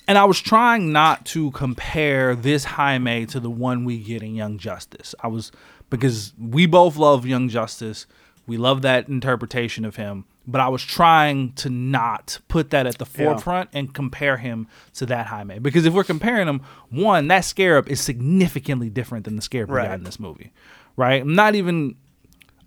and 0.07 0.17
I 0.17 0.25
was 0.25 0.39
trying 0.41 0.91
not 0.91 1.25
to 1.27 1.51
compare 1.51 2.35
this 2.35 2.65
Jaime 2.65 3.25
to 3.27 3.39
the 3.39 3.49
one 3.49 3.85
we 3.85 3.99
get 3.99 4.21
in 4.21 4.35
Young 4.35 4.57
Justice. 4.57 5.15
I 5.21 5.27
was 5.27 5.51
because 5.89 6.33
we 6.37 6.65
both 6.65 6.97
love 6.97 7.25
Young 7.25 7.47
Justice. 7.49 8.05
We 8.45 8.57
love 8.57 8.81
that 8.81 9.07
interpretation 9.07 9.85
of 9.85 9.95
him, 9.95 10.25
but 10.45 10.59
I 10.59 10.67
was 10.67 10.83
trying 10.83 11.53
to 11.53 11.69
not 11.69 12.39
put 12.47 12.71
that 12.71 12.85
at 12.85 12.97
the 12.97 13.05
Yeah. 13.05 13.25
forefront 13.25 13.69
and 13.73 13.93
compare 13.93 14.37
him 14.37 14.67
to 14.95 15.05
that 15.05 15.27
Jaime. 15.27 15.59
Because 15.59 15.85
if 15.85 15.93
we're 15.93 16.03
comparing 16.03 16.47
them, 16.47 16.61
one, 16.89 17.27
that 17.29 17.45
scarab 17.45 17.87
is 17.87 18.01
significantly 18.01 18.89
different 18.89 19.25
than 19.25 19.35
the 19.37 19.41
scarab 19.41 19.69
we 19.69 19.75
got 19.77 19.93
in 19.93 20.03
this 20.03 20.19
movie. 20.19 20.51
Right? 20.95 21.21
I'm 21.21 21.35
not 21.35 21.55
even 21.55 21.95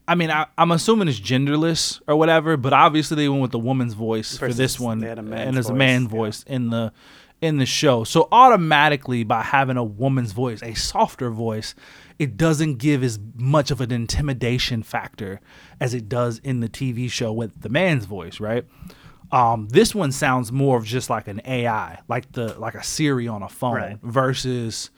I 0.09 0.14
mean, 0.14 0.31
I, 0.31 0.47
I'm 0.57 0.70
assuming 0.70 1.09
it's 1.09 1.18
genderless 1.18 2.01
or 2.07 2.14
whatever, 2.14 2.57
but 2.57 2.72
obviously 2.72 3.16
they 3.16 3.29
went 3.29 3.43
with 3.43 3.51
the 3.51 3.59
woman's 3.59 3.95
voice 3.95 4.39
for 4.39 4.53
this 4.53 4.79
one, 4.79 5.01
they 5.01 5.09
had 5.09 5.18
a 5.18 5.22
man's 5.22 5.49
and 5.49 5.59
it's 5.59 5.68
a 5.68 5.72
voice, 5.72 5.79
man 5.79 6.03
yeah. 6.03 6.09
voice 6.09 6.45
in 6.47 6.70
the 6.70 6.93
in 7.43 7.59
the 7.59 7.66
show. 7.66 8.05
So 8.05 8.29
automatically, 8.33 9.24
by 9.24 9.43
having 9.43 9.77
a 9.77 9.85
woman's 9.85 10.33
voice, 10.33 10.62
a 10.62 10.74
softer 10.74 11.31
voice, 11.31 11.74
it 12.19 12.37
doesn't 12.37 12.77
give 12.77 13.03
as 13.03 13.19
much 13.37 13.71
of 13.71 13.81
an 13.81 13.93
intimidation 13.93 14.83
factor 14.83 15.41
as 15.81 15.93
it 15.95 16.09
does 16.09 16.39
in 16.39 16.61
the 16.61 16.69
TV 16.69 17.11
show 17.11 17.33
with 17.33 17.61
the 17.62 17.69
man's 17.69 18.05
voice, 18.07 18.41
right? 18.41 18.64
Um, 19.33 19.69
this 19.71 19.95
one 19.95 20.12
sounds 20.12 20.53
more 20.53 20.77
of 20.79 20.85
just 20.85 21.11
like 21.11 21.27
an 21.29 21.41
AI, 21.45 21.99
like 22.09 22.33
the 22.33 22.59
like 22.59 22.75
a 22.75 22.83
Siri 22.83 23.27
on 23.29 23.43
a 23.43 23.49
phone, 23.49 23.75
Right. 23.75 23.99
versus 24.03 24.91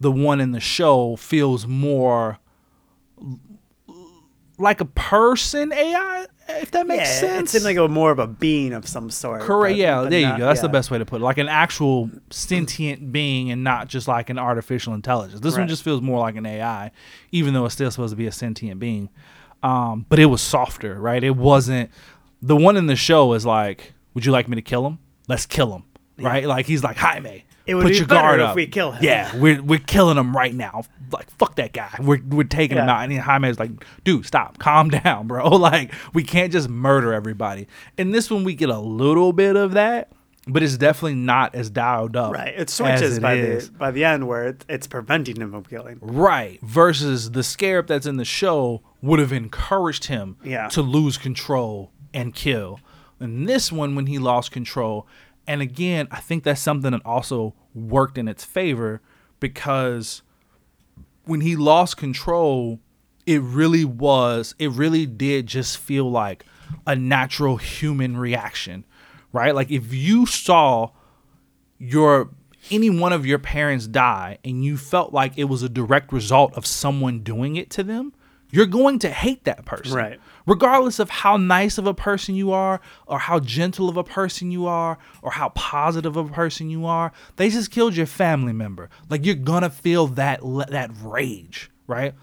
the 0.00 0.12
one 0.12 0.40
in 0.40 0.52
the 0.52 0.60
show 0.60 1.16
feels 1.16 1.66
more 1.66 2.38
like 4.58 4.80
a 4.80 4.84
person 4.84 5.72
AI, 5.72 6.26
if 6.60 6.70
that 6.72 6.86
makes 6.86 7.00
yeah, 7.08 7.20
sense. 7.20 7.50
it 7.54 7.58
seemed 7.60 7.64
like 7.64 7.76
a 7.76 7.88
more 7.88 8.10
of 8.10 8.18
a 8.18 8.26
being 8.26 8.72
of 8.72 8.86
some 8.86 9.10
sort. 9.10 9.40
Correct. 9.42 9.72
but- 9.72 9.76
Yeah, 9.76 10.02
but 10.02 10.10
there 10.10 10.22
not- 10.22 10.32
you 10.32 10.38
go. 10.38 10.46
That's 10.46 10.60
the 10.60 10.68
best 10.68 10.90
way 10.90 10.98
to 10.98 11.04
put 11.04 11.20
it. 11.20 11.24
Like 11.24 11.38
an 11.38 11.48
actual 11.48 12.10
sentient 12.30 13.12
being 13.12 13.50
and 13.50 13.62
not 13.64 13.88
just 13.88 14.08
like 14.08 14.30
an 14.30 14.38
artificial 14.38 14.94
intelligence. 14.94 15.40
This 15.40 15.56
one 15.56 15.68
just 15.68 15.82
feels 15.82 16.00
more 16.00 16.18
like 16.18 16.36
an 16.36 16.46
AI, 16.46 16.90
even 17.30 17.54
though 17.54 17.64
it's 17.64 17.74
still 17.74 17.90
supposed 17.90 18.12
to 18.12 18.16
be 18.16 18.26
a 18.26 18.32
sentient 18.32 18.80
being. 18.80 19.08
Um, 19.62 20.06
but 20.08 20.18
it 20.18 20.26
was 20.26 20.40
softer, 20.42 21.00
right? 21.00 21.22
It 21.22 21.36
wasn't 21.36 21.90
the 22.40 22.56
one 22.56 22.76
in 22.76 22.86
the 22.86 22.96
show 22.96 23.32
is 23.34 23.46
like, 23.46 23.92
Would 24.14 24.26
you 24.26 24.32
like 24.32 24.48
me 24.48 24.56
to 24.56 24.62
kill 24.62 24.86
him? 24.86 24.98
Let's 25.28 25.46
kill 25.46 25.72
him. 25.74 25.84
Right? 26.18 26.46
Like 26.46 26.66
he's 26.66 26.82
like, 26.84 26.96
Jaime. 26.96 27.44
It 27.64 27.76
would 27.76 27.82
put 27.82 27.90
be 27.92 27.96
your 27.98 28.06
guard 28.06 28.40
if 28.40 28.46
up. 28.48 28.56
we 28.56 28.66
kill 28.66 28.90
him. 28.90 29.04
Yeah, 29.04 29.36
we're 29.36 29.62
we're 29.62 29.78
killing 29.78 30.18
him 30.18 30.36
right 30.36 30.52
now. 30.52 30.82
Like 31.12 31.30
fuck 31.38 31.56
that 31.56 31.72
guy. 31.72 31.94
We're 32.00 32.20
we're 32.28 32.44
taking 32.44 32.78
him 32.78 32.88
out. 32.88 33.04
And 33.08 33.12
Jaime's 33.18 33.58
like, 33.58 33.70
dude, 34.04 34.26
stop, 34.26 34.58
calm 34.58 34.88
down, 35.04 35.26
bro. 35.26 35.48
Like 35.58 35.92
we 36.14 36.22
can't 36.24 36.52
just 36.52 36.68
murder 36.68 37.12
everybody. 37.12 37.68
In 37.98 38.10
this 38.12 38.30
one, 38.30 38.44
we 38.44 38.54
get 38.54 38.68
a 38.70 38.78
little 38.78 39.32
bit 39.32 39.56
of 39.56 39.72
that, 39.72 40.10
but 40.48 40.62
it's 40.62 40.76
definitely 40.76 41.14
not 41.14 41.54
as 41.54 41.70
dialed 41.70 42.16
up. 42.16 42.32
Right. 42.32 42.54
It 42.56 42.68
switches 42.70 43.18
it 43.18 43.20
by 43.22 43.34
is. 43.34 43.70
the 43.70 43.78
by 43.78 43.90
the 43.90 44.04
end 44.04 44.26
where 44.26 44.44
it, 44.48 44.64
it's 44.68 44.86
preventing 44.86 45.36
him 45.36 45.50
from 45.52 45.64
killing. 45.64 45.98
Right. 46.00 46.60
Versus 46.62 47.30
the 47.32 47.42
scarab 47.42 47.86
that's 47.86 48.06
in 48.06 48.16
the 48.16 48.24
show 48.24 48.82
would 49.02 49.18
have 49.20 49.32
encouraged 49.32 50.06
him 50.06 50.36
Yeah. 50.44 50.68
to 50.68 50.82
lose 50.82 51.16
control 51.18 51.92
and 52.14 52.34
kill. 52.34 52.80
And 53.20 53.48
this 53.48 53.70
one, 53.70 53.94
when 53.94 54.06
he 54.06 54.18
lost 54.18 54.50
control, 54.50 55.06
and 55.46 55.60
again, 55.62 56.08
I 56.10 56.18
think 56.20 56.42
that's 56.44 56.60
something 56.60 56.90
that 56.92 57.02
also 57.04 57.54
worked 57.74 58.18
in 58.18 58.26
its 58.28 58.44
favor 58.44 59.00
because 59.40 60.22
when 61.24 61.40
he 61.40 61.56
lost 61.56 61.96
control, 61.96 62.80
it 63.26 63.40
really 63.40 63.84
was, 63.84 64.54
it 64.58 64.70
really 64.70 65.06
did 65.06 65.46
just 65.46 65.78
feel 65.78 66.10
like 66.10 66.44
a 66.86 66.96
natural 66.96 67.56
human 67.56 68.16
reaction, 68.16 68.84
right? 69.32 69.54
Like 69.54 69.70
if 69.70 69.92
you 69.92 70.26
saw 70.26 70.90
your 71.78 72.30
any 72.70 72.90
one 72.90 73.12
of 73.12 73.26
your 73.26 73.38
parents 73.38 73.88
die 73.88 74.38
and 74.44 74.64
you 74.64 74.76
felt 74.76 75.12
like 75.12 75.36
it 75.36 75.44
was 75.44 75.62
a 75.62 75.68
direct 75.68 76.12
result 76.12 76.54
of 76.54 76.64
someone 76.64 77.20
doing 77.20 77.56
it 77.56 77.70
to 77.70 77.82
them, 77.82 78.12
you're 78.50 78.66
going 78.66 78.98
to 79.00 79.10
hate 79.10 79.44
that 79.44 79.64
person. 79.64 79.96
Right. 79.96 80.20
Regardless 80.46 80.98
of 80.98 81.10
how 81.10 81.36
nice 81.36 81.78
of 81.78 81.86
a 81.86 81.94
person 81.94 82.34
you 82.34 82.52
are 82.52 82.80
or 83.06 83.18
how 83.18 83.38
gentle 83.38 83.88
of 83.88 83.96
a 83.96 84.04
person 84.04 84.50
you 84.50 84.66
are 84.66 84.98
or 85.22 85.30
how 85.30 85.50
positive 85.50 86.16
of 86.16 86.30
a 86.30 86.32
person 86.32 86.68
you 86.68 86.84
are, 86.86 87.12
they 87.36 87.48
just 87.48 87.70
killed 87.70 87.96
your 87.96 88.06
family 88.06 88.52
member. 88.52 88.90
Like 89.08 89.24
you're 89.24 89.34
to 89.34 89.70
feel 89.70 90.08
that 90.08 90.40
that 90.68 90.90
rage, 91.02 91.70
right? 91.86 92.14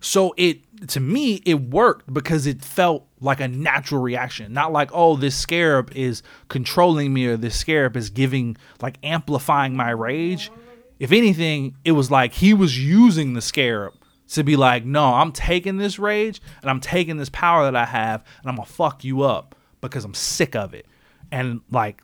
So 0.00 0.34
it 0.36 0.60
to 0.88 1.00
me 1.00 1.42
it 1.46 1.54
worked 1.54 2.12
because 2.12 2.46
it 2.46 2.62
felt 2.62 3.06
like 3.20 3.40
a 3.40 3.48
natural 3.48 4.02
reaction, 4.02 4.52
not 4.52 4.72
like 4.72 4.90
oh 4.92 5.16
this 5.16 5.36
scarab 5.36 5.90
is 5.96 6.22
controlling 6.48 7.12
me 7.12 7.26
or 7.26 7.36
this 7.36 7.58
scarab 7.58 7.96
is 7.96 8.10
giving 8.10 8.56
like 8.82 8.98
amplifying 9.02 9.74
my 9.76 9.90
rage. 9.90 10.50
If 10.98 11.12
anything, 11.12 11.76
it 11.84 11.92
was 11.92 12.10
like 12.10 12.32
he 12.32 12.54
was 12.54 12.78
using 12.78 13.34
the 13.34 13.42
scarab 13.42 13.94
to 14.28 14.42
be 14.42 14.56
like, 14.56 14.84
no, 14.84 15.14
I'm 15.14 15.32
taking 15.32 15.76
this 15.76 15.98
rage 15.98 16.40
and 16.62 16.70
I'm 16.70 16.80
taking 16.80 17.16
this 17.16 17.28
power 17.28 17.64
that 17.64 17.76
I 17.76 17.84
have 17.84 18.24
and 18.40 18.50
I'm 18.50 18.56
gonna 18.56 18.66
fuck 18.66 19.04
you 19.04 19.22
up 19.22 19.54
because 19.80 20.04
I'm 20.04 20.14
sick 20.14 20.56
of 20.56 20.74
it. 20.74 20.86
And 21.30 21.60
like 21.70 22.02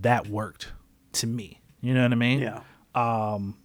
that 0.00 0.26
worked 0.26 0.72
to 1.12 1.26
me. 1.26 1.60
You 1.80 1.94
know 1.94 2.02
what 2.02 2.12
I 2.12 2.16
mean? 2.16 2.40
Yeah. 2.40 2.60
Um, 2.94 3.56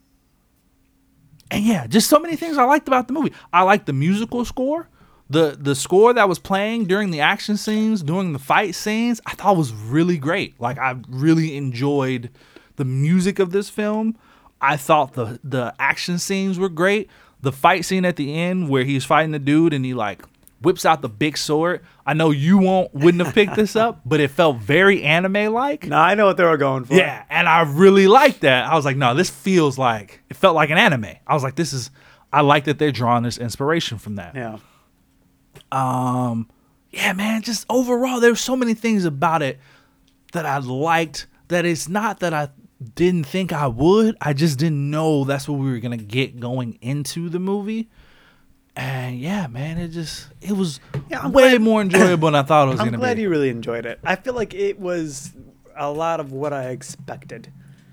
and 1.52 1.64
yeah, 1.64 1.88
just 1.88 2.10
so 2.10 2.20
many 2.20 2.36
things 2.36 2.58
I 2.58 2.64
liked 2.64 2.88
about 2.88 3.08
the 3.08 3.14
movie. 3.14 3.34
I 3.52 3.64
liked 3.64 3.86
the 3.86 3.94
musical 3.94 4.46
score. 4.46 4.90
The 5.32 5.56
the 5.60 5.76
score 5.76 6.12
that 6.14 6.28
was 6.28 6.40
playing 6.40 6.86
during 6.86 7.12
the 7.12 7.22
action 7.22 7.56
scenes, 7.56 8.02
during 8.02 8.34
the 8.34 8.40
fight 8.40 8.74
scenes, 8.74 9.22
I 9.28 9.36
thought 9.36 9.58
was 9.58 9.72
really 9.72 10.18
great. 10.18 10.60
Like 10.60 10.80
I 10.80 10.96
really 11.08 11.56
enjoyed 11.56 12.32
the 12.78 12.86
music 12.86 13.38
of 13.38 13.52
this 13.52 13.70
film. 13.70 14.18
I 14.60 14.76
thought 14.76 15.14
the 15.14 15.40
the 15.44 15.76
action 15.80 16.18
scenes 16.18 16.58
were 16.58 16.70
great. 16.70 17.10
The 17.42 17.52
fight 17.52 17.86
scene 17.86 18.06
at 18.06 18.16
the 18.16 18.36
end 18.36 18.70
where 18.70 18.84
he's 18.84 19.06
fighting 19.06 19.32
the 19.32 19.40
dude 19.40 19.74
and 19.74 19.86
he 19.86 19.94
like 19.94 20.24
whips 20.62 20.86
out 20.86 21.02
the 21.02 21.10
big 21.10 21.38
sword. 21.38 21.82
I 22.06 22.14
know 22.14 22.32
you 22.32 22.58
won't 22.58 22.94
wouldn't 22.94 23.24
have 23.24 23.34
picked 23.34 23.56
this 23.56 23.76
up, 23.76 24.02
but 24.06 24.20
it 24.20 24.30
felt 24.30 24.58
very 24.58 25.04
anime 25.04 25.54
like. 25.54 25.88
No, 25.88 25.98
I 25.98 26.16
know 26.16 26.26
what 26.26 26.38
they 26.38 26.44
were 26.44 26.58
going 26.58 26.86
for. 26.86 26.96
Yeah, 26.96 27.24
and 27.30 27.48
I 27.48 27.62
really 27.62 28.08
liked 28.08 28.42
that. 28.42 28.66
I 28.70 28.76
was 28.76 28.86
like, 28.86 28.98
no, 28.98 29.14
this 29.14 29.30
feels 29.30 29.78
like 29.78 30.22
it 30.30 30.36
felt 30.36 30.56
like 30.56 30.70
an 30.70 30.78
anime. 30.78 31.16
I 31.26 31.34
was 31.34 31.44
like, 31.44 31.56
this 31.56 31.74
is 31.74 31.92
I 32.32 32.42
like 32.42 32.66
that 32.66 32.78
they're 32.78 32.92
drawing 32.92 33.24
this 33.24 33.38
inspiration 33.38 33.98
from 33.98 34.16
that. 34.16 34.36
Yeah. 34.36 34.58
Um 35.72 36.50
yeah, 36.92 37.14
man, 37.14 37.42
just 37.42 37.66
overall 37.70 38.20
there's 38.20 38.42
so 38.42 38.56
many 38.56 38.74
things 38.74 39.06
about 39.06 39.42
it 39.42 39.60
that 40.34 40.46
I 40.46 40.58
liked 40.58 41.28
that 41.48 41.66
it's 41.66 41.88
not 41.88 42.20
that 42.20 42.34
I 42.34 42.50
didn't 42.96 43.26
think 43.26 43.52
I 43.52 43.68
would. 43.68 44.16
I 44.22 44.34
just 44.34 44.58
didn't 44.60 44.90
know 44.90 45.24
that's 45.26 45.48
what 45.48 45.60
we 45.60 45.70
were 45.72 45.80
going 45.80 45.98
to 45.98 46.04
get 46.04 46.40
going 46.40 46.78
into 46.82 47.30
the 47.30 47.40
movie. 47.40 47.90
And 48.76 49.20
yeah, 49.20 49.48
man, 49.48 49.78
it 49.78 49.90
just 49.90 50.28
it 50.42 50.54
was 50.54 50.80
Yeah, 51.10 51.20
I'm 51.22 51.32
way 51.34 51.50
glad- 51.52 51.62
more 51.62 51.82
enjoyable 51.82 52.28
than 52.28 52.36
I 52.36 52.44
thought 52.44 52.68
it 52.70 52.72
was 52.72 52.80
I'm 52.80 52.86
going 52.86 52.94
to 52.94 52.98
be. 53.00 53.02
glad 53.02 53.20
you 53.20 53.30
really 53.30 53.50
enjoyed 53.50 53.86
it. 53.86 54.00
I 54.04 54.16
feel 54.16 54.34
like 54.34 54.54
it 54.54 54.80
was 54.80 55.34
a 55.76 55.92
lot 55.92 56.20
of 56.20 56.32
what 56.32 56.54
I 56.54 56.70
expected. 56.70 57.52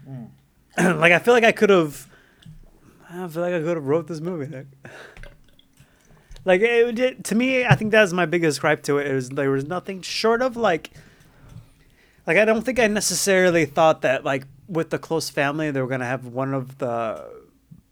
Mm. 0.08 0.28
like 1.00 1.12
I 1.12 1.18
feel 1.18 1.34
like 1.34 1.44
I 1.44 1.52
could 1.52 1.70
have. 1.70 2.06
I 3.10 3.26
feel 3.28 3.42
like 3.42 3.54
I 3.54 3.58
could 3.60 3.76
have 3.76 3.86
wrote 3.86 4.06
this 4.06 4.20
movie. 4.20 4.46
Nick. 4.46 4.66
Like 6.44 6.60
it, 6.60 6.94
did 6.94 7.24
to 7.24 7.34
me, 7.34 7.64
I 7.64 7.74
think 7.74 7.90
that 7.90 8.02
was 8.02 8.14
my 8.14 8.24
biggest 8.24 8.60
gripe 8.60 8.84
to 8.84 8.98
it. 8.98 9.08
It 9.08 9.14
was 9.14 9.30
there 9.30 9.50
was 9.50 9.64
nothing 9.66 10.00
short 10.02 10.42
of 10.42 10.56
like. 10.56 10.90
Like 12.24 12.36
I 12.36 12.44
don't 12.44 12.62
think 12.64 12.78
I 12.78 12.86
necessarily 12.86 13.64
thought 13.64 14.02
that 14.02 14.22
like 14.24 14.44
with 14.68 14.90
the 14.90 14.98
close 14.98 15.30
family 15.30 15.70
they 15.70 15.80
were 15.80 15.86
gonna 15.88 16.04
have 16.06 16.26
one 16.26 16.54
of 16.54 16.78
the, 16.78 17.24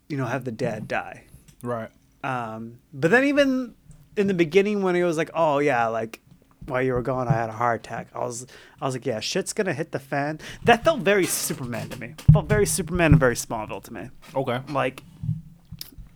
you 0.08 0.16
know, 0.16 0.26
have 0.26 0.44
the 0.44 0.52
dad 0.52 0.88
die. 0.88 1.24
right. 1.62 1.90
Um, 2.22 2.78
but 2.92 3.10
then 3.10 3.24
even 3.24 3.74
in 4.16 4.28
the 4.28 4.34
beginning 4.34 4.82
when 4.82 4.94
he 4.94 5.02
was 5.02 5.18
like, 5.18 5.30
"Oh 5.34 5.58
yeah, 5.58 5.88
like 5.88 6.20
while 6.66 6.80
you 6.80 6.94
were 6.94 7.02
gone, 7.02 7.28
I 7.28 7.32
had 7.32 7.50
a 7.50 7.52
heart 7.52 7.80
attack," 7.80 8.08
I 8.14 8.20
was, 8.20 8.46
I 8.80 8.86
was 8.86 8.94
like, 8.94 9.04
"Yeah, 9.04 9.20
shit's 9.20 9.52
gonna 9.52 9.74
hit 9.74 9.92
the 9.92 9.98
fan." 9.98 10.40
That 10.64 10.84
felt 10.84 11.00
very 11.00 11.26
Superman 11.26 11.90
to 11.90 12.00
me. 12.00 12.14
Felt 12.32 12.48
very 12.48 12.64
Superman 12.64 13.12
and 13.12 13.20
very 13.20 13.34
Smallville 13.34 13.82
to 13.84 13.92
me. 13.92 14.08
Okay. 14.34 14.60
Like, 14.70 15.02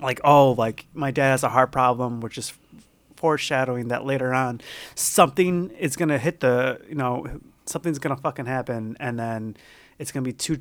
like 0.00 0.20
oh, 0.24 0.52
like 0.52 0.86
my 0.94 1.10
dad 1.10 1.30
has 1.32 1.42
a 1.44 1.50
heart 1.50 1.72
problem, 1.72 2.20
which 2.22 2.38
is 2.38 2.54
foreshadowing 3.16 3.88
that 3.88 4.06
later 4.06 4.32
on 4.32 4.60
something 4.94 5.70
is 5.70 5.96
gonna 5.96 6.18
hit 6.18 6.40
the, 6.40 6.80
you 6.88 6.94
know, 6.94 7.26
something's 7.66 7.98
gonna 7.98 8.16
fucking 8.16 8.46
happen, 8.46 8.96
and 8.98 9.18
then 9.18 9.56
it's 9.98 10.12
gonna 10.12 10.24
be 10.24 10.32
too 10.32 10.58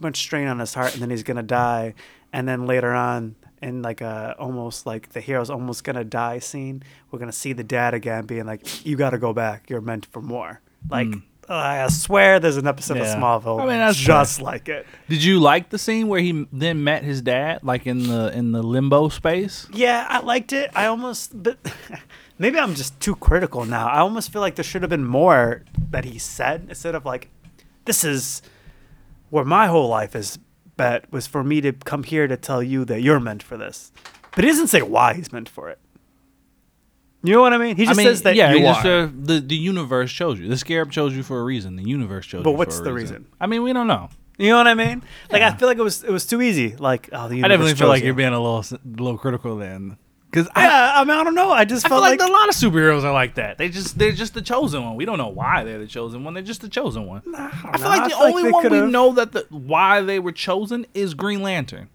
much 0.00 0.18
strain 0.18 0.48
on 0.48 0.58
his 0.58 0.74
heart, 0.74 0.92
and 0.92 1.02
then 1.02 1.10
he's 1.10 1.22
gonna 1.22 1.42
die, 1.42 1.94
and 2.32 2.48
then 2.48 2.66
later 2.66 2.92
on. 2.92 3.36
In 3.62 3.80
like 3.80 4.00
a 4.00 4.34
almost 4.40 4.86
like 4.86 5.10
the 5.10 5.20
hero's 5.20 5.48
almost 5.48 5.84
gonna 5.84 6.02
die 6.02 6.40
scene, 6.40 6.82
we're 7.12 7.20
gonna 7.20 7.30
see 7.30 7.52
the 7.52 7.62
dad 7.62 7.94
again 7.94 8.26
being 8.26 8.44
like, 8.44 8.84
"You 8.84 8.96
got 8.96 9.10
to 9.10 9.18
go 9.18 9.32
back. 9.32 9.70
You're 9.70 9.80
meant 9.80 10.04
for 10.06 10.20
more." 10.20 10.60
Like 10.90 11.08
mm. 11.08 11.22
uh, 11.48 11.54
I 11.54 11.86
swear, 11.88 12.40
there's 12.40 12.56
an 12.56 12.66
episode. 12.66 12.96
Yeah. 12.96 13.12
of 13.12 13.18
Smallville 13.18 13.60
I 13.60 13.66
mean, 13.66 13.78
that's 13.78 13.98
just 13.98 14.40
like 14.40 14.68
it. 14.68 14.86
Did 15.08 15.22
you 15.22 15.40
like 15.40 15.70
the 15.70 15.78
scene 15.78 16.08
where 16.08 16.20
he 16.20 16.46
then 16.52 16.84
met 16.84 17.04
his 17.04 17.22
dad, 17.22 17.62
like 17.62 17.86
in 17.86 18.08
the 18.08 18.36
in 18.36 18.52
the 18.52 18.62
limbo 18.62 19.08
space? 19.08 19.66
Yeah, 19.72 20.06
I 20.08 20.20
liked 20.20 20.52
it. 20.52 20.70
I 20.74 20.86
almost, 20.86 21.40
but 21.42 21.58
maybe 22.38 22.58
I'm 22.58 22.74
just 22.74 22.98
too 23.00 23.16
critical 23.16 23.64
now. 23.64 23.86
I 23.86 23.98
almost 23.98 24.32
feel 24.32 24.40
like 24.40 24.56
there 24.56 24.64
should 24.64 24.82
have 24.82 24.90
been 24.90 25.04
more 25.04 25.62
that 25.90 26.04
he 26.04 26.18
said 26.18 26.66
instead 26.68 26.94
of 26.94 27.04
like, 27.04 27.28
"This 27.84 28.04
is 28.04 28.42
where 29.30 29.44
my 29.44 29.66
whole 29.66 29.88
life 29.88 30.14
is." 30.16 30.38
Bet 30.74 31.12
was 31.12 31.26
for 31.26 31.44
me 31.44 31.60
to 31.60 31.72
come 31.72 32.02
here 32.02 32.26
to 32.26 32.36
tell 32.36 32.62
you 32.62 32.86
that 32.86 33.02
you're 33.02 33.20
meant 33.20 33.42
for 33.42 33.58
this, 33.58 33.92
but 34.34 34.42
he 34.42 34.48
doesn't 34.50 34.68
say 34.68 34.80
why 34.80 35.12
he's 35.12 35.30
meant 35.30 35.46
for 35.48 35.68
it. 35.68 35.78
You 37.22 37.34
know 37.34 37.40
what 37.42 37.52
I 37.52 37.58
mean? 37.58 37.76
He 37.76 37.84
just 37.84 38.00
I 38.00 38.02
mean, 38.02 38.06
says 38.10 38.22
that 38.22 38.34
yeah, 38.34 38.52
you 38.52 38.66
are. 38.66 38.74
just, 38.74 38.86
uh, 38.86 39.08
the 39.14 39.40
the 39.40 39.54
universe 39.54 40.10
chose 40.10 40.40
you. 40.40 40.48
The 40.48 40.56
scarab 40.56 40.90
chose 40.90 41.14
you 41.14 41.22
for 41.22 41.38
a 41.38 41.44
reason. 41.44 41.76
The 41.76 41.84
universe 41.84 42.26
chose 42.26 42.38
you. 42.38 42.44
But 42.44 42.52
what's 42.52 42.80
a 42.80 42.82
the 42.82 42.92
reason. 42.92 43.16
reason? 43.16 43.32
I 43.40 43.46
mean, 43.46 43.62
we 43.62 43.72
don't 43.74 43.86
know. 43.86 44.08
you 44.38 44.48
know 44.48 44.56
what 44.56 44.66
I 44.66 44.74
mean? 44.74 45.02
Like 45.30 45.42
I 45.42 45.52
feel 45.54 45.68
like 45.68 45.78
it 45.78 45.82
was 45.82 46.02
it 46.02 46.10
was 46.10 46.26
too 46.26 46.40
easy. 46.42 46.74
Like 46.74 47.10
oh, 47.12 47.28
the 47.28 47.36
universe 47.36 47.44
I 47.44 47.48
definitely 47.48 47.74
feel 47.74 47.88
like 47.88 48.00
you. 48.00 48.06
you're 48.06 48.14
being 48.14 48.32
a 48.32 48.40
little 48.40 48.58
s- 48.60 48.72
little 48.84 49.18
critical 49.18 49.56
then, 49.56 49.98
because 50.32 50.48
I, 50.56 50.64
Yeah, 50.64 50.92
I 50.96 51.04
mean 51.04 51.16
I 51.16 51.22
don't 51.22 51.34
know. 51.36 51.52
I 51.52 51.64
just 51.64 51.84
I 51.86 51.88
feel 51.90 51.98
felt 52.00 52.10
like, 52.10 52.18
like, 52.20 52.28
a 52.28 52.32
lot 52.32 52.48
of 52.48 52.54
superheroes 52.56 53.04
are 53.04 53.12
like 53.12 53.34
that. 53.36 53.58
They 53.58 53.68
just 53.68 53.98
they're 53.98 54.10
just 54.12 54.34
the 54.34 54.42
chosen 54.42 54.82
one. 54.82 54.96
We 54.96 55.04
don't 55.04 55.18
know 55.18 55.28
why 55.28 55.62
they're 55.62 55.78
the 55.78 55.86
chosen 55.86 56.24
one. 56.24 56.32
They're 56.34 56.42
just 56.42 56.62
the 56.62 56.68
chosen 56.68 57.06
one. 57.06 57.22
Nah, 57.26 57.50
I, 57.64 57.78
feel 57.78 57.82
know. 57.82 57.88
like 57.88 58.04
the 58.04 58.16
feel 58.16 58.18
only 58.26 58.42
they 58.44 58.50
one 58.50 58.62
we 58.64 58.68
could've- 58.70 58.90
know 58.90 59.12
that 59.12 59.32
the 59.32 59.46
why 59.50 60.00
they 60.00 60.18
were 60.18 60.32
chosen 60.32 60.86
is 60.94 61.14
Green 61.14 61.42
Lantern. 61.42 61.88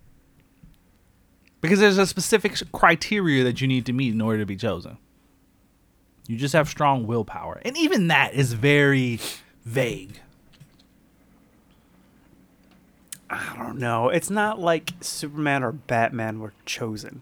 Because 1.60 1.80
there's 1.80 1.98
a 1.98 2.06
specific 2.06 2.56
criteria 2.72 3.44
that 3.44 3.60
you 3.60 3.68
need 3.68 3.86
to 3.88 3.94
meet 3.94 4.14
in 4.14 4.22
order 4.22 4.38
to 4.40 4.46
be 4.46 4.56
chosen. 4.56 4.98
You 6.28 6.38
just 6.38 6.54
have 6.54 6.70
strong 6.70 7.08
willpower, 7.08 7.60
and 7.66 7.76
even 7.76 8.08
that 8.10 8.36
is 8.36 8.54
very 8.54 9.20
vague. 9.66 10.20
I 13.30 13.56
don't 13.58 13.78
know. 13.80 14.10
It's 14.10 14.30
not 14.30 14.60
like 14.60 14.94
Superman 15.02 15.64
or 15.64 15.72
Batman 15.72 16.40
were 16.40 16.54
chosen. 16.66 17.22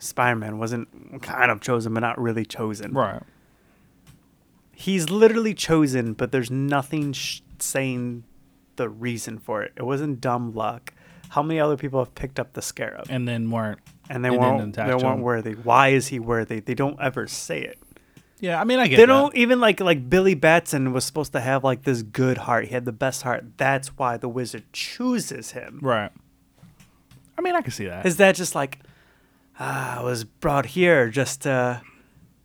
Spider 0.00 0.36
Man 0.36 0.58
wasn't 0.58 1.22
kind 1.22 1.50
of 1.50 1.60
chosen, 1.60 1.94
but 1.94 2.00
not 2.00 2.20
really 2.20 2.44
chosen. 2.44 2.92
Right. 2.92 3.22
He's 4.72 5.10
literally 5.10 5.54
chosen, 5.54 6.14
but 6.14 6.32
there's 6.32 6.50
nothing 6.50 7.12
sh- 7.12 7.40
saying 7.58 8.24
the 8.76 8.88
reason 8.88 9.38
for 9.38 9.62
it. 9.62 9.72
It 9.76 9.82
wasn't 9.84 10.20
dumb 10.20 10.54
luck. 10.54 10.94
How 11.30 11.42
many 11.42 11.60
other 11.60 11.76
people 11.76 12.00
have 12.00 12.14
picked 12.14 12.40
up 12.40 12.54
the 12.54 12.62
scarab 12.62 13.06
And 13.10 13.28
then 13.28 13.50
weren't. 13.50 13.78
and 14.08 14.24
they 14.24 14.30
and 14.30 14.38
weren't 14.38 14.74
they 14.74 14.82
weren't 14.86 15.02
him. 15.18 15.20
worthy? 15.20 15.52
Why 15.52 15.88
is 15.88 16.08
he 16.08 16.18
worthy? 16.18 16.60
They 16.60 16.74
don't 16.74 16.98
ever 17.00 17.26
say 17.26 17.60
it. 17.60 17.78
Yeah, 18.40 18.58
I 18.58 18.64
mean, 18.64 18.78
I 18.78 18.86
get 18.88 18.96
They 18.96 19.02
that. 19.02 19.06
don't 19.06 19.36
even 19.36 19.60
like 19.60 19.80
like 19.80 20.08
Billy 20.08 20.34
Batson 20.34 20.92
was 20.94 21.04
supposed 21.04 21.32
to 21.32 21.40
have 21.40 21.62
like 21.62 21.82
this 21.82 22.02
good 22.02 22.38
heart. 22.38 22.64
He 22.68 22.70
had 22.74 22.86
the 22.86 22.92
best 22.92 23.22
heart. 23.22 23.44
That's 23.58 23.88
why 23.98 24.16
the 24.16 24.30
wizard 24.30 24.64
chooses 24.72 25.50
him. 25.50 25.78
Right. 25.82 26.10
I 27.36 27.42
mean, 27.42 27.54
I 27.54 27.60
can 27.60 27.70
see 27.72 27.84
that. 27.86 28.06
Is 28.06 28.16
that 28.16 28.34
just 28.34 28.54
like 28.54 28.78
ah, 29.60 30.00
I 30.00 30.02
was 30.02 30.24
brought 30.24 30.66
here 30.66 31.08
just 31.10 31.42
to 31.42 31.82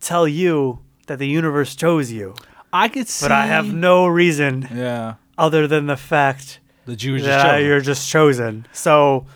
tell 0.00 0.28
you 0.28 0.80
that 1.08 1.18
the 1.18 1.26
universe 1.26 1.74
chose 1.74 2.12
you, 2.12 2.34
I 2.72 2.88
could 2.88 3.08
see. 3.08 3.24
but 3.24 3.32
I 3.32 3.46
have 3.46 3.72
no 3.72 4.06
reason 4.06 4.68
Yeah. 4.72 5.14
other 5.38 5.66
than 5.66 5.86
the 5.86 5.96
fact 5.96 6.60
The 6.84 6.94
Jew 6.96 7.14
was 7.14 7.22
just 7.22 7.30
that 7.42 7.52
chosen. 7.54 7.66
you're 7.66 7.80
just 7.80 8.08
chosen. 8.10 8.66
So, 8.72 9.26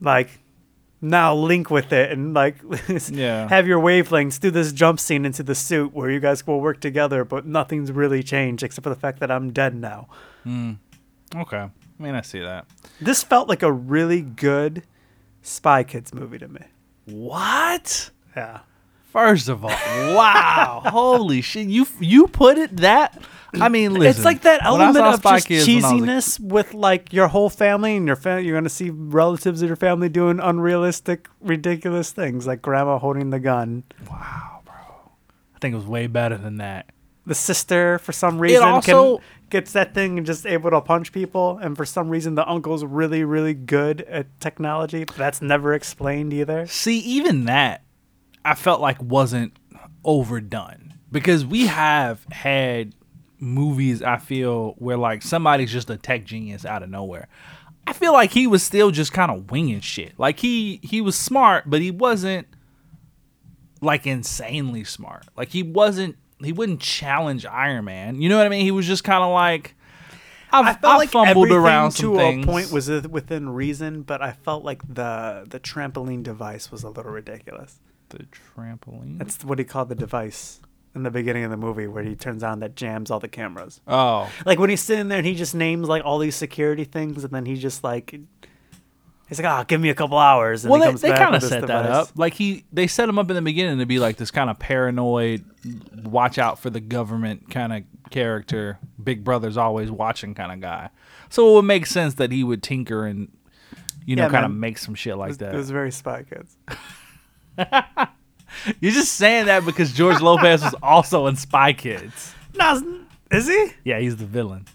like, 0.00 0.40
now 1.00 1.32
link 1.34 1.70
with 1.70 1.92
it 1.92 2.10
and 2.10 2.34
like 2.34 2.56
Yeah. 3.10 3.48
have 3.48 3.66
your 3.68 3.80
wavelengths 3.80 4.40
do 4.40 4.50
this 4.50 4.72
jump 4.72 4.98
scene 4.98 5.24
into 5.24 5.42
the 5.44 5.54
suit 5.54 5.92
where 5.94 6.10
you 6.10 6.18
guys 6.18 6.44
will 6.46 6.60
work 6.60 6.80
together, 6.80 7.24
but 7.24 7.46
nothing's 7.46 7.92
really 7.92 8.22
changed 8.22 8.62
except 8.64 8.82
for 8.82 8.90
the 8.90 8.96
fact 8.96 9.20
that 9.20 9.30
I'm 9.30 9.52
dead 9.52 9.74
now. 9.76 10.08
Okay. 11.36 11.56
I 11.56 11.70
mean, 12.02 12.14
I 12.14 12.22
see 12.22 12.40
that. 12.40 12.64
This 13.00 13.22
felt 13.22 13.48
like 13.48 13.62
a 13.62 13.70
really 13.72 14.22
good 14.22 14.82
Spy 15.42 15.82
Kids 15.84 16.12
movie 16.14 16.38
to 16.38 16.48
me. 16.48 16.60
What? 17.06 18.10
Yeah. 18.36 18.60
First 19.12 19.48
of 19.48 19.64
all, 19.64 19.70
wow, 19.70 20.82
holy 20.86 21.40
shit! 21.40 21.66
You 21.66 21.86
you 21.98 22.26
put 22.28 22.58
it 22.58 22.76
that. 22.78 23.20
I 23.54 23.70
mean, 23.70 23.94
listen. 23.94 24.06
it's 24.20 24.24
like 24.24 24.42
that 24.42 24.60
when 24.70 24.82
I 24.82 24.84
element 24.88 24.96
saw 24.96 25.14
of 25.14 25.20
Spy 25.20 25.36
just 25.36 25.48
Kids 25.48 25.66
when 25.66 25.84
I 25.84 25.92
was 25.92 26.02
a- 26.02 26.04
cheesiness 26.04 26.40
with 26.40 26.74
like 26.74 27.12
your 27.14 27.28
whole 27.28 27.48
family 27.48 27.96
and 27.96 28.06
your 28.06 28.16
family. 28.16 28.44
You're 28.44 28.56
gonna 28.56 28.68
see 28.68 28.90
relatives 28.90 29.62
of 29.62 29.68
your 29.68 29.76
family 29.76 30.10
doing 30.10 30.40
unrealistic, 30.40 31.26
ridiculous 31.40 32.12
things, 32.12 32.46
like 32.46 32.60
grandma 32.60 32.98
holding 32.98 33.30
the 33.30 33.40
gun. 33.40 33.84
wow, 34.10 34.60
bro. 34.66 34.74
I 34.74 35.58
think 35.58 35.72
it 35.72 35.76
was 35.76 35.86
way 35.86 36.06
better 36.06 36.36
than 36.36 36.58
that. 36.58 36.90
The 37.28 37.34
sister, 37.34 37.98
for 37.98 38.12
some 38.12 38.40
reason, 38.40 38.62
also- 38.64 39.18
can, 39.18 39.24
gets 39.50 39.72
that 39.72 39.94
thing 39.94 40.18
and 40.18 40.26
just 40.26 40.44
able 40.44 40.70
to 40.70 40.80
punch 40.80 41.12
people. 41.12 41.58
And 41.58 41.76
for 41.76 41.84
some 41.84 42.08
reason, 42.08 42.34
the 42.34 42.48
uncle's 42.48 42.84
really, 42.84 43.22
really 43.22 43.54
good 43.54 44.00
at 44.02 44.26
technology. 44.40 45.04
But 45.04 45.16
that's 45.16 45.40
never 45.40 45.74
explained 45.74 46.32
either. 46.32 46.66
See, 46.66 46.98
even 47.00 47.44
that, 47.44 47.84
I 48.44 48.54
felt 48.54 48.80
like 48.80 49.00
wasn't 49.02 49.56
overdone 50.04 50.94
because 51.12 51.44
we 51.44 51.66
have 51.66 52.24
had 52.30 52.94
movies. 53.38 54.02
I 54.02 54.16
feel 54.18 54.74
where 54.78 54.96
like 54.96 55.22
somebody's 55.22 55.72
just 55.72 55.90
a 55.90 55.96
tech 55.96 56.24
genius 56.24 56.64
out 56.64 56.82
of 56.82 56.90
nowhere. 56.90 57.28
I 57.86 57.92
feel 57.94 58.12
like 58.12 58.32
he 58.32 58.46
was 58.46 58.62
still 58.62 58.90
just 58.90 59.12
kind 59.12 59.30
of 59.30 59.50
winging 59.50 59.80
shit. 59.80 60.12
Like 60.18 60.40
he 60.40 60.80
he 60.82 61.00
was 61.00 61.16
smart, 61.16 61.64
but 61.66 61.80
he 61.80 61.90
wasn't 61.90 62.46
like 63.80 64.06
insanely 64.06 64.84
smart. 64.84 65.26
Like 65.36 65.50
he 65.50 65.62
wasn't. 65.62 66.16
He 66.42 66.52
wouldn't 66.52 66.80
challenge 66.80 67.44
Iron 67.46 67.84
Man. 67.86 68.20
You 68.20 68.28
know 68.28 68.36
what 68.36 68.46
I 68.46 68.48
mean? 68.48 68.64
He 68.64 68.70
was 68.70 68.86
just 68.86 69.04
kind 69.04 69.22
of 69.22 69.32
like. 69.32 69.74
I've, 70.50 70.66
I 70.66 70.72
felt 70.74 70.92
I've 70.94 70.98
like 70.98 71.10
fumbled 71.10 71.50
around 71.50 71.90
to 71.96 72.16
things. 72.16 72.44
a 72.44 72.48
point 72.48 72.72
was 72.72 72.88
within 72.88 73.50
reason, 73.50 74.02
but 74.02 74.22
I 74.22 74.32
felt 74.32 74.64
like 74.64 74.80
the 74.88 75.44
the 75.48 75.60
trampoline 75.60 76.22
device 76.22 76.70
was 76.72 76.84
a 76.84 76.88
little 76.88 77.12
ridiculous. 77.12 77.80
the 78.08 78.26
trampoline. 78.56 79.18
That's 79.18 79.44
what 79.44 79.58
he 79.58 79.64
called 79.66 79.90
the 79.90 79.94
device 79.94 80.60
in 80.94 81.02
the 81.02 81.10
beginning 81.10 81.44
of 81.44 81.50
the 81.50 81.56
movie, 81.58 81.86
where 81.86 82.02
he 82.02 82.14
turns 82.16 82.42
on 82.42 82.60
that 82.60 82.74
jams 82.74 83.10
all 83.10 83.20
the 83.20 83.28
cameras. 83.28 83.82
oh, 83.86 84.30
Like 84.46 84.58
when 84.58 84.70
he's 84.70 84.80
sitting 84.80 85.08
there 85.08 85.18
and 85.18 85.26
he 85.26 85.34
just 85.34 85.54
names 85.54 85.86
like 85.86 86.02
all 86.04 86.18
these 86.18 86.34
security 86.34 86.84
things, 86.84 87.24
and 87.24 87.32
then 87.32 87.44
he 87.44 87.56
just 87.56 87.84
like 87.84 88.18
he's 89.28 89.38
like, 89.38 89.46
"Ah, 89.46 89.64
give 89.64 89.80
me 89.80 89.90
a 89.90 89.94
couple 89.94 90.18
hours." 90.18 90.64
And 90.64 90.70
well, 90.70 90.80
he 90.80 90.86
they, 90.86 90.90
comes 90.90 91.00
they 91.02 91.10
kind 91.10 91.34
of 91.34 91.42
set 91.42 91.66
that 91.66 91.86
up. 91.86 92.08
Like 92.16 92.34
he, 92.34 92.64
they 92.72 92.86
set 92.86 93.08
him 93.08 93.18
up 93.18 93.30
in 93.30 93.36
the 93.36 93.42
beginning 93.42 93.78
to 93.78 93.86
be 93.86 93.98
like 93.98 94.16
this 94.16 94.30
kind 94.30 94.50
of 94.50 94.58
paranoid, 94.58 95.44
watch 96.04 96.38
out 96.38 96.58
for 96.58 96.70
the 96.70 96.80
government 96.80 97.50
kind 97.50 97.72
of 97.72 97.82
character. 98.10 98.78
Big 99.02 99.24
Brother's 99.24 99.56
always 99.56 99.90
watching 99.90 100.34
kind 100.34 100.52
of 100.52 100.60
guy. 100.60 100.90
So 101.30 101.50
it 101.50 101.54
would 101.56 101.64
make 101.64 101.86
sense 101.86 102.14
that 102.14 102.32
he 102.32 102.42
would 102.42 102.62
tinker 102.62 103.06
and, 103.06 103.28
you 104.06 104.16
know, 104.16 104.24
Yeah, 104.24 104.30
kind 104.30 104.46
of 104.46 104.50
make 104.50 104.78
some 104.78 104.94
shit 104.94 105.12
It 105.12 105.16
like 105.16 105.28
was, 105.28 105.38
that. 105.38 105.54
it 105.54 105.56
was 105.58 105.70
very 105.70 105.90
Spy 105.92 106.22
Kids. 106.22 106.56
You're 108.80 108.92
just 108.92 109.14
saying 109.14 109.46
that 109.46 109.64
because 109.66 109.92
George 109.92 110.20
Lopez 110.20 110.62
was 110.62 110.74
also 110.82 111.26
in 111.26 111.36
Spy 111.36 111.72
Kids. 111.74 112.34
No, 112.54 112.82
is 113.30 113.46
he? 113.46 113.72
Yeah, 113.84 113.98
he's 114.00 114.16
the 114.16 114.24
villain. 114.24 114.66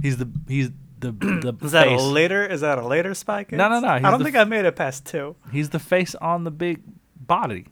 He's 0.00 0.16
the 0.18 0.30
he's 0.48 0.70
the 1.00 1.12
the 1.12 1.56
Is 1.64 1.72
that 1.72 1.86
face. 1.86 2.00
a 2.00 2.04
later? 2.04 2.46
Is 2.46 2.60
that 2.60 2.78
a 2.78 2.86
later 2.86 3.14
Spy 3.14 3.44
Kids? 3.44 3.58
No, 3.58 3.68
no, 3.68 3.80
no, 3.80 3.88
I 3.88 3.98
don't 4.00 4.22
think 4.22 4.36
f- 4.36 4.42
I 4.42 4.44
made 4.48 4.64
it 4.64 4.76
past 4.76 5.06
two. 5.06 5.36
He's 5.50 5.70
the 5.70 5.78
face 5.78 6.14
on 6.14 6.44
the 6.44 6.50
big 6.50 6.82
body. 7.16 7.66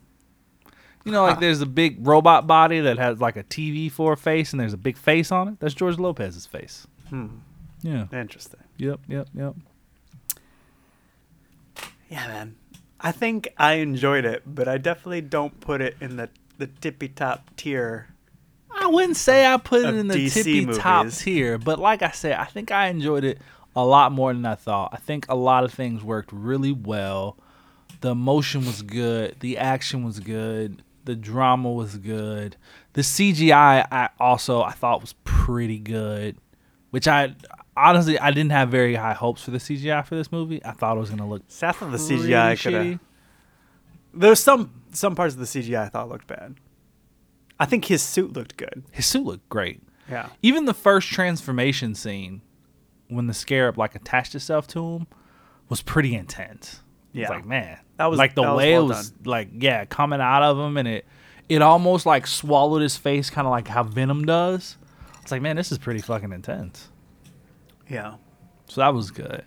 You 1.04 1.12
know, 1.12 1.22
like 1.24 1.40
there's 1.40 1.60
a 1.62 1.66
big 1.66 2.06
robot 2.06 2.46
body 2.46 2.80
that 2.80 2.98
has 2.98 3.20
like 3.20 3.36
a 3.36 3.44
TV 3.44 3.90
for 3.90 4.12
a 4.12 4.16
face, 4.16 4.52
and 4.52 4.60
there's 4.60 4.72
a 4.74 4.78
big 4.78 4.96
face 4.96 5.30
on 5.32 5.48
it. 5.48 5.60
That's 5.60 5.74
George 5.74 5.98
Lopez's 5.98 6.44
face. 6.46 6.86
Hmm. 7.08 7.28
Yeah. 7.82 8.06
Interesting. 8.12 8.60
Yep. 8.76 9.00
Yep. 9.08 9.28
Yep. 9.34 9.54
Yeah, 12.08 12.26
man. 12.26 12.56
I 13.00 13.12
think 13.12 13.48
I 13.56 13.74
enjoyed 13.74 14.24
it, 14.24 14.42
but 14.46 14.66
I 14.66 14.78
definitely 14.78 15.20
don't 15.20 15.60
put 15.60 15.80
it 15.80 15.96
in 16.00 16.16
the 16.16 16.28
the 16.58 16.66
tippy 16.66 17.08
top 17.08 17.50
tier. 17.56 18.08
I 18.80 18.86
wouldn't 18.86 19.16
say 19.16 19.46
I 19.46 19.56
put 19.56 19.82
it 19.82 19.94
in 19.94 20.08
the 20.08 20.14
DC 20.14 20.32
tippy 20.32 20.66
top 20.66 21.08
tier, 21.10 21.58
but 21.58 21.78
like 21.78 22.02
I 22.02 22.10
said, 22.10 22.34
I 22.34 22.44
think 22.44 22.70
I 22.70 22.88
enjoyed 22.88 23.24
it 23.24 23.38
a 23.74 23.84
lot 23.84 24.12
more 24.12 24.32
than 24.32 24.44
I 24.46 24.54
thought. 24.54 24.90
I 24.92 24.96
think 24.96 25.26
a 25.28 25.34
lot 25.34 25.64
of 25.64 25.72
things 25.72 26.02
worked 26.02 26.30
really 26.32 26.72
well. 26.72 27.36
The 28.00 28.10
emotion 28.10 28.64
was 28.64 28.82
good. 28.82 29.36
The 29.40 29.58
action 29.58 30.04
was 30.04 30.20
good. 30.20 30.82
The 31.04 31.16
drama 31.16 31.72
was 31.72 31.96
good. 31.96 32.56
The 32.92 33.02
CGI 33.02 33.86
I 33.90 34.08
also 34.20 34.62
I 34.62 34.72
thought 34.72 35.00
was 35.00 35.14
pretty 35.24 35.78
good, 35.78 36.36
which 36.90 37.08
I 37.08 37.34
honestly 37.76 38.18
I 38.18 38.30
didn't 38.30 38.52
have 38.52 38.68
very 38.68 38.94
high 38.94 39.14
hopes 39.14 39.42
for 39.42 39.50
the 39.50 39.58
CGI 39.58 40.04
for 40.04 40.16
this 40.16 40.30
movie. 40.30 40.64
I 40.64 40.72
thought 40.72 40.96
it 40.96 41.00
was 41.00 41.10
gonna 41.10 41.28
look 41.28 41.42
South 41.48 41.80
of 41.82 41.92
the 41.92 41.98
CGI 41.98 42.60
could 42.60 42.72
have. 42.74 43.00
There's 44.14 44.40
some 44.40 44.72
some 44.92 45.14
parts 45.14 45.34
of 45.34 45.40
the 45.40 45.46
CGI 45.46 45.86
I 45.86 45.88
thought 45.88 46.08
looked 46.08 46.26
bad. 46.26 46.56
I 47.60 47.66
think 47.66 47.86
his 47.86 48.02
suit 48.02 48.32
looked 48.34 48.56
good. 48.56 48.84
His 48.92 49.06
suit 49.06 49.24
looked 49.24 49.48
great. 49.48 49.82
Yeah. 50.10 50.28
Even 50.42 50.64
the 50.64 50.74
first 50.74 51.08
transformation 51.08 51.94
scene 51.94 52.42
when 53.08 53.26
the 53.26 53.34
scarab 53.34 53.76
like 53.78 53.94
attached 53.94 54.34
itself 54.34 54.66
to 54.68 54.96
him 54.96 55.06
was 55.68 55.82
pretty 55.82 56.14
intense. 56.14 56.80
Yeah. 57.12 57.22
It's 57.22 57.30
like 57.30 57.46
man, 57.46 57.78
That 57.96 58.06
was- 58.06 58.18
like 58.18 58.34
the 58.34 58.42
that 58.42 58.50
was 58.50 58.56
way 58.58 58.72
well 58.74 58.84
it 58.84 58.88
was 58.88 59.12
like 59.24 59.48
yeah 59.58 59.84
coming 59.86 60.20
out 60.20 60.42
of 60.42 60.58
him 60.58 60.76
and 60.76 60.86
it 60.88 61.06
it 61.48 61.62
almost 61.62 62.04
like 62.06 62.26
swallowed 62.26 62.82
his 62.82 62.96
face, 62.96 63.30
kind 63.30 63.46
of 63.46 63.50
like 63.50 63.68
how 63.68 63.82
Venom 63.82 64.24
does. 64.26 64.76
It's 65.22 65.30
like 65.32 65.40
man, 65.42 65.56
this 65.56 65.72
is 65.72 65.78
pretty 65.78 66.00
fucking 66.00 66.32
intense. 66.32 66.88
Yeah. 67.88 68.14
So 68.68 68.80
that 68.82 68.92
was 68.94 69.10
good. 69.10 69.44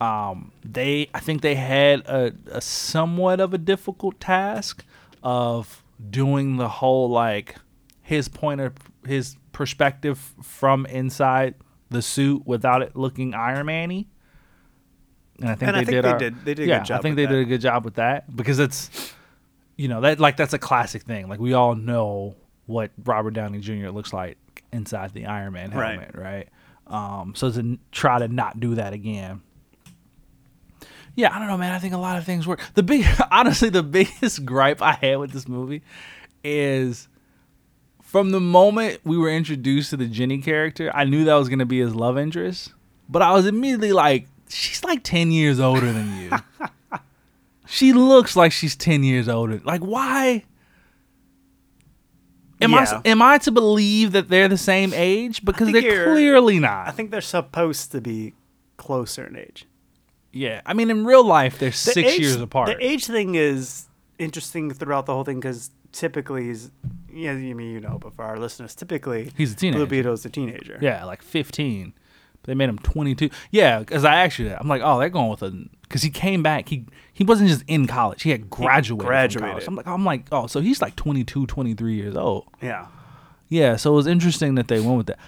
Um, 0.00 0.52
they, 0.64 1.10
I 1.12 1.20
think 1.20 1.42
they 1.42 1.56
had 1.56 2.00
a, 2.06 2.32
a 2.52 2.60
somewhat 2.60 3.38
of 3.40 3.52
a 3.52 3.58
difficult 3.58 4.18
task 4.20 4.84
of 5.22 5.82
doing 6.08 6.56
the 6.56 6.68
whole 6.68 7.10
like 7.10 7.56
his 8.02 8.28
point 8.28 8.60
of 8.60 8.74
his 9.06 9.36
perspective 9.52 10.18
from 10.42 10.86
inside 10.86 11.54
the 11.90 12.00
suit 12.02 12.46
without 12.46 12.82
it 12.82 12.96
looking 12.96 13.34
Iron 13.34 13.66
Man-y. 13.66 14.06
And 15.40 15.48
I 15.48 15.54
think 15.54 15.68
And 15.68 15.76
they 15.76 15.80
I 15.80 15.84
think 15.84 15.90
did. 15.90 16.04
they 16.04 16.10
a- 16.10 16.18
did- 16.18 16.44
they 16.44 16.54
did 16.54 16.64
a 16.66 16.68
yeah, 16.68 16.78
good 16.78 16.86
job 16.86 16.98
I 16.98 17.02
think 17.02 17.16
they 17.16 17.26
did 17.26 17.38
a 17.38 17.44
good 17.44 17.60
job 17.60 17.84
with 17.84 17.94
that 17.94 18.34
because 18.34 18.58
it's, 18.58 19.12
you 19.76 19.88
know, 19.88 20.00
that 20.02 20.20
like 20.20 20.36
that's 20.36 20.52
a 20.52 20.58
classic 20.58 21.02
thing. 21.02 21.28
Like 21.28 21.40
we 21.40 21.52
all 21.54 21.74
know 21.74 22.36
what 22.66 22.90
Robert 23.04 23.32
Downey 23.32 23.58
Jr. 23.60 23.88
looks 23.88 24.12
like 24.12 24.36
inside 24.72 25.12
the 25.12 25.26
Iron 25.26 25.54
Man 25.54 25.70
helmet, 25.70 26.14
right? 26.14 26.48
Um, 26.86 27.34
so 27.34 27.50
to 27.50 27.78
try 27.92 28.18
to 28.18 28.28
not 28.28 28.60
do 28.60 28.74
that 28.76 28.92
again. 28.92 29.40
Yeah, 31.20 31.36
I 31.36 31.38
don't 31.38 31.48
know, 31.48 31.58
man. 31.58 31.72
I 31.72 31.78
think 31.78 31.92
a 31.92 31.98
lot 31.98 32.16
of 32.16 32.24
things 32.24 32.46
work. 32.46 32.60
The 32.72 32.82
big, 32.82 33.04
honestly, 33.30 33.68
the 33.68 33.82
biggest 33.82 34.42
gripe 34.46 34.80
I 34.80 34.92
had 34.92 35.18
with 35.18 35.32
this 35.32 35.46
movie 35.46 35.82
is 36.42 37.08
from 38.02 38.30
the 38.30 38.40
moment 38.40 39.00
we 39.04 39.18
were 39.18 39.28
introduced 39.28 39.90
to 39.90 39.98
the 39.98 40.06
Jenny 40.06 40.38
character, 40.38 40.90
I 40.94 41.04
knew 41.04 41.26
that 41.26 41.34
was 41.34 41.50
going 41.50 41.58
to 41.58 41.66
be 41.66 41.78
his 41.78 41.94
love 41.94 42.16
interest, 42.16 42.72
but 43.06 43.20
I 43.20 43.32
was 43.32 43.44
immediately 43.44 43.92
like, 43.92 44.28
she's 44.48 44.82
like 44.82 45.02
10 45.02 45.30
years 45.30 45.60
older 45.60 45.92
than 45.92 46.16
you. 46.18 46.30
she 47.66 47.92
looks 47.92 48.34
like 48.34 48.50
she's 48.50 48.74
10 48.74 49.04
years 49.04 49.28
older. 49.28 49.60
Like, 49.62 49.82
why? 49.82 50.44
Am 52.62 52.70
Yeah. 52.70 53.00
I 53.04 53.08
am 53.08 53.20
I 53.20 53.36
to 53.38 53.50
believe 53.50 54.12
that 54.12 54.30
they're 54.30 54.48
the 54.48 54.56
same 54.56 54.94
age? 54.94 55.44
Because 55.44 55.70
they're 55.70 56.04
clearly 56.04 56.58
not. 56.58 56.88
I 56.88 56.92
think 56.92 57.10
they're 57.10 57.20
supposed 57.20 57.92
to 57.92 58.00
be 58.00 58.32
closer 58.78 59.26
in 59.26 59.36
age. 59.36 59.66
Yeah, 60.32 60.60
I 60.66 60.74
mean, 60.74 60.90
in 60.90 61.04
real 61.04 61.24
life, 61.24 61.58
they're 61.58 61.70
The 61.70 61.76
six 61.76 62.12
age- 62.12 62.20
years 62.20 62.36
apart. 62.40 62.68
The 62.68 62.84
age 62.84 63.06
thing 63.06 63.34
is 63.34 63.86
interesting 64.18 64.70
throughout 64.72 65.06
the 65.06 65.12
whole 65.14 65.24
thing 65.24 65.40
because 65.40 65.70
typically 65.92 66.44
he's, 66.44 66.70
yeah, 67.12 67.32
you 67.36 67.54
mean 67.54 67.72
you 67.72 67.80
know, 67.80 67.98
but 68.00 68.14
for 68.14 68.24
our 68.24 68.38
listeners, 68.38 68.74
typically 68.74 69.32
He's 69.36 69.52
a 69.52 69.56
teenager. 69.56 69.78
Blue. 69.78 69.86
Beetle's 69.86 70.24
a 70.24 70.30
teenager. 70.30 70.78
Yeah, 70.80 71.04
like 71.04 71.22
15. 71.22 71.94
They 72.44 72.54
made 72.54 72.68
him 72.70 72.78
22. 72.78 73.28
Yeah, 73.50 73.80
because 73.80 74.04
I 74.04 74.16
actually, 74.16 74.54
I'm 74.54 74.66
like, 74.66 74.80
oh, 74.82 74.98
they're 74.98 75.10
going 75.10 75.28
with 75.30 75.42
a, 75.42 75.50
because 75.82 76.02
he 76.02 76.08
came 76.10 76.42
back. 76.42 76.68
He 76.70 76.86
he 77.12 77.22
wasn't 77.22 77.50
just 77.50 77.62
in 77.66 77.86
college. 77.86 78.22
He 78.22 78.30
had 78.30 78.48
graduated. 78.48 78.98
from 79.02 79.06
graduated. 79.08 79.50
college. 79.50 79.66
I'm 79.68 79.74
like, 79.76 79.86
I'm 79.86 80.04
like, 80.06 80.24
oh, 80.32 80.46
so 80.46 80.60
he's 80.60 80.80
like 80.80 80.96
22, 80.96 81.46
23 81.46 81.94
years 81.94 82.16
old. 82.16 82.46
Yeah. 82.62 82.86
Yeah, 83.48 83.76
so 83.76 83.92
it 83.92 83.96
was 83.96 84.06
interesting 84.06 84.54
that 84.54 84.68
they 84.68 84.80
went 84.80 84.96
with 84.96 85.06
that. 85.08 85.18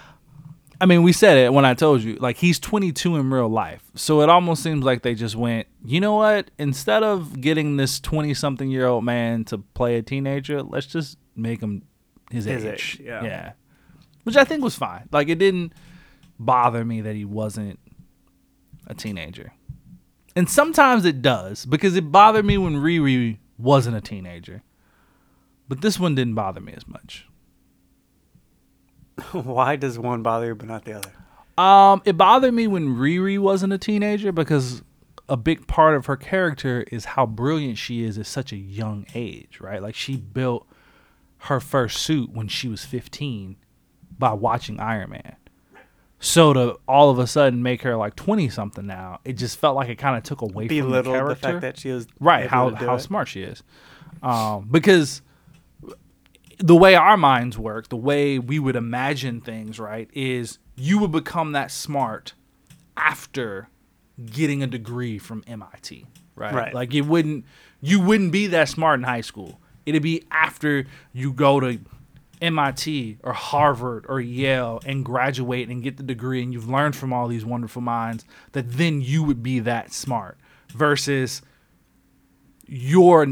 I 0.83 0.85
mean, 0.85 1.01
we 1.01 1.13
said 1.13 1.37
it 1.37 1.53
when 1.53 1.63
I 1.63 1.75
told 1.75 2.01
you, 2.01 2.15
like 2.15 2.35
he's 2.35 2.59
22 2.59 3.15
in 3.15 3.29
real 3.29 3.47
life. 3.47 3.81
So 3.95 4.19
it 4.19 4.27
almost 4.27 4.61
seems 4.61 4.83
like 4.83 5.01
they 5.01 5.15
just 5.15 5.33
went, 5.33 5.65
you 5.85 6.01
know 6.01 6.15
what? 6.15 6.51
Instead 6.59 7.03
of 7.03 7.39
getting 7.39 7.77
this 7.77 8.01
20 8.01 8.33
something 8.33 8.69
year 8.69 8.85
old 8.85 9.05
man 9.05 9.45
to 9.45 9.59
play 9.59 9.95
a 9.95 10.01
teenager, 10.01 10.61
let's 10.61 10.85
just 10.85 11.17
make 11.37 11.61
him 11.61 11.83
his, 12.29 12.43
His 12.43 12.65
age. 12.65 12.97
age, 12.99 13.01
yeah. 13.05 13.23
Yeah. 13.23 13.51
Which 14.25 14.35
I 14.35 14.43
think 14.43 14.61
was 14.61 14.75
fine. 14.75 15.07
Like 15.09 15.29
it 15.29 15.39
didn't 15.39 15.71
bother 16.37 16.83
me 16.83 16.99
that 16.99 17.15
he 17.15 17.23
wasn't 17.23 17.79
a 18.85 18.93
teenager. 18.93 19.53
And 20.35 20.49
sometimes 20.49 21.05
it 21.05 21.21
does 21.21 21.65
because 21.65 21.95
it 21.95 22.11
bothered 22.11 22.43
me 22.43 22.57
when 22.57 22.75
Riri 22.75 23.37
wasn't 23.57 23.95
a 23.95 24.01
teenager. 24.01 24.63
But 25.69 25.79
this 25.79 25.97
one 25.97 26.13
didn't 26.13 26.35
bother 26.35 26.59
me 26.59 26.73
as 26.73 26.85
much. 26.89 27.25
Why 29.31 29.75
does 29.75 29.97
one 29.99 30.23
bother 30.23 30.47
you 30.47 30.55
but 30.55 30.67
not 30.67 30.85
the 30.85 30.93
other? 30.93 31.11
Um, 31.57 32.01
it 32.05 32.17
bothered 32.17 32.53
me 32.53 32.67
when 32.67 32.95
Riri 32.95 33.37
wasn't 33.37 33.73
a 33.73 33.77
teenager 33.77 34.31
because 34.31 34.81
a 35.29 35.37
big 35.37 35.67
part 35.67 35.95
of 35.95 36.07
her 36.07 36.17
character 36.17 36.85
is 36.91 37.05
how 37.05 37.25
brilliant 37.25 37.77
she 37.77 38.03
is 38.03 38.17
at 38.17 38.25
such 38.25 38.51
a 38.51 38.57
young 38.57 39.05
age, 39.13 39.59
right? 39.61 39.81
Like 39.81 39.95
she 39.95 40.17
built 40.17 40.67
her 41.39 41.59
first 41.59 41.99
suit 41.99 42.31
when 42.31 42.47
she 42.47 42.67
was 42.67 42.85
15 42.85 43.55
by 44.17 44.33
watching 44.33 44.79
Iron 44.79 45.11
Man. 45.11 45.35
So 46.19 46.53
to 46.53 46.79
all 46.87 47.09
of 47.09 47.19
a 47.19 47.27
sudden 47.27 47.61
make 47.61 47.81
her 47.81 47.97
like 47.97 48.15
20 48.15 48.47
something 48.49 48.85
now, 48.85 49.19
it 49.25 49.33
just 49.33 49.59
felt 49.59 49.75
like 49.75 49.89
it 49.89 49.97
kind 49.97 50.17
of 50.17 50.23
took 50.23 50.41
away 50.41 50.69
from 50.69 50.91
the 50.91 51.03
character. 51.03 51.27
the 51.27 51.35
fact 51.35 51.61
that 51.61 51.77
she 51.77 51.91
was 51.91 52.07
right 52.19 52.47
how 52.47 52.69
how 52.69 52.95
it. 52.95 52.99
smart 52.99 53.27
she 53.27 53.43
is 53.43 53.61
um, 54.21 54.69
because 54.71 55.21
the 56.59 56.75
way 56.75 56.95
our 56.95 57.17
minds 57.17 57.57
work 57.57 57.89
the 57.89 57.97
way 57.97 58.37
we 58.39 58.59
would 58.59 58.75
imagine 58.75 59.41
things 59.41 59.79
right 59.79 60.09
is 60.13 60.59
you 60.75 60.97
would 60.99 61.11
become 61.11 61.51
that 61.53 61.71
smart 61.71 62.33
after 62.97 63.67
getting 64.25 64.61
a 64.61 64.67
degree 64.67 65.17
from 65.17 65.43
MIT 65.47 66.05
right, 66.35 66.53
Right. 66.53 66.73
like 66.73 66.93
it 66.93 67.01
wouldn't 67.01 67.45
you 67.81 67.99
wouldn't 67.99 68.31
be 68.31 68.47
that 68.47 68.69
smart 68.69 68.99
in 68.99 69.03
high 69.03 69.21
school 69.21 69.59
it'd 69.85 70.03
be 70.03 70.23
after 70.31 70.85
you 71.11 71.33
go 71.33 71.59
to 71.59 71.79
MIT 72.41 73.17
or 73.23 73.33
Harvard 73.33 74.05
or 74.09 74.19
Yale 74.19 74.81
and 74.85 75.05
graduate 75.05 75.69
and 75.69 75.81
get 75.81 75.97
the 75.97 76.03
degree 76.03 76.43
and 76.43 76.51
you've 76.51 76.69
learned 76.69 76.95
from 76.95 77.13
all 77.13 77.27
these 77.27 77.45
wonderful 77.45 77.81
minds 77.81 78.25
that 78.51 78.69
then 78.73 79.01
you 79.01 79.23
would 79.23 79.41
be 79.41 79.59
that 79.59 79.93
smart 79.93 80.37
versus 80.69 81.41
you're 82.75 83.27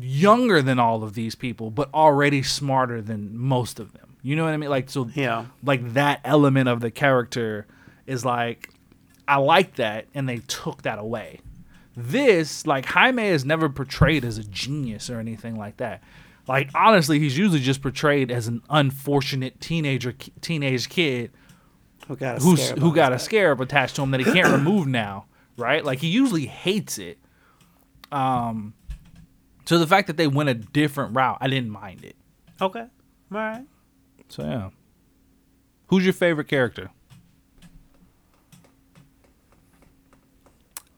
younger 0.00 0.62
than 0.62 0.78
all 0.78 1.02
of 1.02 1.14
these 1.14 1.34
people 1.34 1.68
but 1.70 1.92
already 1.92 2.42
smarter 2.42 3.02
than 3.02 3.36
most 3.36 3.80
of 3.80 3.92
them 3.92 4.16
you 4.22 4.36
know 4.36 4.44
what 4.44 4.54
i 4.54 4.56
mean 4.56 4.70
like 4.70 4.88
so 4.88 5.08
Yeah. 5.14 5.46
like 5.64 5.94
that 5.94 6.20
element 6.24 6.68
of 6.68 6.78
the 6.80 6.90
character 6.92 7.66
is 8.06 8.24
like 8.24 8.70
i 9.26 9.36
like 9.36 9.74
that 9.76 10.06
and 10.14 10.28
they 10.28 10.38
took 10.46 10.82
that 10.82 10.98
away 11.00 11.40
this 11.96 12.66
like 12.68 12.86
jaime 12.86 13.24
is 13.26 13.44
never 13.44 13.68
portrayed 13.68 14.24
as 14.24 14.38
a 14.38 14.44
genius 14.44 15.10
or 15.10 15.18
anything 15.18 15.56
like 15.56 15.76
that 15.78 16.00
like 16.46 16.70
honestly 16.74 17.18
he's 17.18 17.36
usually 17.36 17.60
just 17.60 17.82
portrayed 17.82 18.30
as 18.30 18.46
an 18.46 18.62
unfortunate 18.70 19.60
teenager 19.60 20.12
teenage 20.40 20.88
kid 20.88 21.32
Who 22.06 22.14
got 22.16 22.36
a 22.36 22.40
who's 22.40 22.62
scarab 22.62 22.78
who 22.80 22.94
got 22.94 23.12
a 23.12 23.18
scarab 23.18 23.60
attached 23.60 23.96
to 23.96 24.02
him 24.02 24.10
that 24.12 24.20
he 24.20 24.26
can't 24.30 24.52
remove 24.58 24.86
now, 24.86 25.24
right? 25.56 25.82
Like 25.84 26.00
he 26.00 26.08
usually 26.08 26.46
hates 26.46 26.98
it. 26.98 27.18
Um, 28.12 28.74
so 29.66 29.78
the 29.78 29.86
fact 29.86 30.06
that 30.08 30.16
they 30.16 30.26
went 30.26 30.48
a 30.48 30.54
different 30.54 31.14
route, 31.16 31.38
I 31.40 31.48
didn't 31.48 31.70
mind 31.70 32.04
it. 32.04 32.16
Okay. 32.60 32.80
All 32.80 32.88
right. 33.30 33.64
So 34.28 34.42
yeah, 34.44 34.70
who's 35.88 36.04
your 36.04 36.12
favorite 36.12 36.48
character? 36.48 36.90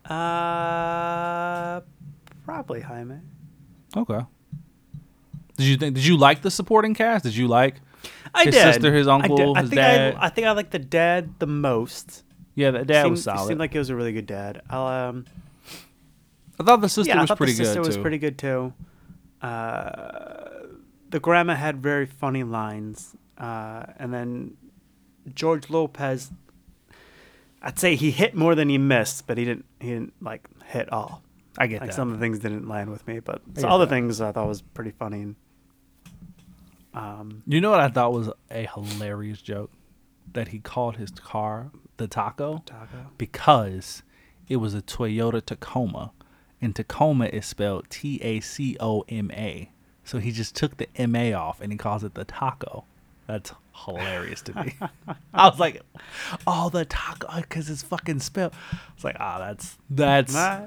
Uh, 0.05 1.81
probably 2.45 2.81
Jaime. 2.81 3.17
Okay. 3.97 4.21
Did 5.57 5.67
you 5.67 5.77
think? 5.77 5.95
Did 5.95 6.05
you 6.07 6.17
like 6.17 6.43
the 6.43 6.51
supporting 6.51 6.95
cast? 6.95 7.25
Did 7.25 7.37
you 7.37 7.49
like? 7.49 7.77
I 8.35 8.45
His 8.45 8.55
did. 8.55 8.75
sister, 8.75 8.93
his 8.93 9.09
uncle. 9.09 9.57
I 9.57 9.63
his 9.63 9.71
think 9.71 9.81
dad. 9.81 10.15
I, 10.15 10.27
I 10.27 10.29
think 10.29 10.47
I 10.47 10.53
like 10.53 10.71
the 10.71 10.79
dad 10.79 11.35
the 11.39 11.47
most. 11.47 12.23
Yeah, 12.55 12.71
the 12.71 12.85
dad 12.85 13.03
seemed, 13.03 13.11
was 13.13 13.25
solid. 13.25 13.49
Seemed 13.49 13.61
like 13.61 13.73
he 13.73 13.79
was 13.79 13.91
a 13.91 13.97
really 13.97 14.13
good 14.13 14.27
dad. 14.27 14.63
I'll, 14.71 14.87
um, 14.87 15.25
I 16.59 16.65
thought 16.65 16.81
the 16.81 16.89
sister 16.89 17.13
yeah, 17.13 17.21
was 17.21 17.29
thought 17.29 17.37
pretty 17.39 17.53
the 17.53 17.65
sister 17.65 17.81
good 17.81 17.87
was 17.87 17.97
too. 17.97 18.03
pretty 18.03 18.19
good 18.19 18.39
too. 18.39 18.73
Uh, 19.43 20.67
the 21.11 21.21
grandma 21.21 21.55
had 21.55 21.83
very 21.83 22.07
funny 22.07 22.43
lines, 22.45 23.15
uh, 23.39 23.85
and 23.99 24.13
then 24.13 24.57
George 25.35 25.71
Lopez. 25.71 26.31
I'd 27.63 27.79
say 27.79 27.97
he 27.97 28.11
hit 28.11 28.35
more 28.35 28.55
than 28.55 28.69
he 28.69 28.79
missed, 28.79 29.27
but 29.27 29.39
he 29.39 29.45
didn't. 29.45 29.65
He 29.81 29.89
didn't 29.91 30.15
like 30.23 30.49
hit 30.67 30.93
all. 30.93 31.23
I 31.59 31.67
get 31.67 31.81
Like 31.81 31.91
that. 31.91 31.97
some 31.97 32.09
of 32.09 32.15
the 32.15 32.21
things 32.21 32.39
didn't 32.39 32.69
land 32.69 32.91
with 32.91 33.07
me, 33.07 33.19
but 33.21 33.37
I 33.57 33.61
some 33.61 33.63
get 33.63 33.71
other 33.71 33.87
that. 33.87 33.91
things 33.91 34.21
I 34.21 34.31
thought 34.33 34.47
was 34.47 34.61
pretty 34.63 34.91
funny. 34.91 35.23
And, 35.23 35.37
um, 36.95 37.43
You 37.47 37.61
know 37.61 37.71
what 37.71 37.81
I 37.81 37.89
thought 37.89 38.13
was 38.13 38.31
a 38.51 38.67
hilarious 38.75 39.41
joke? 39.43 39.71
That 40.33 40.49
he 40.49 40.59
called 40.59 40.97
his 40.97 41.11
car 41.11 41.71
the 41.97 42.07
taco. 42.09 42.63
Taco. 42.67 43.07
because 43.17 44.03
it 44.49 44.57
was 44.57 44.75
a 44.75 44.83
Toyota 44.83 45.43
Tacoma, 45.45 46.13
and 46.61 46.75
Tacoma 46.75 47.27
is 47.27 47.47
spelled 47.47 47.89
T 47.91 48.21
A 48.23 48.41
C 48.41 48.77
O 48.81 49.05
M 49.09 49.31
A. 49.33 49.71
So 50.05 50.19
he 50.19 50.31
just 50.31 50.55
took 50.55 50.77
the 50.77 50.89
M 50.97 51.15
A 51.17 51.33
off 51.33 51.61
and 51.61 51.73
he 51.73 51.79
calls 51.79 52.05
it 52.05 52.15
the 52.15 52.25
taco. 52.25 52.85
That's 53.27 53.53
hilarious 53.75 54.41
to 54.43 54.65
me. 54.65 54.77
I 55.35 55.49
was 55.49 55.59
like, 55.59 55.83
"Oh, 56.47 56.71
the 56.71 56.85
taco," 56.85 57.29
because 57.37 57.69
it's 57.69 57.83
fucking 57.83 58.21
spelled. 58.21 58.53
It's 58.95 59.05
like, 59.05 59.17
ah, 59.19 59.39
that's 59.39 59.77
that's 59.91 60.33
Nah, 60.33 60.67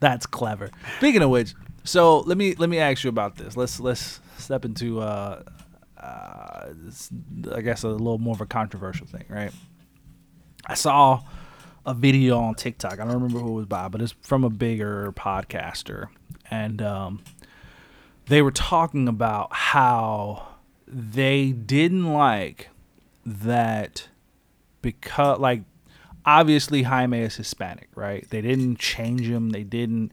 that's 0.00 0.26
clever. 0.26 0.70
Speaking 0.98 1.22
of 1.22 1.30
which, 1.30 1.54
so 1.84 2.20
let 2.20 2.38
me 2.38 2.54
let 2.54 2.70
me 2.70 2.78
ask 2.78 3.02
you 3.02 3.10
about 3.10 3.36
this. 3.36 3.56
Let's 3.56 3.80
let's 3.80 4.20
step 4.38 4.64
into 4.64 5.00
uh, 5.00 5.42
uh 5.96 6.68
I 7.52 7.60
guess 7.62 7.82
a 7.82 7.88
little 7.88 8.18
more 8.18 8.34
of 8.34 8.40
a 8.40 8.46
controversial 8.46 9.06
thing, 9.06 9.24
right? 9.28 9.52
I 10.66 10.74
saw 10.74 11.22
a 11.88 11.94
video 11.94 12.38
on 12.38 12.54
TikTok. 12.54 12.94
I 12.94 12.96
don't 13.04 13.14
remember 13.14 13.38
who 13.38 13.48
it 13.48 13.54
was 13.54 13.66
by, 13.66 13.88
but 13.88 14.02
it's 14.02 14.14
from 14.20 14.44
a 14.44 14.50
bigger 14.50 15.12
podcaster, 15.12 16.08
and 16.50 16.82
um, 16.82 17.22
they 18.26 18.42
were 18.42 18.50
talking 18.50 19.08
about 19.08 19.52
how 19.52 20.48
they 20.86 21.52
didn't 21.52 22.12
like 22.12 22.68
that 23.24 24.08
because 24.82 25.38
like 25.38 25.62
obviously 26.26 26.82
Jaime 26.82 27.20
is 27.20 27.36
Hispanic, 27.36 27.88
right? 27.94 28.28
They 28.28 28.42
didn't 28.42 28.78
change 28.78 29.22
him. 29.22 29.50
They 29.50 29.64
didn't 29.64 30.12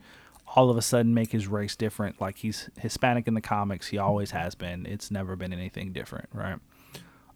all 0.54 0.70
of 0.70 0.78
a 0.78 0.82
sudden 0.82 1.12
make 1.12 1.32
his 1.32 1.46
race 1.46 1.76
different. 1.76 2.20
Like 2.22 2.38
he's 2.38 2.70
Hispanic 2.78 3.28
in 3.28 3.34
the 3.34 3.42
comics. 3.42 3.88
He 3.88 3.98
always 3.98 4.30
has 4.30 4.54
been. 4.54 4.86
It's 4.86 5.10
never 5.10 5.36
been 5.36 5.52
anything 5.52 5.92
different, 5.92 6.30
right? 6.32 6.58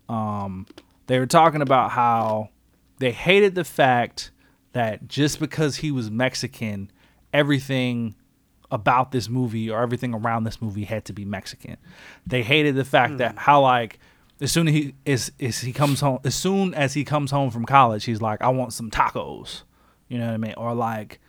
Um, 0.08 0.66
they 1.08 1.18
were 1.18 1.26
talking 1.26 1.60
about 1.60 1.90
how 1.90 2.48
they 3.00 3.12
hated 3.12 3.54
the 3.54 3.64
fact 3.64 4.30
that 4.72 5.08
just 5.08 5.40
because 5.40 5.76
he 5.76 5.90
was 5.90 6.10
Mexican, 6.10 6.90
everything 7.32 8.14
about 8.70 9.10
this 9.10 9.28
movie 9.28 9.68
or 9.68 9.82
everything 9.82 10.14
around 10.14 10.44
this 10.44 10.62
movie 10.62 10.84
had 10.84 11.04
to 11.06 11.12
be 11.12 11.24
Mexican. 11.24 11.76
They 12.26 12.42
hated 12.42 12.76
the 12.76 12.84
fact 12.84 13.18
that 13.18 13.32
hmm. 13.32 13.38
how 13.38 13.62
like 13.62 13.98
as 14.40 14.52
soon 14.52 14.68
as 14.68 14.74
he 14.74 14.94
is 15.04 15.32
is 15.38 15.60
he 15.60 15.72
comes 15.72 16.00
home 16.00 16.20
as 16.24 16.34
soon 16.34 16.74
as 16.74 16.94
he 16.94 17.04
comes 17.04 17.30
home 17.30 17.50
from 17.50 17.64
college, 17.64 18.04
he's 18.04 18.22
like, 18.22 18.40
I 18.42 18.48
want 18.50 18.72
some 18.72 18.90
tacos. 18.90 19.62
You 20.08 20.18
know 20.18 20.26
what 20.26 20.34
I 20.34 20.38
mean? 20.38 20.54
Or 20.56 20.74
like 20.74 21.20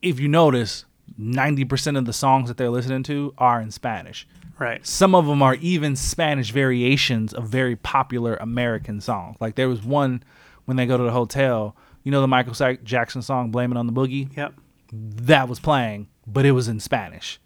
if 0.00 0.18
you 0.18 0.28
notice, 0.28 0.86
ninety 1.18 1.66
percent 1.66 1.98
of 1.98 2.06
the 2.06 2.12
songs 2.14 2.48
that 2.48 2.56
they're 2.56 2.70
listening 2.70 3.02
to 3.04 3.34
are 3.36 3.60
in 3.60 3.70
Spanish. 3.70 4.26
Right. 4.58 4.84
Some 4.86 5.14
of 5.14 5.26
them 5.26 5.42
are 5.42 5.56
even 5.56 5.94
Spanish 5.94 6.52
variations 6.52 7.34
of 7.34 7.48
very 7.48 7.76
popular 7.76 8.36
American 8.36 9.00
songs. 9.00 9.36
Like 9.40 9.56
there 9.56 9.68
was 9.68 9.82
one 9.84 10.22
when 10.64 10.76
they 10.76 10.86
go 10.86 10.96
to 10.96 11.02
the 11.04 11.10
hotel, 11.12 11.76
you 12.02 12.10
know 12.12 12.20
the 12.20 12.28
Michael 12.28 12.54
Jackson 12.84 13.22
song 13.22 13.50
"Blame 13.50 13.70
It 13.72 13.76
on 13.78 13.86
the 13.86 13.92
Boogie." 13.92 14.34
Yep. 14.36 14.54
That 14.92 15.48
was 15.48 15.58
playing, 15.60 16.08
but 16.26 16.44
it 16.46 16.52
was 16.52 16.68
in 16.68 16.78
Spanish. 16.80 17.40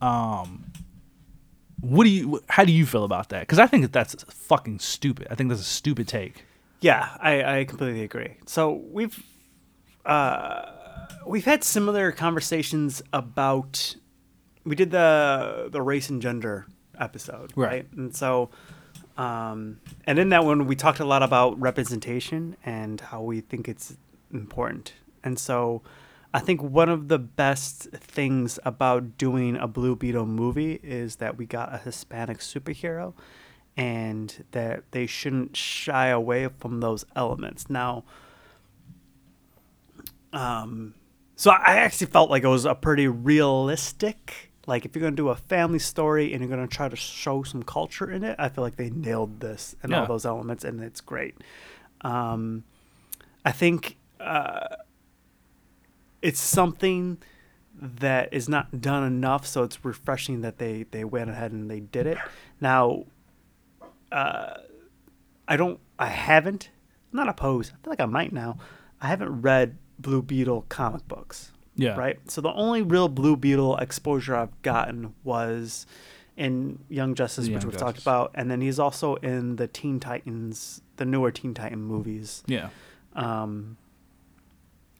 Um, 0.00 0.72
what 1.80 2.04
do 2.04 2.10
you? 2.10 2.40
How 2.48 2.64
do 2.64 2.72
you 2.72 2.86
feel 2.86 3.04
about 3.04 3.28
that? 3.30 3.40
Because 3.40 3.58
I 3.58 3.66
think 3.66 3.82
that 3.82 3.92
that's 3.92 4.22
fucking 4.24 4.78
stupid. 4.80 5.26
I 5.30 5.34
think 5.34 5.48
that's 5.48 5.60
a 5.60 5.64
stupid 5.64 6.08
take. 6.08 6.44
Yeah, 6.80 7.08
I, 7.20 7.60
I 7.60 7.64
completely 7.64 8.02
agree. 8.04 8.36
So 8.46 8.72
we've 8.90 9.20
uh, 10.06 10.62
we've 11.26 11.44
had 11.44 11.64
similar 11.64 12.12
conversations 12.12 13.02
about 13.12 13.96
we 14.64 14.74
did 14.76 14.90
the 14.90 15.68
the 15.70 15.82
race 15.82 16.08
and 16.08 16.22
gender 16.22 16.66
episode, 16.98 17.52
Right. 17.56 17.68
right? 17.68 17.92
And 17.96 18.14
so 18.14 18.50
um, 19.18 19.80
and 20.04 20.18
in 20.18 20.30
that 20.30 20.44
one 20.44 20.66
we 20.66 20.76
talked 20.76 21.00
a 21.00 21.04
lot 21.04 21.22
about 21.22 21.60
representation 21.60 22.56
and 22.64 23.00
how 23.00 23.20
we 23.20 23.40
think 23.40 23.68
it's 23.68 23.96
important. 24.32 24.94
And 25.22 25.38
so 25.38 25.82
I 26.32 26.40
think 26.40 26.62
one 26.62 26.88
of 26.88 27.08
the 27.08 27.18
best 27.18 27.88
things 27.92 28.58
about 28.64 29.18
doing 29.18 29.56
a 29.56 29.66
Blue 29.66 29.96
Beetle 29.96 30.26
movie 30.26 30.78
is 30.82 31.16
that 31.16 31.36
we 31.36 31.46
got 31.46 31.74
a 31.74 31.78
Hispanic 31.78 32.38
superhero 32.38 33.14
and 33.76 34.44
that 34.52 34.84
they 34.90 35.06
shouldn't 35.06 35.56
shy 35.56 36.08
away 36.08 36.48
from 36.58 36.80
those 36.80 37.04
elements. 37.16 37.70
Now, 37.70 38.04
um, 40.32 40.94
so 41.36 41.50
I 41.50 41.76
actually 41.76 42.08
felt 42.08 42.30
like 42.30 42.42
it 42.42 42.48
was 42.48 42.64
a 42.64 42.74
pretty 42.74 43.08
realistic. 43.08 44.47
Like 44.68 44.84
if 44.84 44.94
you're 44.94 45.02
gonna 45.02 45.16
do 45.16 45.30
a 45.30 45.34
family 45.36 45.78
story 45.80 46.32
and 46.32 46.40
you're 46.42 46.50
gonna 46.50 46.68
try 46.68 46.88
to 46.88 46.94
show 46.96 47.42
some 47.42 47.62
culture 47.62 48.10
in 48.10 48.22
it, 48.22 48.36
I 48.38 48.48
feel 48.50 48.62
like 48.62 48.76
they 48.76 48.90
nailed 48.90 49.40
this 49.40 49.74
and 49.82 49.90
Yeah. 49.90 50.00
all 50.02 50.06
those 50.06 50.26
elements, 50.26 50.62
and 50.62 50.80
it's 50.82 51.00
great. 51.00 51.34
Um, 52.02 52.64
I 53.44 53.50
think 53.52 53.96
uh, 54.20 54.76
it's 56.22 56.40
something 56.40 57.18
that 57.80 58.28
is 58.32 58.48
not 58.48 58.80
done 58.80 59.04
enough, 59.04 59.46
so 59.46 59.62
it's 59.62 59.84
refreshing 59.84 60.42
that 60.42 60.58
they 60.58 60.84
they 60.90 61.04
went 61.04 61.30
ahead 61.30 61.52
and 61.52 61.70
they 61.70 61.80
did 61.80 62.06
it. 62.06 62.18
Now, 62.60 63.04
uh, 64.12 64.54
I 65.46 65.56
don't, 65.56 65.78
I 65.98 66.06
haven't, 66.08 66.70
I'm 67.12 67.16
not 67.16 67.28
opposed. 67.28 67.72
I 67.72 67.76
feel 67.82 67.90
like 67.92 68.00
I 68.00 68.06
might 68.06 68.32
now. 68.32 68.58
I 69.00 69.06
haven't 69.06 69.42
read 69.42 69.78
Blue 69.98 70.20
Beetle 70.22 70.66
comic 70.68 71.06
books, 71.08 71.52
Yeah. 71.78 71.96
right? 71.96 72.18
So 72.30 72.40
the 72.40 72.52
only 72.52 72.82
real 72.82 73.08
Blue 73.08 73.36
Beetle 73.36 73.76
exposure 73.78 74.36
I've 74.36 74.60
gotten 74.62 75.14
was 75.24 75.86
in 76.36 76.80
Young 76.88 77.14
Justice, 77.14 77.46
The 77.46 77.54
which 77.54 77.62
Young 77.62 77.70
we've 77.72 77.80
talked 77.80 77.98
about, 77.98 78.32
and 78.34 78.50
then 78.50 78.60
he's 78.60 78.78
also 78.78 79.14
in 79.16 79.56
the 79.56 79.66
Teen 79.66 79.98
Titans, 79.98 80.82
the 80.96 81.04
newer 81.04 81.30
Teen 81.30 81.54
Titan 81.54 81.80
movies. 81.80 82.42
Yeah. 82.46 82.68
Um, 83.14 83.76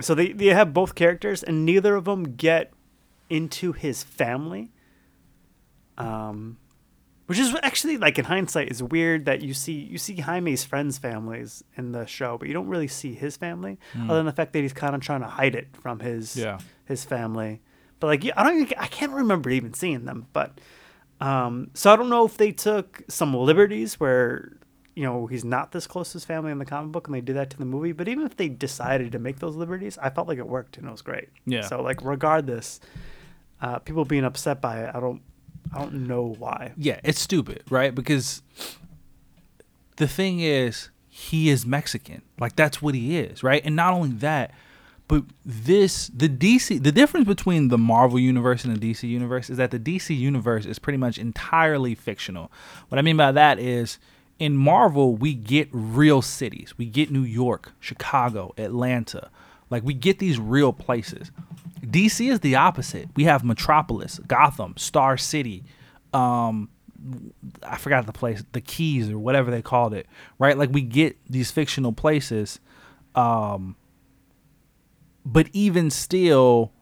so 0.01 0.15
they, 0.15 0.33
they 0.33 0.47
have 0.47 0.73
both 0.73 0.95
characters, 0.95 1.43
and 1.43 1.65
neither 1.67 1.95
of 1.95 2.05
them 2.07 2.37
get 2.37 2.73
into 3.29 3.73
his 3.73 4.03
family. 4.03 4.71
Um, 5.97 6.59
which 7.29 7.39
is 7.39 7.55
actually 7.63 7.97
like 7.99 8.19
in 8.19 8.25
hindsight 8.25 8.71
is 8.71 8.83
weird 8.83 9.27
that 9.27 9.43
you 9.43 9.55
see 9.55 9.73
you 9.75 9.99
see 9.99 10.17
Jaime's 10.17 10.65
friends' 10.65 10.99
families 10.99 11.63
in 11.77 11.93
the 11.93 12.05
show, 12.07 12.37
but 12.39 12.49
you 12.49 12.55
don't 12.55 12.69
really 12.69 12.89
see 12.89 13.15
his 13.15 13.37
family, 13.37 13.79
other 13.95 14.15
than 14.17 14.27
the 14.27 14.33
fact 14.33 14.53
that 14.55 14.61
he's 14.61 14.73
kind 14.73 14.95
of 14.95 15.01
trying 15.03 15.21
to 15.21 15.27
hide 15.29 15.55
it 15.55 15.69
from 15.81 16.01
his 16.01 16.37
Yeah. 16.37 16.59
his 16.87 17.05
family. 17.05 17.61
But 18.01 18.07
like 18.09 18.25
yeah, 18.25 18.33
I 18.37 18.45
don't 18.45 18.61
even, 18.63 18.79
I 18.79 18.87
can't 18.87 19.13
remember 19.13 19.51
even 19.51 19.75
seeing 19.75 20.05
them. 20.07 20.27
But 20.33 20.59
um, 21.21 21.71
so 21.75 21.93
I 21.93 21.97
don't 21.97 22.09
know 22.09 22.25
if 22.25 22.37
they 22.37 22.53
took 22.53 23.03
some 23.09 23.35
liberties 23.35 23.99
where 24.01 24.53
you 24.95 25.03
know 25.05 25.27
he's 25.27 25.45
not 25.45 25.73
this 25.73 25.87
close 25.87 26.11
to 26.11 26.15
his 26.15 26.25
family 26.25 26.51
in 26.51 26.59
the 26.59 26.65
comic 26.65 26.93
book, 26.93 27.07
and 27.09 27.15
they 27.15 27.21
did 27.21 27.37
that 27.37 27.51
to 27.51 27.59
the 27.59 27.65
movie. 27.65 27.93
But 27.93 28.09
even 28.09 28.25
if 28.25 28.37
they 28.37 28.49
decided 28.49 29.13
to 29.13 29.19
make 29.19 29.39
those 29.41 29.55
liberties, 29.57 29.99
I 30.01 30.11
felt 30.11 30.29
like 30.29 30.39
it 30.39 30.49
worked 30.49 30.79
and 30.79 30.87
it 30.89 30.91
was 30.91 31.03
great. 31.03 31.29
Yeah. 31.45 31.63
So 31.63 31.83
like 31.83 32.01
regardless, 32.03 32.81
uh, 33.61 33.81
people 33.81 34.05
being 34.05 34.25
upset 34.25 34.61
by 34.61 34.81
it, 34.85 34.91
I 34.95 35.01
don't 35.01 35.21
I 35.75 35.79
don't 35.81 36.07
know 36.07 36.35
why. 36.39 36.73
Yeah, 36.77 37.01
it's 37.05 37.21
stupid, 37.21 37.63
right? 37.71 37.95
Because 37.95 38.43
the 39.97 40.09
thing 40.09 40.41
is, 40.41 40.91
he 41.09 41.51
is 41.51 41.67
Mexican. 41.67 42.23
Like 42.39 42.57
that's 42.57 42.81
what 42.81 42.95
he 42.95 43.19
is, 43.19 43.43
right? 43.43 43.61
And 43.65 43.75
not 43.75 43.93
only 43.93 44.11
that, 44.19 44.53
but 45.09 45.25
this 45.45 46.09
the 46.09 46.29
DC 46.29 46.83
the 46.83 46.93
difference 46.93 47.27
between 47.27 47.69
the 47.69 47.79
Marvel 47.79 48.19
universe 48.19 48.65
and 48.65 48.77
the 48.77 48.93
DC 48.93 49.09
universe 49.09 49.51
is 49.51 49.57
that 49.57 49.71
the 49.71 49.79
DC 49.79 50.17
universe 50.17 50.67
is 50.67 50.79
pretty 50.79 50.99
much 50.99 51.19
entirely 51.19 51.95
fictional. 51.95 52.53
What 52.89 52.99
I 52.99 53.03
mean 53.03 53.17
by 53.17 53.33
that 53.33 53.59
is 53.59 53.99
in 54.39 54.57
Marvel 54.57 55.17
we 55.17 55.35
get 55.35 55.69
real 55.73 56.23
cities. 56.23 56.75
We 56.79 56.87
get 56.87 57.11
New 57.11 57.23
York, 57.23 57.73
Chicago, 57.81 58.55
Atlanta. 58.57 59.31
Like 59.71 59.83
we 59.83 59.95
get 59.95 60.19
these 60.19 60.39
real 60.39 60.73
places. 60.73 61.33
DC 61.83 62.31
is 62.31 62.41
the 62.41 62.57
opposite. 62.57 63.09
We 63.17 63.25
have 63.25 63.45
Metropolis, 63.45 64.19
Gotham, 64.27 64.77
Star 64.77 65.17
City, 65.17 65.65
um 66.13 66.69
I 67.63 67.77
forgot 67.77 68.07
the 68.07 68.13
place, 68.13 68.45
the 68.53 68.61
Keys 68.61 69.11
or 69.11 69.19
whatever 69.19 69.51
they 69.51 69.63
called 69.63 69.95
it, 69.95 70.07
right? 70.39 70.59
Like 70.59 70.71
we 70.71 70.83
get 70.83 71.17
these 71.29 71.51
fictional 71.51 71.93
places, 71.93 72.61
um, 73.15 73.77
but 75.25 75.49
even 75.53 75.91
still, 75.91 76.73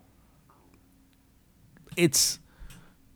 it's 1.96 2.38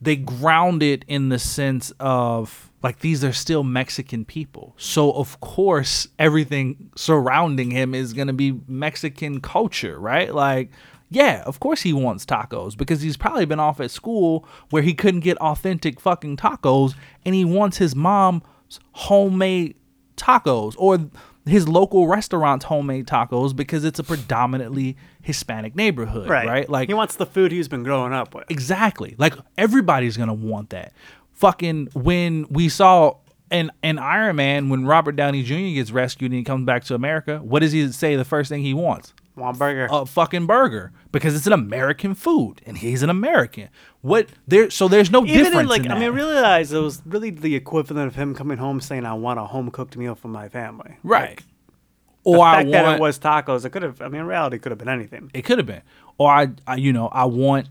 they 0.00 0.16
ground 0.16 0.82
it 0.82 1.04
in 1.08 1.28
the 1.28 1.38
sense 1.38 1.92
of 2.00 2.70
like 2.82 3.00
these 3.00 3.22
are 3.22 3.32
still 3.32 3.62
Mexican 3.62 4.24
people. 4.24 4.74
So 4.76 5.12
of 5.12 5.40
course 5.40 6.08
everything 6.18 6.90
surrounding 6.96 7.70
him 7.70 7.94
is 7.94 8.12
gonna 8.12 8.32
be 8.32 8.60
Mexican 8.66 9.40
culture, 9.40 9.98
right? 9.98 10.34
Like, 10.34 10.70
yeah, 11.10 11.42
of 11.46 11.58
course 11.60 11.82
he 11.82 11.92
wants 11.92 12.24
tacos 12.24 12.76
because 12.76 13.02
he's 13.02 13.16
probably 13.16 13.44
been 13.44 13.60
off 13.60 13.80
at 13.80 13.90
school 13.90 14.46
where 14.70 14.82
he 14.82 14.94
couldn't 14.94 15.20
get 15.20 15.36
authentic 15.38 16.00
fucking 16.00 16.36
tacos 16.36 16.94
and 17.24 17.34
he 17.34 17.44
wants 17.44 17.78
his 17.78 17.94
mom's 17.96 18.42
homemade 18.92 19.74
tacos 20.16 20.74
or 20.78 20.98
his 21.46 21.66
local 21.66 22.06
restaurant's 22.06 22.66
homemade 22.66 23.06
tacos 23.06 23.56
because 23.56 23.84
it's 23.84 23.98
a 23.98 24.04
predominantly 24.04 24.96
Hispanic 25.22 25.74
neighborhood, 25.74 26.28
Right. 26.28 26.46
right? 26.46 26.68
Like 26.70 26.88
he 26.88 26.94
wants 26.94 27.16
the 27.16 27.26
food 27.26 27.50
he's 27.50 27.68
been 27.68 27.82
growing 27.82 28.12
up 28.12 28.34
with. 28.34 28.44
Exactly. 28.50 29.14
Like 29.18 29.34
everybody's 29.58 30.16
gonna 30.16 30.34
want 30.34 30.70
that. 30.70 30.92
Fucking 31.32 31.88
when 31.94 32.46
we 32.50 32.68
saw 32.68 33.14
in 33.50 33.70
in 33.82 33.98
Iron 33.98 34.36
Man 34.36 34.68
when 34.68 34.84
Robert 34.86 35.16
Downey 35.16 35.42
Jr. 35.42 35.74
gets 35.74 35.90
rescued 35.90 36.30
and 36.30 36.38
he 36.38 36.44
comes 36.44 36.66
back 36.66 36.84
to 36.84 36.94
America, 36.94 37.38
what 37.38 37.60
does 37.60 37.72
he 37.72 37.90
say 37.90 38.14
the 38.16 38.24
first 38.24 38.48
thing 38.50 38.62
he 38.62 38.74
wants? 38.74 39.12
Want 39.40 39.58
burger. 39.58 39.88
A 39.90 40.06
fucking 40.06 40.46
burger 40.46 40.92
because 41.12 41.34
it's 41.34 41.46
an 41.46 41.52
American 41.52 42.14
food 42.14 42.60
and 42.66 42.78
he's 42.78 43.02
an 43.02 43.10
American. 43.10 43.68
What 44.02 44.28
there? 44.46 44.70
So 44.70 44.88
there's 44.88 45.10
no 45.10 45.24
Even 45.24 45.44
difference. 45.44 45.62
in 45.62 45.68
like, 45.68 45.84
in 45.84 45.92
I 45.92 45.94
mean, 45.94 46.04
I 46.04 46.06
realized 46.06 46.72
it 46.72 46.78
was 46.78 47.02
really 47.04 47.30
the 47.30 47.54
equivalent 47.54 48.06
of 48.06 48.14
him 48.14 48.34
coming 48.34 48.58
home 48.58 48.80
saying, 48.80 49.04
"I 49.04 49.14
want 49.14 49.38
a 49.38 49.44
home 49.44 49.70
cooked 49.70 49.96
meal 49.96 50.14
for 50.14 50.28
my 50.28 50.48
family." 50.48 50.96
right? 51.02 51.30
Like, 51.30 51.44
or 52.24 52.36
the 52.36 52.42
I 52.42 52.56
want 52.58 52.70
that 52.72 52.94
it 52.96 53.00
was 53.00 53.18
tacos, 53.18 53.64
it 53.64 53.70
could 53.70 53.82
have. 53.82 54.00
I 54.00 54.08
mean, 54.08 54.20
in 54.22 54.26
reality, 54.26 54.56
it 54.56 54.62
could 54.62 54.72
have 54.72 54.78
been 54.78 54.88
anything. 54.88 55.30
It 55.34 55.42
could 55.42 55.58
have 55.58 55.66
been. 55.66 55.82
Or 56.18 56.30
I, 56.30 56.48
I, 56.66 56.76
you 56.76 56.92
know, 56.92 57.08
I 57.08 57.24
want, 57.24 57.68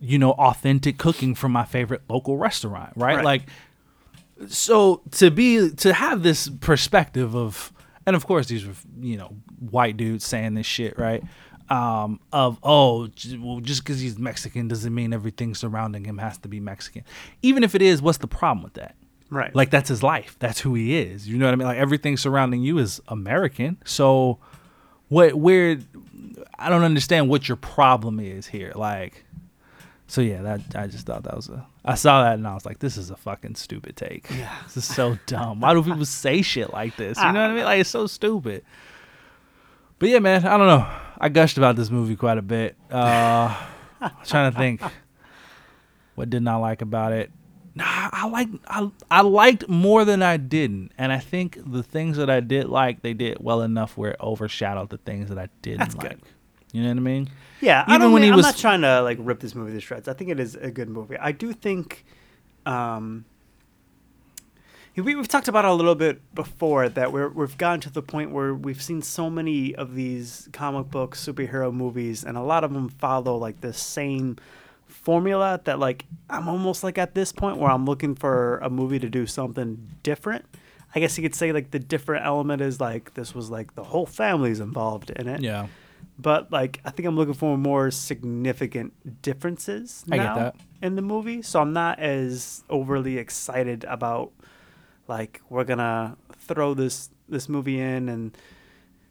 you 0.00 0.18
know, 0.18 0.32
authentic 0.32 0.98
cooking 0.98 1.34
from 1.34 1.52
my 1.52 1.64
favorite 1.64 2.02
local 2.08 2.36
restaurant, 2.36 2.92
right? 2.96 3.16
Right. 3.16 3.24
Like, 3.24 3.42
so 4.48 5.00
to 5.12 5.30
be 5.30 5.70
to 5.70 5.94
have 5.94 6.22
this 6.22 6.48
perspective 6.48 7.34
of 7.34 7.72
and 8.06 8.16
of 8.16 8.26
course 8.26 8.46
these 8.46 8.66
were 8.66 8.74
you 9.00 9.16
know 9.16 9.34
white 9.58 9.96
dudes 9.96 10.24
saying 10.24 10.54
this 10.54 10.66
shit, 10.66 10.98
right? 10.98 11.22
Um, 11.68 12.20
of 12.32 12.58
oh, 12.62 13.08
j- 13.08 13.38
well, 13.38 13.60
just 13.60 13.82
because 13.82 14.00
he's 14.00 14.18
Mexican 14.18 14.68
doesn't 14.68 14.94
mean 14.94 15.12
everything 15.12 15.54
surrounding 15.54 16.04
him 16.04 16.18
has 16.18 16.38
to 16.38 16.48
be 16.48 16.60
Mexican. 16.60 17.02
Even 17.42 17.64
if 17.64 17.74
it 17.74 17.82
is, 17.82 18.00
what's 18.00 18.18
the 18.18 18.28
problem 18.28 18.62
with 18.62 18.74
that? 18.74 18.94
Right. 19.30 19.54
Like 19.54 19.70
that's 19.70 19.88
his 19.88 20.02
life. 20.02 20.36
That's 20.38 20.60
who 20.60 20.74
he 20.74 20.96
is. 20.96 21.28
You 21.28 21.38
know 21.38 21.46
what 21.46 21.52
I 21.52 21.56
mean? 21.56 21.66
Like 21.66 21.78
everything 21.78 22.16
surrounding 22.16 22.62
you 22.62 22.78
is 22.78 23.00
American. 23.08 23.78
So 23.84 24.38
what 25.08 25.34
where 25.34 25.78
I 26.58 26.68
don't 26.68 26.84
understand 26.84 27.28
what 27.28 27.48
your 27.48 27.56
problem 27.56 28.20
is 28.20 28.46
here. 28.46 28.72
Like 28.76 29.24
so 30.06 30.20
yeah, 30.20 30.42
that 30.42 30.60
I 30.76 30.86
just 30.86 31.06
thought 31.06 31.24
that 31.24 31.34
was 31.34 31.48
a 31.48 31.66
I 31.86 31.94
saw 31.94 32.24
that 32.24 32.34
and 32.34 32.46
I 32.46 32.54
was 32.54 32.66
like, 32.66 32.80
this 32.80 32.96
is 32.96 33.10
a 33.10 33.16
fucking 33.16 33.54
stupid 33.54 33.96
take. 33.96 34.28
Yeah. 34.30 34.52
This 34.64 34.76
is 34.78 34.84
so 34.84 35.18
dumb. 35.26 35.60
Why 35.60 35.72
do 35.72 35.82
people 35.82 36.04
say 36.04 36.42
shit 36.42 36.72
like 36.72 36.96
this? 36.96 37.16
You 37.18 37.32
know 37.32 37.42
what 37.42 37.50
I 37.50 37.54
mean? 37.54 37.64
Like 37.64 37.80
it's 37.80 37.90
so 37.90 38.06
stupid. 38.06 38.64
But 39.98 40.08
yeah, 40.08 40.18
man, 40.18 40.44
I 40.44 40.56
don't 40.58 40.66
know. 40.66 40.86
I 41.18 41.28
gushed 41.28 41.56
about 41.56 41.76
this 41.76 41.90
movie 41.90 42.16
quite 42.16 42.38
a 42.38 42.42
bit. 42.42 42.76
Uh 42.90 43.56
I'm 44.00 44.10
trying 44.24 44.52
to 44.52 44.58
think 44.58 44.82
what 46.16 46.28
didn't 46.30 46.48
I 46.48 46.56
like 46.56 46.82
about 46.82 47.12
it. 47.12 47.30
Nah, 47.74 47.84
I 48.12 48.26
like 48.28 48.48
I 48.66 48.90
I 49.10 49.20
liked 49.20 49.68
more 49.68 50.04
than 50.06 50.22
I 50.22 50.38
didn't, 50.38 50.92
and 50.96 51.12
I 51.12 51.18
think 51.18 51.58
the 51.64 51.82
things 51.82 52.16
that 52.16 52.30
I 52.30 52.40
did 52.40 52.68
like, 52.68 53.02
they 53.02 53.12
did 53.12 53.36
well 53.38 53.60
enough 53.60 53.98
where 53.98 54.12
it 54.12 54.16
overshadowed 54.20 54.88
the 54.88 54.96
things 54.96 55.28
that 55.28 55.38
I 55.38 55.48
didn't 55.60 55.80
That's 55.80 55.94
like. 55.96 56.08
good. 56.08 56.20
You 56.76 56.82
know 56.82 56.88
what 56.90 56.96
I 56.98 57.00
mean? 57.00 57.30
Yeah, 57.60 57.84
I 57.86 57.96
don't 57.98 58.12
when 58.12 58.20
mean, 58.20 58.28
he 58.28 58.30
I'm 58.32 58.36
was- 58.36 58.46
not 58.46 58.56
trying 58.56 58.82
to 58.82 59.00
like 59.02 59.18
rip 59.20 59.40
this 59.40 59.54
movie 59.54 59.72
to 59.72 59.80
shreds. 59.80 60.08
I 60.08 60.12
think 60.12 60.30
it 60.30 60.38
is 60.38 60.54
a 60.56 60.70
good 60.70 60.88
movie. 60.88 61.16
I 61.18 61.32
do 61.32 61.52
think, 61.52 62.04
um, 62.66 63.24
we, 64.94 65.14
we've 65.14 65.28
talked 65.28 65.48
about 65.48 65.64
it 65.64 65.70
a 65.70 65.74
little 65.74 65.94
bit 65.94 66.34
before 66.34 66.88
that 66.88 67.12
we're 67.12 67.28
we've 67.28 67.56
gotten 67.58 67.80
to 67.80 67.90
the 67.90 68.02
point 68.02 68.30
where 68.30 68.54
we've 68.54 68.80
seen 68.80 69.02
so 69.02 69.28
many 69.28 69.74
of 69.74 69.94
these 69.94 70.48
comic 70.52 70.90
book 70.90 71.14
superhero 71.14 71.72
movies, 71.72 72.24
and 72.24 72.36
a 72.36 72.42
lot 72.42 72.64
of 72.64 72.72
them 72.72 72.88
follow 72.88 73.36
like 73.36 73.60
the 73.60 73.72
same 73.74 74.36
formula. 74.86 75.60
That 75.64 75.78
like 75.78 76.06
I'm 76.30 76.48
almost 76.48 76.82
like 76.82 76.96
at 76.98 77.14
this 77.14 77.30
point 77.32 77.58
where 77.58 77.70
I'm 77.70 77.84
looking 77.84 78.14
for 78.14 78.58
a 78.58 78.70
movie 78.70 78.98
to 78.98 79.08
do 79.10 79.26
something 79.26 79.86
different. 80.02 80.44
I 80.94 81.00
guess 81.00 81.18
you 81.18 81.22
could 81.22 81.34
say 81.34 81.52
like 81.52 81.72
the 81.72 81.78
different 81.78 82.24
element 82.24 82.62
is 82.62 82.80
like 82.80 83.12
this 83.14 83.34
was 83.34 83.50
like 83.50 83.74
the 83.74 83.84
whole 83.84 84.06
family's 84.06 84.60
involved 84.60 85.10
in 85.10 85.28
it 85.28 85.40
Yeah. 85.42 85.66
But 86.18 86.50
like 86.50 86.80
I 86.84 86.90
think 86.90 87.06
I'm 87.06 87.16
looking 87.16 87.34
for 87.34 87.56
more 87.58 87.90
significant 87.90 89.22
differences 89.22 90.04
now 90.06 90.52
in 90.82 90.96
the 90.96 91.02
movie. 91.02 91.42
So 91.42 91.60
I'm 91.60 91.72
not 91.72 91.98
as 91.98 92.64
overly 92.70 93.18
excited 93.18 93.84
about 93.84 94.32
like 95.08 95.40
we're 95.48 95.64
gonna 95.64 96.16
throw 96.38 96.74
this 96.74 97.10
this 97.28 97.48
movie 97.48 97.80
in 97.80 98.08
and 98.08 98.36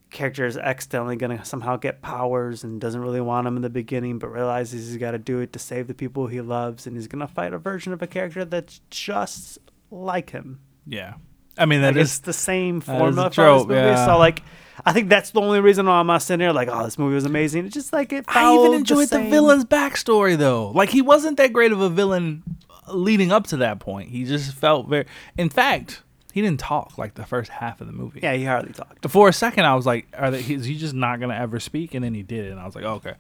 character 0.09 0.45
is 0.45 0.57
accidentally 0.57 1.15
gonna 1.15 1.43
somehow 1.43 1.75
get 1.75 2.01
powers 2.01 2.63
and 2.63 2.79
doesn't 2.79 3.01
really 3.01 3.21
want 3.21 3.45
them 3.45 3.55
in 3.55 3.61
the 3.61 3.69
beginning, 3.69 4.17
but 4.17 4.29
realizes 4.29 4.87
he's 4.87 4.97
got 4.97 5.11
to 5.11 5.17
do 5.17 5.39
it 5.39 5.51
to 5.53 5.59
save 5.59 5.87
the 5.87 5.93
people 5.93 6.27
he 6.27 6.41
loves, 6.41 6.87
and 6.87 6.95
he's 6.95 7.07
gonna 7.07 7.27
fight 7.27 7.53
a 7.53 7.57
version 7.57 7.91
of 7.91 8.01
a 8.01 8.07
character 8.07 8.45
that's 8.45 8.81
just 8.89 9.59
like 9.91 10.29
him. 10.29 10.59
Yeah. 10.87 11.15
I 11.57 11.65
mean 11.65 11.81
Like 11.81 11.93
that 11.95 12.01
it's 12.01 12.19
the 12.19 12.33
same 12.33 12.79
that 12.81 12.91
is 12.93 12.99
formula 12.99 13.29
for 13.29 13.33
trope, 13.35 13.67
movies. 13.69 13.81
yeah. 13.83 14.05
So 14.05 14.17
like, 14.17 14.41
I 14.85 14.91
think 14.93 15.09
that's 15.09 15.31
the 15.31 15.41
only 15.41 15.61
reason 15.61 15.85
why 15.85 15.99
I'm 15.99 16.07
not 16.07 16.21
sitting 16.21 16.41
here 16.43 16.51
like, 16.51 16.67
oh, 16.69 16.83
this 16.83 16.97
movie 16.99 17.15
was 17.15 17.25
amazing. 17.25 17.65
It's 17.65 17.73
just 17.73 17.93
like 17.93 18.11
it. 18.11 18.25
I 18.27 18.53
even 18.55 18.73
enjoyed 18.73 19.05
the, 19.09 19.15
same- 19.17 19.29
villain's 19.29 19.65
backstory 19.65 20.37
though. 20.37 20.71
Like 20.71 20.89
he 20.89 21.01
wasn't 21.01 21.37
that 21.37 21.53
great 21.53 21.71
of 21.71 21.79
a 21.81 21.89
villain 21.89 22.43
leading 22.89 23.31
up 23.31 23.47
to 23.47 23.57
that 23.57 23.79
point. 23.79 24.09
He 24.09 24.25
just 24.25 24.53
felt 24.53 24.87
very 24.87 25.05
in 25.37 25.49
fact, 25.49 26.01
he 26.33 26.41
didn't 26.41 26.59
talk 26.59 26.97
like 26.97 27.13
the 27.13 27.25
first 27.25 27.49
half 27.49 27.79
of 27.79 27.87
the 27.87 27.93
movie. 27.93 28.19
Yeah, 28.21 28.33
he 28.33 28.43
hardly 28.43 28.73
talked. 28.73 29.07
For 29.09 29.29
a 29.29 29.33
second, 29.33 29.63
I 29.65 29.73
was 29.75 29.85
like, 29.85 30.07
"Are 30.17 30.29
they, 30.31 30.39
is 30.41 30.65
he 30.65 30.77
just 30.77 30.93
not 30.93 31.19
gonna 31.21 31.33
ever 31.35 31.59
speak?" 31.61 31.93
And 31.93 32.03
then 32.03 32.13
he 32.13 32.23
did 32.23 32.45
it, 32.45 32.51
and 32.51 32.59
I 32.59 32.65
was 32.65 32.75
like, 32.75 32.83
oh, 32.83 32.95
"Okay." 32.95 33.13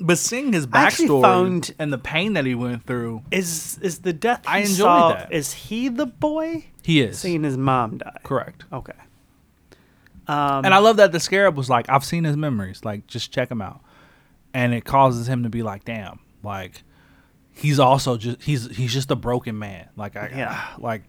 But 0.00 0.18
seeing 0.18 0.52
his 0.52 0.66
backstory 0.66 1.22
found- 1.22 1.74
and 1.78 1.92
the 1.92 1.98
pain 1.98 2.32
that 2.32 2.44
he 2.44 2.54
went 2.54 2.84
through, 2.84 3.22
Is 3.30 3.78
is 3.80 4.00
the 4.00 4.12
death? 4.12 4.42
I 4.46 4.58
enjoyed 4.58 4.76
saw, 4.76 5.08
that. 5.14 5.32
Is 5.32 5.52
he 5.52 5.88
the 5.88 6.06
boy 6.06 6.66
he 6.82 7.00
is 7.00 7.18
seeing 7.18 7.44
his 7.44 7.56
mom 7.56 7.98
die? 7.98 8.18
correct. 8.24 8.64
Okay. 8.72 8.92
Um, 10.26 10.64
And 10.64 10.74
I 10.74 10.78
love 10.78 10.96
that 10.96 11.12
the 11.12 11.20
scarab 11.20 11.56
was 11.56 11.70
like, 11.70 11.88
"I've 11.88 12.04
seen 12.04 12.24
his 12.24 12.36
memories. 12.36 12.84
Like, 12.84 13.06
just 13.06 13.30
check 13.30 13.50
him 13.50 13.60
out," 13.62 13.80
and 14.52 14.74
it 14.74 14.84
causes 14.84 15.28
him 15.28 15.42
to 15.44 15.48
be 15.48 15.62
like, 15.62 15.84
"Damn!" 15.84 16.18
Like, 16.42 16.82
he's 17.52 17.78
also 17.78 18.16
just 18.16 18.42
he's 18.42 18.74
he's 18.76 18.92
just 18.92 19.10
a 19.10 19.16
broken 19.16 19.58
man. 19.58 19.88
Like, 19.96 20.16
I 20.16 20.30
Yeah. 20.34 20.60
like 20.78 21.02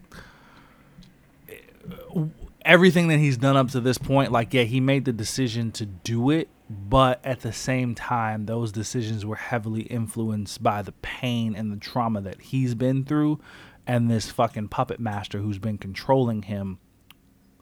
everything 2.64 3.08
that 3.08 3.18
he's 3.18 3.36
done 3.36 3.56
up 3.56 3.68
to 3.70 3.80
this 3.80 3.98
point, 3.98 4.32
like, 4.32 4.52
yeah, 4.52 4.62
he 4.64 4.80
made 4.80 5.04
the 5.04 5.12
decision 5.12 5.70
to 5.72 5.86
do 5.86 6.30
it, 6.30 6.48
but 6.68 7.24
at 7.24 7.40
the 7.40 7.52
same 7.52 7.94
time, 7.94 8.46
those 8.46 8.72
decisions 8.72 9.24
were 9.24 9.36
heavily 9.36 9.82
influenced 9.82 10.62
by 10.62 10.82
the 10.82 10.92
pain 10.92 11.54
and 11.54 11.70
the 11.72 11.76
trauma 11.76 12.20
that 12.22 12.40
he's 12.40 12.74
been 12.74 13.04
through, 13.04 13.40
and 13.86 14.10
this 14.10 14.30
fucking 14.30 14.68
puppet 14.68 14.98
master 14.98 15.38
who's 15.38 15.58
been 15.58 15.78
controlling 15.78 16.42
him 16.42 16.78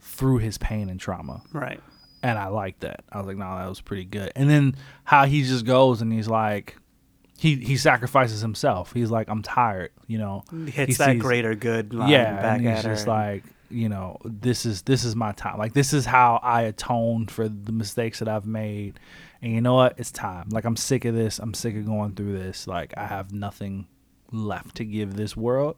through 0.01 0.39
his 0.39 0.59
pain 0.59 0.89
and 0.89 0.99
trauma. 1.01 1.43
right. 1.53 1.81
And 2.23 2.39
I 2.39 2.47
like 2.47 2.81
that. 2.81 3.05
I 3.13 3.19
was 3.19 3.27
like, 3.27 3.37
no, 3.37 3.45
that 3.59 3.69
was 3.69 3.83
pretty 3.83 4.07
good. 4.07 4.33
And 4.35 4.49
then 4.49 4.77
how 5.05 5.27
he 5.27 5.43
just 5.43 5.67
goes 5.67 6.01
and 6.01 6.11
he's 6.11 6.27
like, 6.27 6.75
he 7.37 7.57
he 7.57 7.77
sacrifices 7.77 8.41
himself. 8.41 8.95
He's 8.95 9.11
like, 9.11 9.29
I'm 9.29 9.43
tired, 9.43 9.91
you 10.07 10.17
know. 10.17 10.43
Hits 10.67 10.75
He 10.93 10.95
that 10.95 11.11
sees- 11.13 11.21
greater 11.21 11.55
good 11.55 11.93
line 11.93 12.09
yeah, 12.09 12.41
back 12.41 12.61
and 12.61 12.67
he's 12.69 12.79
at 12.87 12.99
her. 13.03 13.07
like, 13.07 13.45
you 13.75 13.89
know, 13.89 14.19
this 14.25 14.65
is 14.65 14.83
this 14.83 15.05
is 15.05 15.17
my 15.17 15.33
time. 15.33 15.59
Like 15.59 15.75
this 15.75 15.93
is 15.93 16.07
how 16.07 16.41
I 16.43 16.63
atoned 16.63 17.31
for 17.31 17.49
the 17.49 17.73
mistakes 17.73 18.21
that 18.21 18.29
I've 18.29 18.47
made. 18.47 19.01
And 19.43 19.53
you 19.53 19.61
know 19.61 19.75
what? 19.75 19.95
It's 19.99 20.13
time. 20.13 20.49
Like 20.51 20.65
I'm 20.65 20.77
sick 20.77 21.05
of 21.05 21.15
this. 21.15 21.39
I'm 21.39 21.55
sick 21.55 21.77
of 21.77 21.85
going 21.85 22.15
through 22.15 22.39
this. 22.39 22.67
Like 22.67 22.95
I 22.97 23.07
have 23.07 23.33
nothing 23.33 23.87
left 24.31 24.77
to 24.77 24.85
give 24.85 25.15
this 25.15 25.37
world 25.37 25.77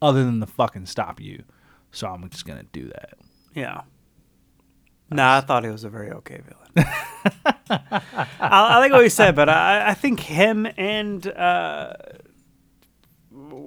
other 0.00 0.24
than 0.24 0.40
the 0.40 0.46
fucking 0.46 0.86
stop 0.86 1.20
you. 1.20 1.42
So 1.90 2.06
I'm 2.06 2.28
just 2.28 2.44
gonna 2.44 2.66
do 2.72 2.88
that. 2.88 3.14
Yeah. 3.54 3.82
Nah, 5.10 5.38
I 5.38 5.40
thought 5.40 5.64
he 5.64 5.70
was 5.70 5.84
a 5.84 5.88
very 5.88 6.10
okay 6.10 6.40
villain. 6.44 6.92
I, 7.70 8.02
I 8.40 8.78
like 8.78 8.92
what 8.92 9.02
he 9.02 9.08
said, 9.08 9.34
but 9.34 9.48
I, 9.48 9.88
I 9.90 9.94
think 9.94 10.20
him 10.20 10.68
and 10.76 11.26
uh, 11.26 11.94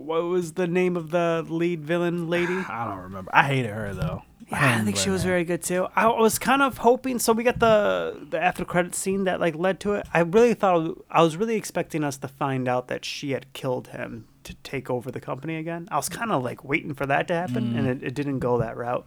what 0.03 0.23
was 0.23 0.53
the 0.53 0.67
name 0.67 0.95
of 0.95 1.11
the 1.11 1.45
lead 1.47 1.83
villain 1.83 2.29
lady? 2.29 2.53
I 2.69 2.85
don't 2.85 3.03
remember. 3.03 3.31
I 3.33 3.43
hated 3.43 3.71
her 3.71 3.93
though. 3.93 4.23
Yeah, 4.51 4.79
I 4.81 4.83
think 4.83 4.97
she 4.97 5.09
was 5.09 5.23
very 5.23 5.45
good 5.45 5.63
too. 5.63 5.87
I 5.95 6.07
was 6.07 6.37
kind 6.37 6.61
of 6.61 6.79
hoping. 6.79 7.19
So 7.19 7.31
we 7.31 7.43
got 7.43 7.59
the 7.59 8.27
the 8.29 8.41
after 8.41 8.65
credit 8.65 8.95
scene 8.95 9.23
that 9.23 9.39
like 9.39 9.55
led 9.55 9.79
to 9.81 9.93
it. 9.93 10.05
I 10.13 10.19
really 10.19 10.53
thought 10.53 10.97
I 11.09 11.21
was 11.21 11.37
really 11.37 11.55
expecting 11.55 12.03
us 12.03 12.17
to 12.17 12.27
find 12.27 12.67
out 12.67 12.89
that 12.89 13.05
she 13.05 13.31
had 13.31 13.51
killed 13.53 13.89
him 13.89 14.27
to 14.43 14.53
take 14.55 14.89
over 14.89 15.09
the 15.09 15.21
company 15.21 15.55
again. 15.55 15.87
I 15.89 15.95
was 15.95 16.09
kind 16.09 16.31
of 16.31 16.43
like 16.43 16.65
waiting 16.65 16.93
for 16.93 17.05
that 17.05 17.27
to 17.29 17.33
happen, 17.33 17.77
and 17.77 17.87
it, 17.87 18.03
it 18.03 18.13
didn't 18.13 18.39
go 18.39 18.57
that 18.57 18.75
route. 18.75 19.05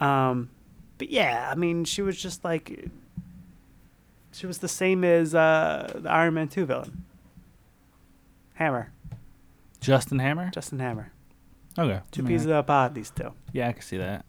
Um, 0.00 0.50
but 0.98 1.08
yeah, 1.08 1.48
I 1.50 1.54
mean, 1.54 1.84
she 1.84 2.02
was 2.02 2.20
just 2.20 2.42
like 2.42 2.88
she 4.32 4.46
was 4.46 4.58
the 4.58 4.68
same 4.68 5.04
as 5.04 5.34
uh, 5.36 6.00
the 6.02 6.10
Iron 6.10 6.34
Man 6.34 6.48
two 6.48 6.66
villain, 6.66 7.04
Hammer, 8.54 8.90
Justin 9.84 10.18
Hammer. 10.18 10.50
Justin 10.50 10.78
Hammer. 10.78 11.12
Okay, 11.78 12.00
Two 12.10 12.22
I 12.22 12.24
mean, 12.24 12.32
pieces 12.34 12.46
of 12.46 12.50
the 12.56 12.62
pod, 12.62 12.94
these 12.94 13.10
two. 13.10 13.32
Yeah, 13.52 13.68
I 13.68 13.72
can 13.72 13.82
see 13.82 13.96
that. 13.98 14.24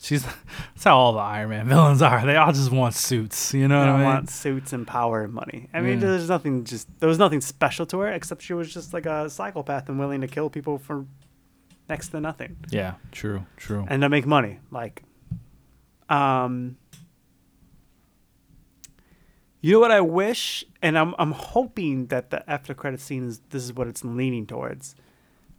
She's 0.00 0.22
that's 0.74 0.84
how 0.84 0.96
all 0.96 1.12
the 1.12 1.18
Iron 1.20 1.50
Man 1.50 1.68
villains 1.68 2.02
are. 2.02 2.26
They 2.26 2.36
all 2.36 2.52
just 2.52 2.70
want 2.72 2.94
suits. 2.94 3.54
You 3.54 3.68
know 3.68 3.78
I 3.78 3.86
what 3.86 3.88
I 3.88 3.96
mean? 3.96 4.04
want 4.04 4.30
suits 4.30 4.72
and 4.72 4.86
power 4.86 5.22
and 5.24 5.32
money. 5.32 5.68
I 5.72 5.80
mean, 5.80 6.00
Yeah. 6.00 6.08
there's 6.08 6.28
nothing 6.28 6.64
just 6.64 6.88
there 7.00 7.08
was 7.08 7.18
nothing 7.18 7.40
special 7.40 7.86
to 7.86 8.00
her 8.00 8.08
except 8.12 8.42
she 8.42 8.52
was 8.52 8.72
just 8.72 8.92
like 8.92 9.06
a 9.06 9.30
psychopath 9.30 9.88
and 9.88 9.98
willing 9.98 10.20
to 10.22 10.26
kill 10.28 10.50
people 10.50 10.76
for 10.78 11.06
next 11.88 12.08
to 12.08 12.20
nothing 12.20 12.56
Yeah, 12.70 12.94
true, 13.12 13.46
true. 13.56 13.86
and 13.88 14.02
to 14.02 14.08
make 14.08 14.26
money. 14.26 14.58
Like, 14.70 15.02
um, 16.08 16.76
you 19.62 19.72
know 19.72 19.80
what 19.80 19.90
I 19.90 20.00
wish, 20.02 20.64
and 20.82 20.98
I'm 20.98 21.14
I'm 21.18 21.32
hoping 21.32 22.06
that 22.08 22.30
the 22.30 22.48
after 22.50 22.74
credit 22.74 23.00
scene 23.00 23.26
is 23.26 23.40
this 23.50 23.62
is 23.62 23.72
what 23.72 23.86
it's 23.86 24.04
leaning 24.04 24.46
towards, 24.46 24.94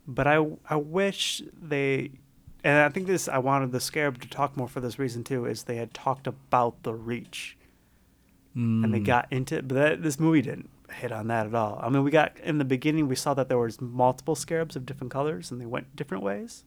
but 0.08 0.28
I 0.28 0.46
I 0.70 0.76
wish 0.76 1.42
they. 1.62 2.12
And 2.66 2.78
I 2.80 2.88
think 2.88 3.08
this, 3.08 3.28
I 3.28 3.40
wanted 3.40 3.74
the 3.74 3.82
Scarab 3.82 4.22
to 4.22 4.28
talk 4.30 4.56
more 4.56 4.70
for 4.70 4.80
this 4.80 4.98
reason 4.98 5.26
too, 5.26 5.46
is 5.46 5.64
they 5.64 5.76
had 5.76 5.94
talked 5.94 6.28
about 6.28 6.82
the 6.84 6.94
reach 6.94 7.58
and 8.56 8.94
they 8.94 9.00
Mm. 9.02 9.06
got 9.06 9.28
into 9.32 9.58
it, 9.58 9.68
but 9.68 9.76
that, 9.76 10.04
this 10.04 10.18
movie 10.18 10.42
didn't 10.42 10.70
hit 10.94 11.12
on 11.12 11.28
that 11.28 11.46
at 11.48 11.54
all. 11.56 11.78
I 11.84 11.90
mean, 11.90 12.04
we 12.04 12.12
got 12.12 12.40
in 12.42 12.60
the 12.60 12.66
beginning, 12.66 13.10
we 13.10 13.16
saw 13.16 13.34
that 13.34 13.50
there 13.50 13.58
was 13.58 13.82
multiple 13.82 14.36
scarabs 14.36 14.78
of 14.78 14.86
different 14.86 15.12
colors, 15.12 15.52
and 15.52 15.60
they 15.60 15.66
went 15.66 15.94
different 15.96 16.24
ways. 16.24 16.64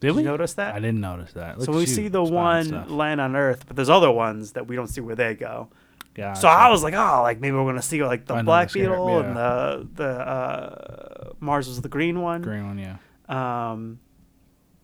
Did 0.00 0.08
Did 0.08 0.16
we 0.16 0.22
you 0.22 0.28
notice 0.28 0.54
that? 0.54 0.74
I 0.74 0.78
didn't 0.78 1.00
notice 1.00 1.32
that. 1.34 1.58
Look 1.58 1.66
so 1.66 1.72
we 1.72 1.80
you, 1.80 1.86
see 1.86 2.08
the 2.08 2.22
one 2.22 2.96
land 2.96 3.20
on 3.20 3.34
Earth, 3.36 3.64
but 3.66 3.76
there's 3.76 3.90
other 3.90 4.10
ones 4.10 4.52
that 4.52 4.66
we 4.68 4.74
don't 4.76 4.88
see 4.88 5.00
where 5.02 5.16
they 5.16 5.34
go. 5.34 5.68
Gotcha. 6.16 6.40
So 6.40 6.48
I 6.48 6.70
was 6.70 6.82
like, 6.82 6.94
oh, 6.94 7.20
like 7.22 7.40
maybe 7.40 7.56
we're 7.56 7.66
gonna 7.66 7.82
see 7.82 8.02
like 8.02 8.24
the 8.24 8.34
Another 8.34 8.46
Black 8.46 8.70
scarab, 8.70 8.90
Beetle 8.90 9.10
yeah. 9.10 9.26
and 9.26 9.36
the 9.36 9.88
the 9.94 10.08
uh, 10.08 11.32
Mars 11.40 11.68
was 11.68 11.82
the 11.82 11.90
green 11.90 12.22
one. 12.22 12.40
green 12.40 12.66
one, 12.66 12.78
yeah. 12.78 12.96
Um, 13.28 14.00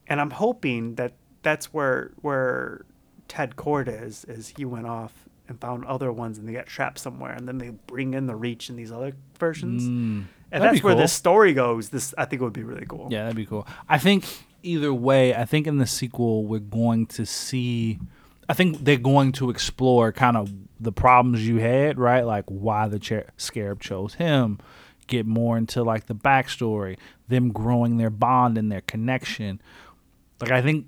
and 0.07 0.21
I'm 0.21 0.31
hoping 0.31 0.97
that 0.97 1.15
that's 1.43 1.73
where 1.73 2.13
where 2.21 2.85
Ted 3.29 3.57
Kord 3.57 3.89
is 3.89 4.27
is 4.27 4.53
he 4.57 4.67
went 4.67 4.87
off 4.87 5.27
and 5.49 5.59
found 5.59 5.87
other 5.87 6.13
ones 6.13 6.37
and 6.37 6.47
they 6.47 6.53
got 6.53 6.67
trapped 6.67 6.99
somewhere 6.99 7.33
and 7.33 7.49
then 7.49 7.57
they 7.57 7.71
bring 7.71 8.13
in 8.13 8.27
the 8.27 8.37
Reach 8.37 8.69
in 8.69 8.77
these 8.77 8.93
other 8.93 9.13
versions. 9.39 9.85
Mm, 9.85 10.27
and 10.51 10.63
that's 10.63 10.83
where 10.83 10.93
cool. 10.93 11.01
this 11.01 11.15
story 11.15 11.55
goes. 11.55 11.89
This 11.89 12.13
I 12.19 12.27
think 12.27 12.43
it 12.43 12.45
would 12.45 12.53
be 12.53 12.63
really 12.63 12.87
cool. 12.87 13.09
Yeah, 13.11 13.23
that'd 13.23 13.37
be 13.37 13.47
cool. 13.47 13.67
I 13.89 13.97
think 13.97 14.27
either 14.63 14.93
way, 14.93 15.35
I 15.35 15.47
think 15.47 15.67
in 15.67 15.79
the 15.79 15.87
sequel 15.87 16.45
we're 16.45 16.59
going 16.59 17.07
to 17.07 17.25
see. 17.25 17.99
I 18.49 18.55
think 18.55 18.85
they're 18.85 18.97
going 18.97 19.33
to 19.33 19.51
explore 19.51 20.13
kind 20.13 20.37
of 20.37 20.53
the 20.81 20.93
problems 20.93 21.47
you 21.47 21.59
had, 21.59 21.99
right? 21.99 22.23
Like 22.23 22.45
why 22.47 22.89
the 22.89 22.99
cha- 22.99 23.31
scarab 23.37 23.81
chose 23.81 24.15
him. 24.15 24.59
Get 25.07 25.27
more 25.27 25.57
into 25.57 25.83
like 25.83 26.07
the 26.07 26.15
backstory, 26.15 26.97
them 27.29 27.51
growing 27.53 27.99
their 27.99 28.11
bond 28.11 28.59
and 28.59 28.71
their 28.71 28.81
connection. 28.81 29.61
Like 30.41 30.51
I 30.51 30.63
think 30.63 30.87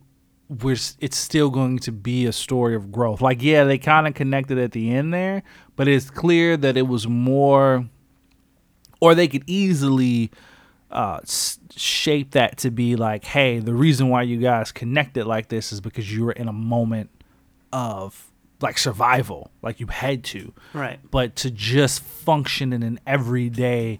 we're 0.48 0.76
it's 1.00 1.16
still 1.16 1.50
going 1.50 1.78
to 1.80 1.92
be 1.92 2.26
a 2.26 2.32
story 2.32 2.74
of 2.74 2.92
growth. 2.92 3.20
Like 3.20 3.42
yeah, 3.42 3.64
they 3.64 3.78
kind 3.78 4.06
of 4.06 4.14
connected 4.14 4.58
at 4.58 4.72
the 4.72 4.92
end 4.92 5.12
there, 5.14 5.42
but 5.76 5.88
it's 5.88 6.10
clear 6.10 6.56
that 6.56 6.76
it 6.76 6.86
was 6.88 7.06
more 7.06 7.86
or 9.00 9.14
they 9.14 9.28
could 9.28 9.44
easily 9.46 10.30
uh, 10.90 11.20
shape 11.76 12.30
that 12.30 12.56
to 12.58 12.70
be 12.70 12.96
like, 12.96 13.24
hey, 13.24 13.58
the 13.58 13.74
reason 13.74 14.08
why 14.08 14.22
you 14.22 14.38
guys 14.38 14.72
connected 14.72 15.26
like 15.26 15.48
this 15.48 15.72
is 15.72 15.80
because 15.80 16.12
you 16.12 16.24
were 16.24 16.32
in 16.32 16.48
a 16.48 16.52
moment 16.52 17.10
of 17.74 18.30
like 18.60 18.78
survival, 18.78 19.50
like 19.60 19.80
you 19.80 19.88
had 19.88 20.22
to. 20.24 20.54
Right. 20.72 20.98
But 21.10 21.36
to 21.36 21.50
just 21.50 22.02
function 22.02 22.72
in 22.72 22.82
an 22.82 23.00
everyday 23.06 23.98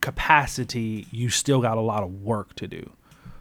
capacity, 0.00 1.06
you 1.10 1.28
still 1.28 1.60
got 1.60 1.76
a 1.76 1.80
lot 1.80 2.02
of 2.02 2.22
work 2.22 2.54
to 2.56 2.68
do. 2.68 2.90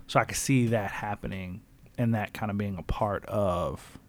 So 0.08 0.20
I 0.20 0.26
could 0.26 0.38
see 0.38 0.68
that 0.68 0.90
happening 0.90 1.62
and 2.00 2.16
that 2.16 2.34
kind 2.34 2.50
of 2.50 2.58
being 2.58 2.78
a 2.78 2.84
part 2.84 3.24
of 3.28 4.00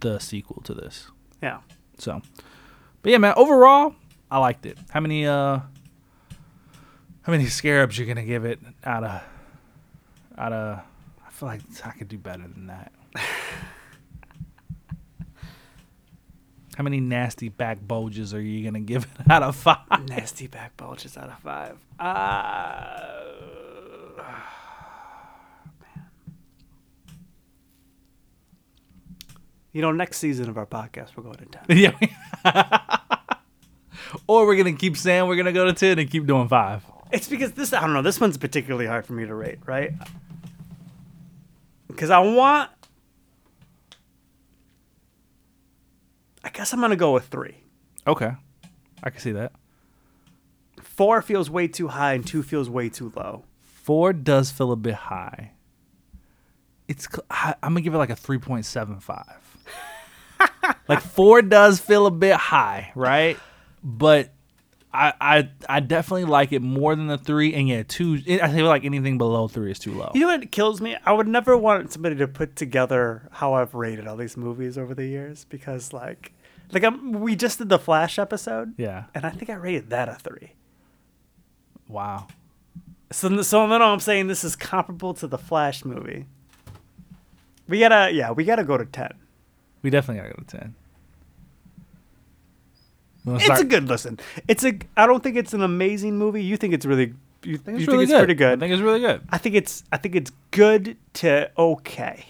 the 0.00 0.18
sequel 0.18 0.62
to 0.62 0.72
this. 0.72 1.08
Yeah. 1.42 1.60
So, 1.98 2.22
but 3.02 3.12
yeah, 3.12 3.18
man. 3.18 3.34
Overall, 3.36 3.94
I 4.30 4.38
liked 4.38 4.64
it. 4.64 4.78
How 4.90 5.00
many 5.00 5.26
uh, 5.26 5.60
how 7.22 7.32
many 7.32 7.46
scarabs 7.46 7.98
you 7.98 8.06
gonna 8.06 8.24
give 8.24 8.46
it 8.46 8.60
out 8.82 9.04
of 9.04 9.22
out 10.38 10.52
of? 10.52 10.80
I 11.26 11.30
feel 11.30 11.48
like 11.48 11.60
I 11.84 11.90
could 11.90 12.08
do 12.08 12.16
better 12.16 12.48
than 12.48 12.68
that. 12.68 12.92
how 16.74 16.84
many 16.84 17.00
nasty 17.00 17.48
back 17.48 17.78
bulges 17.86 18.34
are 18.34 18.40
you 18.40 18.64
gonna 18.64 18.80
give 18.80 19.06
it 19.18 19.30
out 19.30 19.42
of 19.42 19.56
five? 19.56 19.78
Nasty 20.08 20.46
back 20.46 20.76
bulges 20.76 21.16
out 21.16 21.28
of 21.28 21.38
five. 21.38 21.76
Uh, 21.98 23.00
man. 25.80 26.06
You 29.72 29.82
know, 29.82 29.92
next 29.92 30.18
season 30.18 30.48
of 30.48 30.58
our 30.58 30.66
podcast, 30.66 31.16
we're 31.16 31.22
going 31.22 31.36
to 31.36 31.46
ten. 31.46 31.62
yeah. 31.68 31.92
or 34.26 34.46
we're 34.46 34.56
gonna 34.56 34.72
keep 34.72 34.96
saying 34.96 35.28
we're 35.28 35.36
gonna 35.36 35.52
go 35.52 35.64
to 35.64 35.72
ten 35.72 35.98
and 35.98 36.10
keep 36.10 36.26
doing 36.26 36.48
five. 36.48 36.84
It's 37.12 37.28
because 37.28 37.52
this, 37.52 37.72
I 37.72 37.80
don't 37.80 37.92
know, 37.92 38.02
this 38.02 38.20
one's 38.20 38.36
particularly 38.36 38.86
hard 38.86 39.06
for 39.06 39.12
me 39.12 39.24
to 39.24 39.34
rate, 39.34 39.58
right? 39.66 39.92
Because 41.86 42.10
I 42.10 42.18
want. 42.18 42.70
I 46.44 46.50
guess 46.50 46.72
I'm 46.72 46.78
going 46.78 46.90
to 46.90 46.96
go 46.96 47.12
with 47.12 47.26
three. 47.26 47.56
Okay, 48.06 48.30
I 49.02 49.10
can 49.10 49.20
see 49.20 49.32
that. 49.32 49.52
Four 50.82 51.22
feels 51.22 51.50
way 51.50 51.66
too 51.66 51.88
high 51.88 52.12
and 52.12 52.24
two 52.24 52.42
feels 52.42 52.68
way 52.68 52.88
too 52.88 53.12
low. 53.16 53.44
Four 53.62 54.12
does 54.12 54.50
feel 54.50 54.70
a 54.70 54.76
bit 54.76 54.94
high. 54.94 55.52
It's 56.86 57.08
cl- 57.10 57.24
I, 57.30 57.54
I'm 57.62 57.72
gonna 57.72 57.80
give 57.80 57.94
it 57.94 57.98
like 57.98 58.10
a 58.10 58.16
three 58.16 58.38
point 58.38 58.66
seven 58.66 59.00
five. 59.00 59.40
like 60.88 61.00
four 61.00 61.42
does 61.42 61.80
feel 61.80 62.06
a 62.06 62.10
bit 62.10 62.36
high, 62.36 62.92
right? 62.94 63.38
But 63.82 64.32
I 64.94 65.12
I 65.20 65.48
I 65.68 65.80
definitely 65.80 66.26
like 66.26 66.52
it 66.52 66.62
more 66.62 66.94
than 66.94 67.08
the 67.08 67.18
three, 67.18 67.52
and 67.52 67.68
yeah, 67.68 67.82
two. 67.82 68.20
I 68.40 68.48
feel 68.52 68.66
like 68.66 68.84
anything 68.84 69.18
below 69.18 69.48
three 69.48 69.72
is 69.72 69.78
too 69.80 69.92
low. 69.92 70.12
You 70.14 70.20
know 70.20 70.28
what 70.28 70.50
kills 70.52 70.80
me? 70.80 70.96
I 71.04 71.12
would 71.12 71.26
never 71.26 71.56
want 71.56 71.92
somebody 71.92 72.14
to 72.16 72.28
put 72.28 72.54
together 72.54 73.28
how 73.32 73.54
I've 73.54 73.74
rated 73.74 74.06
all 74.06 74.16
these 74.16 74.36
movies 74.36 74.78
over 74.78 74.94
the 74.94 75.04
years 75.06 75.46
because, 75.48 75.92
like, 75.92 76.32
like 76.70 76.84
I'm, 76.84 77.12
we 77.12 77.34
just 77.34 77.58
did 77.58 77.68
the 77.68 77.78
Flash 77.78 78.18
episode, 78.20 78.74
Yeah. 78.78 79.04
and 79.14 79.26
I 79.26 79.30
think 79.30 79.50
I 79.50 79.54
rated 79.54 79.90
that 79.90 80.08
a 80.08 80.14
three. 80.14 80.52
Wow. 81.88 82.28
So, 83.10 83.42
so 83.42 83.66
then 83.68 83.82
I'm 83.82 84.00
saying 84.00 84.28
this 84.28 84.44
is 84.44 84.56
comparable 84.56 85.12
to 85.14 85.26
the 85.26 85.38
Flash 85.38 85.84
movie. 85.84 86.26
We 87.68 87.80
gotta, 87.80 88.12
yeah, 88.12 88.30
we 88.30 88.44
gotta 88.44 88.64
go 88.64 88.76
to 88.78 88.84
ten. 88.84 89.12
We 89.82 89.90
definitely 89.90 90.22
gotta 90.22 90.34
go 90.34 90.44
to 90.46 90.58
ten. 90.58 90.74
Wanna 93.24 93.38
It's 93.42 93.60
a 93.60 93.64
good 93.64 93.88
listen. 93.88 94.18
It's 94.48 94.64
a. 94.64 94.78
I 94.96 95.06
don't 95.06 95.22
think 95.22 95.36
it's 95.36 95.54
an 95.54 95.62
amazing 95.62 96.18
movie. 96.18 96.42
You 96.42 96.56
think 96.56 96.74
it's 96.74 96.86
really. 96.86 97.14
You 97.42 97.56
think 97.58 97.78
you 97.78 97.84
it's 97.84 97.90
think 97.90 98.02
it's 98.02 98.12
good. 98.12 98.36
pretty 98.38 98.44
I 98.44 98.56
think 98.56 98.72
it's 98.72 98.82
really 98.82 99.00
good. 99.00 99.22
I 99.30 99.38
think 99.38 99.54
it's. 99.54 99.82
I 99.92 99.96
think 99.96 100.14
it's 100.14 100.32
good 100.50 100.96
to 101.14 101.50
okay. 101.58 102.26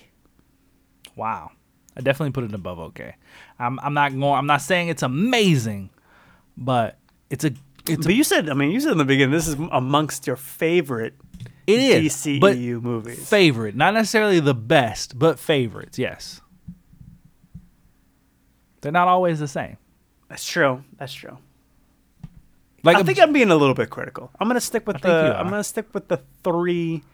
Wow. 1.16 1.50
I 1.96 2.00
definitely 2.00 2.32
put 2.32 2.44
it 2.44 2.54
above 2.54 2.78
okay. 2.78 3.14
I'm 3.58 3.78
I'm 3.80 3.94
not 3.94 4.12
going 4.12 4.34
I'm 4.34 4.46
not 4.46 4.62
saying 4.62 4.88
it's 4.88 5.02
amazing, 5.02 5.90
but 6.56 6.98
it's 7.30 7.44
a 7.44 7.52
it's 7.88 8.04
a, 8.04 8.08
but 8.08 8.14
you 8.14 8.24
said. 8.24 8.48
I 8.48 8.54
mean, 8.54 8.70
you 8.70 8.80
said 8.80 8.92
in 8.92 8.98
the 8.98 9.04
beginning 9.04 9.32
this 9.32 9.46
is 9.46 9.56
amongst 9.70 10.26
your 10.26 10.36
favorite 10.36 11.14
it 11.66 11.78
is 11.78 12.12
DCEU 12.14 12.82
movies. 12.82 13.28
favorite, 13.28 13.76
not 13.76 13.94
necessarily 13.94 14.40
the 14.40 14.54
best, 14.54 15.18
but 15.18 15.38
favorites, 15.38 15.98
yes. 15.98 16.40
They're 18.80 18.92
not 18.92 19.08
always 19.08 19.38
the 19.38 19.48
same. 19.48 19.78
That's 20.34 20.44
true. 20.44 20.82
That's 20.98 21.14
true. 21.14 21.38
Like 22.82 22.96
I 22.96 23.00
a- 23.02 23.04
think 23.04 23.20
I'm 23.20 23.32
being 23.32 23.52
a 23.52 23.56
little 23.56 23.74
bit 23.76 23.88
critical. 23.88 24.32
I'm 24.40 24.48
gonna 24.48 24.60
stick 24.60 24.84
with 24.84 24.96
I 24.96 25.08
the. 25.08 25.38
I'm 25.38 25.48
gonna 25.48 25.62
stick 25.62 25.94
with 25.94 26.08
the 26.08 26.20
three. 26.42 27.04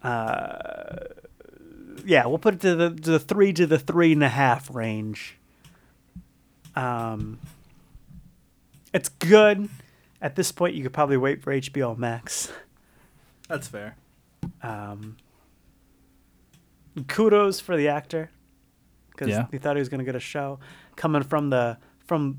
Uh, 0.00 0.98
yeah, 2.04 2.26
we'll 2.26 2.38
put 2.38 2.54
it 2.54 2.60
to 2.60 2.76
the 2.76 2.90
to 2.90 3.10
the 3.10 3.18
three 3.18 3.52
to 3.54 3.66
the 3.66 3.78
three 3.78 4.12
and 4.12 4.22
a 4.22 4.28
half 4.28 4.72
range. 4.72 5.36
Um, 6.76 7.40
it's 8.92 9.08
good. 9.08 9.68
At 10.22 10.36
this 10.36 10.52
point, 10.52 10.74
you 10.76 10.84
could 10.84 10.92
probably 10.92 11.16
wait 11.16 11.42
for 11.42 11.52
HBO 11.52 11.98
Max. 11.98 12.52
that's 13.48 13.66
fair. 13.66 13.96
Um, 14.62 15.16
kudos 17.08 17.58
for 17.60 17.76
the 17.76 17.88
actor 17.88 18.30
because 19.10 19.28
Yeah. 19.28 19.46
he 19.50 19.58
thought 19.58 19.76
he 19.76 19.80
was 19.80 19.88
going 19.88 19.98
to 19.98 20.04
get 20.04 20.14
a 20.14 20.20
show 20.20 20.58
coming 20.96 21.22
from 21.22 21.50
the 21.50 21.78
from 22.06 22.38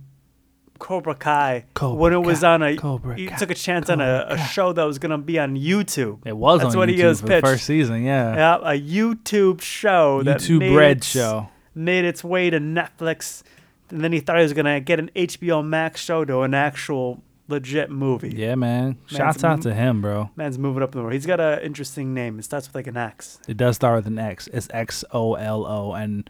Cobra 0.77 1.15
Kai 1.15 1.65
Cobra 1.73 1.95
when 2.01 2.13
it 2.13 2.17
was 2.21 2.41
Kai, 2.41 2.53
on 2.53 2.61
a 2.63 2.75
Cobra 2.75 3.15
he 3.15 3.27
Kai, 3.27 3.37
took 3.37 3.49
a 3.49 3.55
chance 3.55 3.89
on 3.89 4.01
a, 4.01 4.25
a 4.29 4.37
show 4.37 4.73
that 4.73 4.83
was 4.83 4.99
going 4.99 5.11
to 5.11 5.17
be 5.17 5.39
on 5.39 5.55
YouTube. 5.55 6.19
It 6.25 6.35
was 6.35 6.59
That's 6.61 6.75
on 6.75 6.79
what 6.79 6.89
he 6.89 6.97
YouTube 6.97 7.03
was 7.09 7.21
for 7.21 7.27
the 7.27 7.41
first 7.41 7.65
season, 7.65 8.03
yeah. 8.03 8.35
Yeah, 8.35 8.55
a 8.73 8.79
YouTube 8.79 9.61
show 9.61 10.21
that 10.23 10.41
YouTube 10.41 10.59
made 10.59 10.73
bread 10.73 10.97
its- 10.97 11.07
show. 11.07 11.47
made 11.73 12.03
its 12.05 12.23
way 12.25 12.49
to 12.49 12.59
Netflix, 12.59 13.41
and 13.89 14.01
then 14.03 14.11
he 14.11 14.19
thought 14.19 14.35
he 14.37 14.43
was 14.43 14.51
going 14.53 14.65
to 14.65 14.81
get 14.81 14.99
an 14.99 15.11
HBO 15.15 15.65
Max 15.65 16.01
show 16.01 16.25
to 16.25 16.41
an 16.41 16.53
actual 16.53 17.23
legit 17.47 17.89
movie. 17.89 18.33
Yeah, 18.35 18.55
man. 18.55 18.97
Shouts 19.05 19.43
m- 19.45 19.51
out 19.51 19.61
to 19.61 19.73
him, 19.73 20.01
bro. 20.01 20.29
Man's 20.35 20.57
moving 20.57 20.83
up 20.83 20.93
in 20.93 20.99
the 20.99 21.03
world. 21.03 21.13
He's 21.13 21.25
got 21.25 21.39
an 21.39 21.59
interesting 21.61 22.13
name. 22.13 22.37
It 22.37 22.43
starts 22.43 22.67
with 22.67 22.75
like 22.75 22.87
an 22.87 22.97
X. 22.97 23.39
It 23.47 23.55
does 23.55 23.77
start 23.77 23.95
with 23.97 24.07
an 24.07 24.19
X. 24.19 24.49
It's 24.51 24.67
X 24.71 25.05
O 25.11 25.35
L 25.35 25.65
O, 25.65 25.93
and 25.93 26.29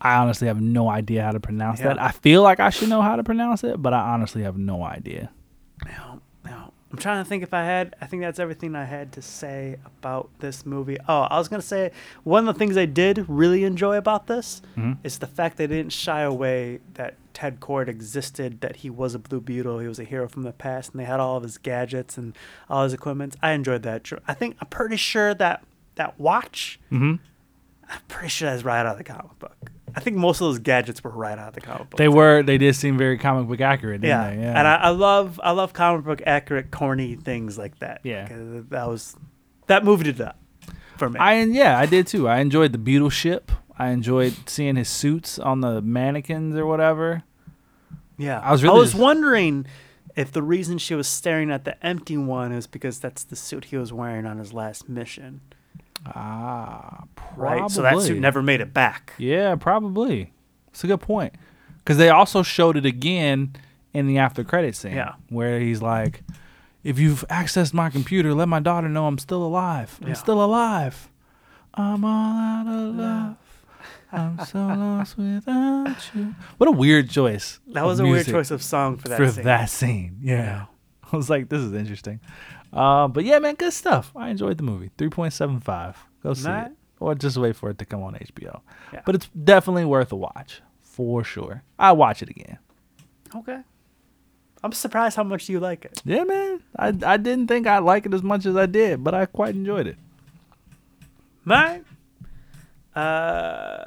I 0.00 0.16
honestly 0.16 0.48
have 0.48 0.60
no 0.60 0.88
idea 0.88 1.22
how 1.22 1.32
to 1.32 1.40
pronounce 1.40 1.80
Yeah. 1.80 1.88
that. 1.88 2.02
I 2.02 2.10
feel 2.10 2.42
like 2.42 2.58
I 2.60 2.70
should 2.70 2.88
know 2.88 3.02
how 3.02 3.16
to 3.16 3.22
pronounce 3.24 3.64
it, 3.64 3.80
but 3.82 3.92
I 3.92 4.00
honestly 4.14 4.42
have 4.42 4.56
no 4.56 4.82
idea. 4.82 5.30
No, 5.84 6.20
no. 6.44 6.72
I'm 6.92 6.98
trying 6.98 7.22
to 7.22 7.28
think 7.28 7.42
if 7.42 7.54
I 7.54 7.62
had. 7.64 7.94
I 8.00 8.06
think 8.06 8.22
that's 8.22 8.38
everything 8.40 8.74
I 8.74 8.84
had 8.84 9.12
to 9.12 9.22
say 9.22 9.76
about 9.86 10.28
this 10.40 10.66
movie. 10.66 10.96
Oh, 11.08 11.22
I 11.22 11.38
was 11.38 11.48
gonna 11.48 11.62
say 11.62 11.92
one 12.24 12.48
of 12.48 12.54
the 12.54 12.58
things 12.58 12.76
I 12.76 12.86
did 12.86 13.24
really 13.28 13.62
enjoy 13.64 13.96
about 13.96 14.26
this 14.26 14.60
Mhm. 14.76 14.98
is 15.04 15.18
the 15.18 15.26
fact 15.28 15.56
they 15.56 15.66
didn't 15.68 15.92
shy 15.92 16.22
away 16.22 16.80
that 16.94 17.14
Ted 17.32 17.60
Kord 17.60 17.86
existed, 17.86 18.60
that 18.60 18.76
he 18.76 18.90
was 18.90 19.14
a 19.14 19.18
Blue 19.20 19.40
Beetle, 19.40 19.78
he 19.78 19.86
was 19.86 20.00
a 20.00 20.04
hero 20.04 20.28
from 20.28 20.42
the 20.42 20.52
past, 20.52 20.90
and 20.90 21.00
they 21.00 21.04
had 21.04 21.20
all 21.20 21.36
of 21.36 21.44
his 21.44 21.58
gadgets 21.58 22.18
and 22.18 22.36
all 22.68 22.82
his 22.82 22.92
equipment. 22.92 23.36
I 23.40 23.52
enjoyed 23.52 23.82
that. 23.84 24.10
I 24.26 24.34
think 24.34 24.56
I'm 24.60 24.66
pretty 24.68 24.96
sure 24.96 25.32
that 25.34 25.62
that 25.94 26.18
watch. 26.18 26.80
Mm-hmm. 26.90 27.14
I'm 27.90 28.00
pretty 28.08 28.28
sure 28.28 28.50
that's 28.50 28.64
right 28.64 28.80
out 28.80 28.92
of 28.92 28.98
the 28.98 29.04
comic 29.04 29.38
book. 29.38 29.70
I 29.94 30.00
think 30.00 30.16
most 30.16 30.40
of 30.40 30.46
those 30.46 30.60
gadgets 30.60 31.02
were 31.02 31.10
right 31.10 31.36
out 31.36 31.48
of 31.48 31.54
the 31.54 31.60
comic 31.60 31.90
book. 31.90 31.98
They 31.98 32.08
were. 32.08 32.42
They 32.42 32.58
did 32.58 32.76
seem 32.76 32.96
very 32.96 33.18
comic 33.18 33.48
book 33.48 33.60
accurate, 33.60 34.00
didn't 34.02 34.10
yeah, 34.10 34.30
they? 34.30 34.40
Yeah. 34.40 34.58
and 34.58 34.68
I, 34.68 34.74
I 34.76 34.88
love 34.90 35.40
I 35.42 35.50
love 35.50 35.72
comic 35.72 36.04
book 36.04 36.22
accurate 36.26 36.70
corny 36.70 37.16
things 37.16 37.58
like 37.58 37.78
that. 37.80 38.00
Yeah. 38.04 38.28
Uh, 38.30 38.62
that 38.68 38.88
was 38.88 39.16
that 39.66 39.84
moved 39.84 40.06
it 40.06 40.20
up 40.20 40.38
for 40.96 41.10
me. 41.10 41.18
I 41.18 41.42
yeah, 41.42 41.78
I 41.78 41.86
did 41.86 42.06
too. 42.06 42.28
I 42.28 42.38
enjoyed 42.38 42.72
the 42.72 42.78
Beetle 42.78 43.10
ship. 43.10 43.50
I 43.76 43.88
enjoyed 43.88 44.34
seeing 44.46 44.76
his 44.76 44.88
suits 44.88 45.38
on 45.38 45.60
the 45.60 45.80
mannequins 45.80 46.54
or 46.54 46.66
whatever. 46.66 47.24
yeah, 48.18 48.38
I 48.40 48.52
was 48.52 48.62
really 48.62 48.76
I 48.76 48.78
was 48.78 48.90
just- 48.92 49.02
wondering 49.02 49.66
if 50.16 50.30
the 50.30 50.42
reason 50.42 50.78
she 50.78 50.94
was 50.94 51.08
staring 51.08 51.50
at 51.50 51.64
the 51.64 51.84
empty 51.84 52.16
one 52.16 52.52
is 52.52 52.66
because 52.66 53.00
that's 53.00 53.24
the 53.24 53.36
suit 53.36 53.66
he 53.66 53.76
was 53.76 53.92
wearing 53.92 54.26
on 54.26 54.38
his 54.38 54.52
last 54.52 54.88
mission. 54.88 55.40
Ah, 56.06 57.04
probably. 57.16 57.60
right? 57.62 57.70
So 57.70 57.82
that 57.82 58.00
suit 58.00 58.18
never 58.18 58.42
made 58.42 58.60
it 58.60 58.72
back. 58.72 59.12
Yeah, 59.18 59.54
probably. 59.56 60.32
It's 60.68 60.82
a 60.84 60.86
good 60.86 61.00
point. 61.00 61.34
Because 61.78 61.96
they 61.98 62.08
also 62.08 62.42
showed 62.42 62.76
it 62.76 62.86
again 62.86 63.54
in 63.92 64.06
the 64.06 64.18
after 64.18 64.44
credit 64.44 64.76
scene. 64.76 64.92
Yeah. 64.94 65.14
Where 65.28 65.60
he's 65.60 65.82
like, 65.82 66.22
if 66.84 66.98
you've 66.98 67.24
accessed 67.28 67.74
my 67.74 67.90
computer, 67.90 68.34
let 68.34 68.48
my 68.48 68.60
daughter 68.60 68.88
know 68.88 69.06
I'm 69.06 69.18
still 69.18 69.42
alive. 69.42 69.98
I'm 70.02 70.08
Yeah. 70.08 70.14
still 70.14 70.42
alive. 70.42 71.08
I'm 71.74 72.04
all 72.04 72.36
out 72.36 72.66
of 72.66 72.94
love. 72.96 73.36
I'm 74.12 74.44
so 74.44 74.58
lost 74.58 75.16
without 75.18 76.10
you. 76.14 76.34
What 76.58 76.68
a 76.68 76.72
weird 76.72 77.10
choice. 77.10 77.60
That 77.68 77.84
was 77.84 78.00
a 78.00 78.04
weird 78.04 78.26
choice 78.26 78.50
of 78.50 78.62
song 78.62 78.96
for 78.96 79.08
that. 79.08 79.16
for 79.16 79.28
scene. 79.30 79.44
that 79.44 79.70
scene. 79.70 80.18
Yeah. 80.20 80.34
Yeah. 80.34 80.64
I 81.12 81.16
was 81.16 81.30
like, 81.30 81.48
this 81.48 81.60
is 81.60 81.72
interesting. 81.74 82.20
Uh, 82.72 83.08
but 83.08 83.24
yeah, 83.24 83.38
man, 83.38 83.54
good 83.56 83.72
stuff. 83.72 84.12
I 84.14 84.28
enjoyed 84.30 84.56
the 84.58 84.62
movie. 84.62 84.90
3.75. 84.98 85.96
Go 86.22 86.34
see 86.34 86.48
Nice. 86.48 86.66
it. 86.68 86.72
Or 87.00 87.14
just 87.14 87.36
wait 87.38 87.56
for 87.56 87.70
it 87.70 87.78
to 87.78 87.84
come 87.84 88.02
on 88.02 88.14
HBO. 88.14 88.60
Yeah. 88.92 89.00
But 89.06 89.14
it's 89.14 89.28
definitely 89.28 89.84
worth 89.86 90.12
a 90.12 90.16
watch. 90.16 90.60
For 90.82 91.24
sure. 91.24 91.62
I'll 91.78 91.96
watch 91.96 92.22
it 92.22 92.28
again. 92.28 92.58
Okay. 93.34 93.60
I'm 94.62 94.72
surprised 94.72 95.16
how 95.16 95.22
much 95.24 95.48
you 95.48 95.58
like 95.60 95.84
it. 95.86 96.02
Yeah, 96.04 96.24
man. 96.24 96.62
I, 96.78 96.88
I 97.04 97.16
didn't 97.16 97.46
think 97.46 97.66
I'd 97.66 97.78
like 97.78 98.04
it 98.06 98.12
as 98.12 98.22
much 98.22 98.44
as 98.44 98.54
I 98.56 98.66
did, 98.66 99.02
but 99.02 99.14
I 99.14 99.24
quite 99.26 99.54
enjoyed 99.54 99.86
it. 99.86 99.96
Right. 101.46 101.82
Uh, 102.94 103.82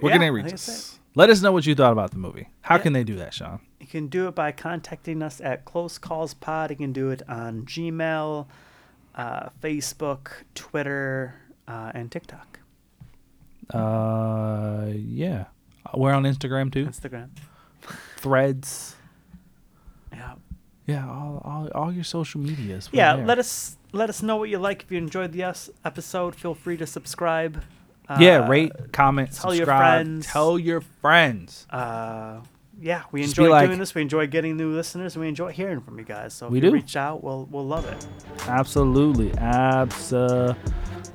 Where 0.00 0.10
yeah, 0.10 0.12
can 0.12 0.20
they 0.20 0.30
reach 0.30 0.44
think 0.46 0.54
us? 0.54 0.98
Let 1.16 1.30
us 1.30 1.42
know 1.42 1.50
what 1.52 1.66
you 1.66 1.74
thought 1.74 1.92
about 1.92 2.12
the 2.12 2.18
movie. 2.18 2.48
How 2.60 2.76
Yeah. 2.76 2.82
can 2.82 2.92
they 2.92 3.02
do 3.04 3.16
that, 3.16 3.34
Sean? 3.34 3.60
You 3.80 3.86
can 3.86 4.08
do 4.08 4.28
it 4.28 4.34
by 4.34 4.52
contacting 4.52 5.22
us 5.22 5.40
at 5.40 5.64
Close 5.64 5.96
Calls 5.98 6.34
Pod. 6.34 6.70
You 6.70 6.76
can 6.76 6.92
do 6.92 7.10
it 7.10 7.22
on 7.28 7.62
Gmail, 7.64 8.46
uh, 9.14 9.48
Facebook, 9.62 10.28
Twitter, 10.54 11.34
uh, 11.66 11.90
and 11.94 12.10
TikTok, 12.12 12.58
Uh, 13.72 14.86
yeah. 14.94 15.44
We're 15.94 16.12
on 16.12 16.24
Instagram 16.24 16.72
too. 16.72 16.86
Instagram. 16.86 17.30
Threads. 18.16 18.96
Yeah. 20.12 20.34
Yeah, 20.86 21.08
all, 21.08 21.40
all, 21.44 21.68
all 21.74 21.92
your 21.92 22.04
social 22.04 22.40
medias. 22.40 22.88
Yeah. 22.92 23.16
there. 23.16 23.26
Let 23.26 23.38
us 23.38 23.76
let 23.92 24.08
us 24.10 24.22
know 24.22 24.36
what 24.36 24.48
you 24.50 24.58
like. 24.58 24.82
If 24.82 24.92
you 24.92 24.98
enjoyed 24.98 25.32
the 25.32 25.44
us 25.44 25.70
episode, 25.84 26.34
feel 26.34 26.54
free 26.54 26.76
to 26.76 26.86
subscribe. 26.86 27.62
yeah, 28.18 28.40
Uh, 28.40 28.48
rate, 28.48 28.72
comment, 28.92 29.32
tell 29.32 29.54
your 29.54 29.66
friends. 29.66 30.26
Tell 30.26 30.58
your 30.58 30.80
friends. 30.80 31.66
Uh, 31.70 32.40
yeah, 32.80 33.02
we 33.12 33.22
Just 33.22 33.36
enjoy 33.38 33.50
like- 33.50 33.68
doing 33.68 33.78
this. 33.78 33.94
We 33.94 34.02
enjoy 34.02 34.26
getting 34.26 34.56
new 34.56 34.70
listeners, 34.74 35.14
and 35.14 35.22
we 35.22 35.28
enjoy 35.28 35.52
hearing 35.52 35.80
from 35.80 35.98
you 35.98 36.04
guys. 36.04 36.32
So 36.34 36.46
if 36.46 36.52
We 36.52 36.58
you 36.58 36.62
do. 36.62 36.72
reach 36.72 36.96
out, 36.96 37.22
we'll 37.22 37.46
we'll 37.50 37.66
love 37.66 37.84
it. 37.86 38.06
Absolutely, 38.48 39.32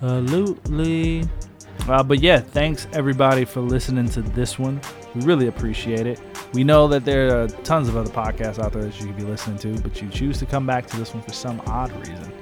absolutely. 0.02 1.24
Uh, 1.88 2.02
but 2.04 2.20
yeah, 2.22 2.40
thanks 2.40 2.88
everybody 2.94 3.44
for 3.46 3.60
listening 3.62 4.08
to 4.10 4.22
this 4.22 4.58
one. 4.58 4.80
We 5.14 5.22
really 5.26 5.48
appreciate 5.48 6.08
it. 6.08 6.20
We 6.54 6.64
know 6.64 6.88
that 6.88 7.04
there 7.06 7.42
are 7.44 7.48
tons 7.48 7.90
of 7.90 7.98
other 7.98 8.10
podcasts 8.12 8.60
out 8.64 8.72
there 8.72 8.84
that 8.84 9.00
you 9.00 9.08
could 9.08 9.18
be 9.18 9.24
listening 9.24 9.58
to, 9.60 9.74
but 9.82 10.02
you 10.02 10.08
choose 10.10 10.40
to 10.40 10.46
come 10.46 10.66
back 10.66 10.88
to 10.88 10.98
this 10.98 11.14
one 11.14 11.22
for 11.24 11.34
some 11.34 11.62
odd 11.68 11.92
reason. 12.08 12.32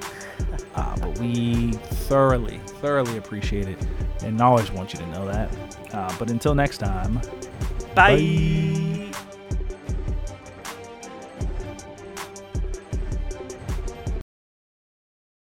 Uh, 0.74 0.96
but 0.96 1.16
we 1.20 1.70
thoroughly, 2.08 2.58
thoroughly 2.80 3.16
appreciate 3.16 3.68
it, 3.68 3.78
and 4.24 4.40
always 4.40 4.72
want 4.72 4.92
you 4.92 4.98
to 4.98 5.06
know 5.06 5.24
that. 5.24 5.48
Uh, 5.94 6.12
but 6.18 6.28
until 6.30 6.52
next 6.52 6.78
time. 6.78 7.20
Bye. 7.94 8.80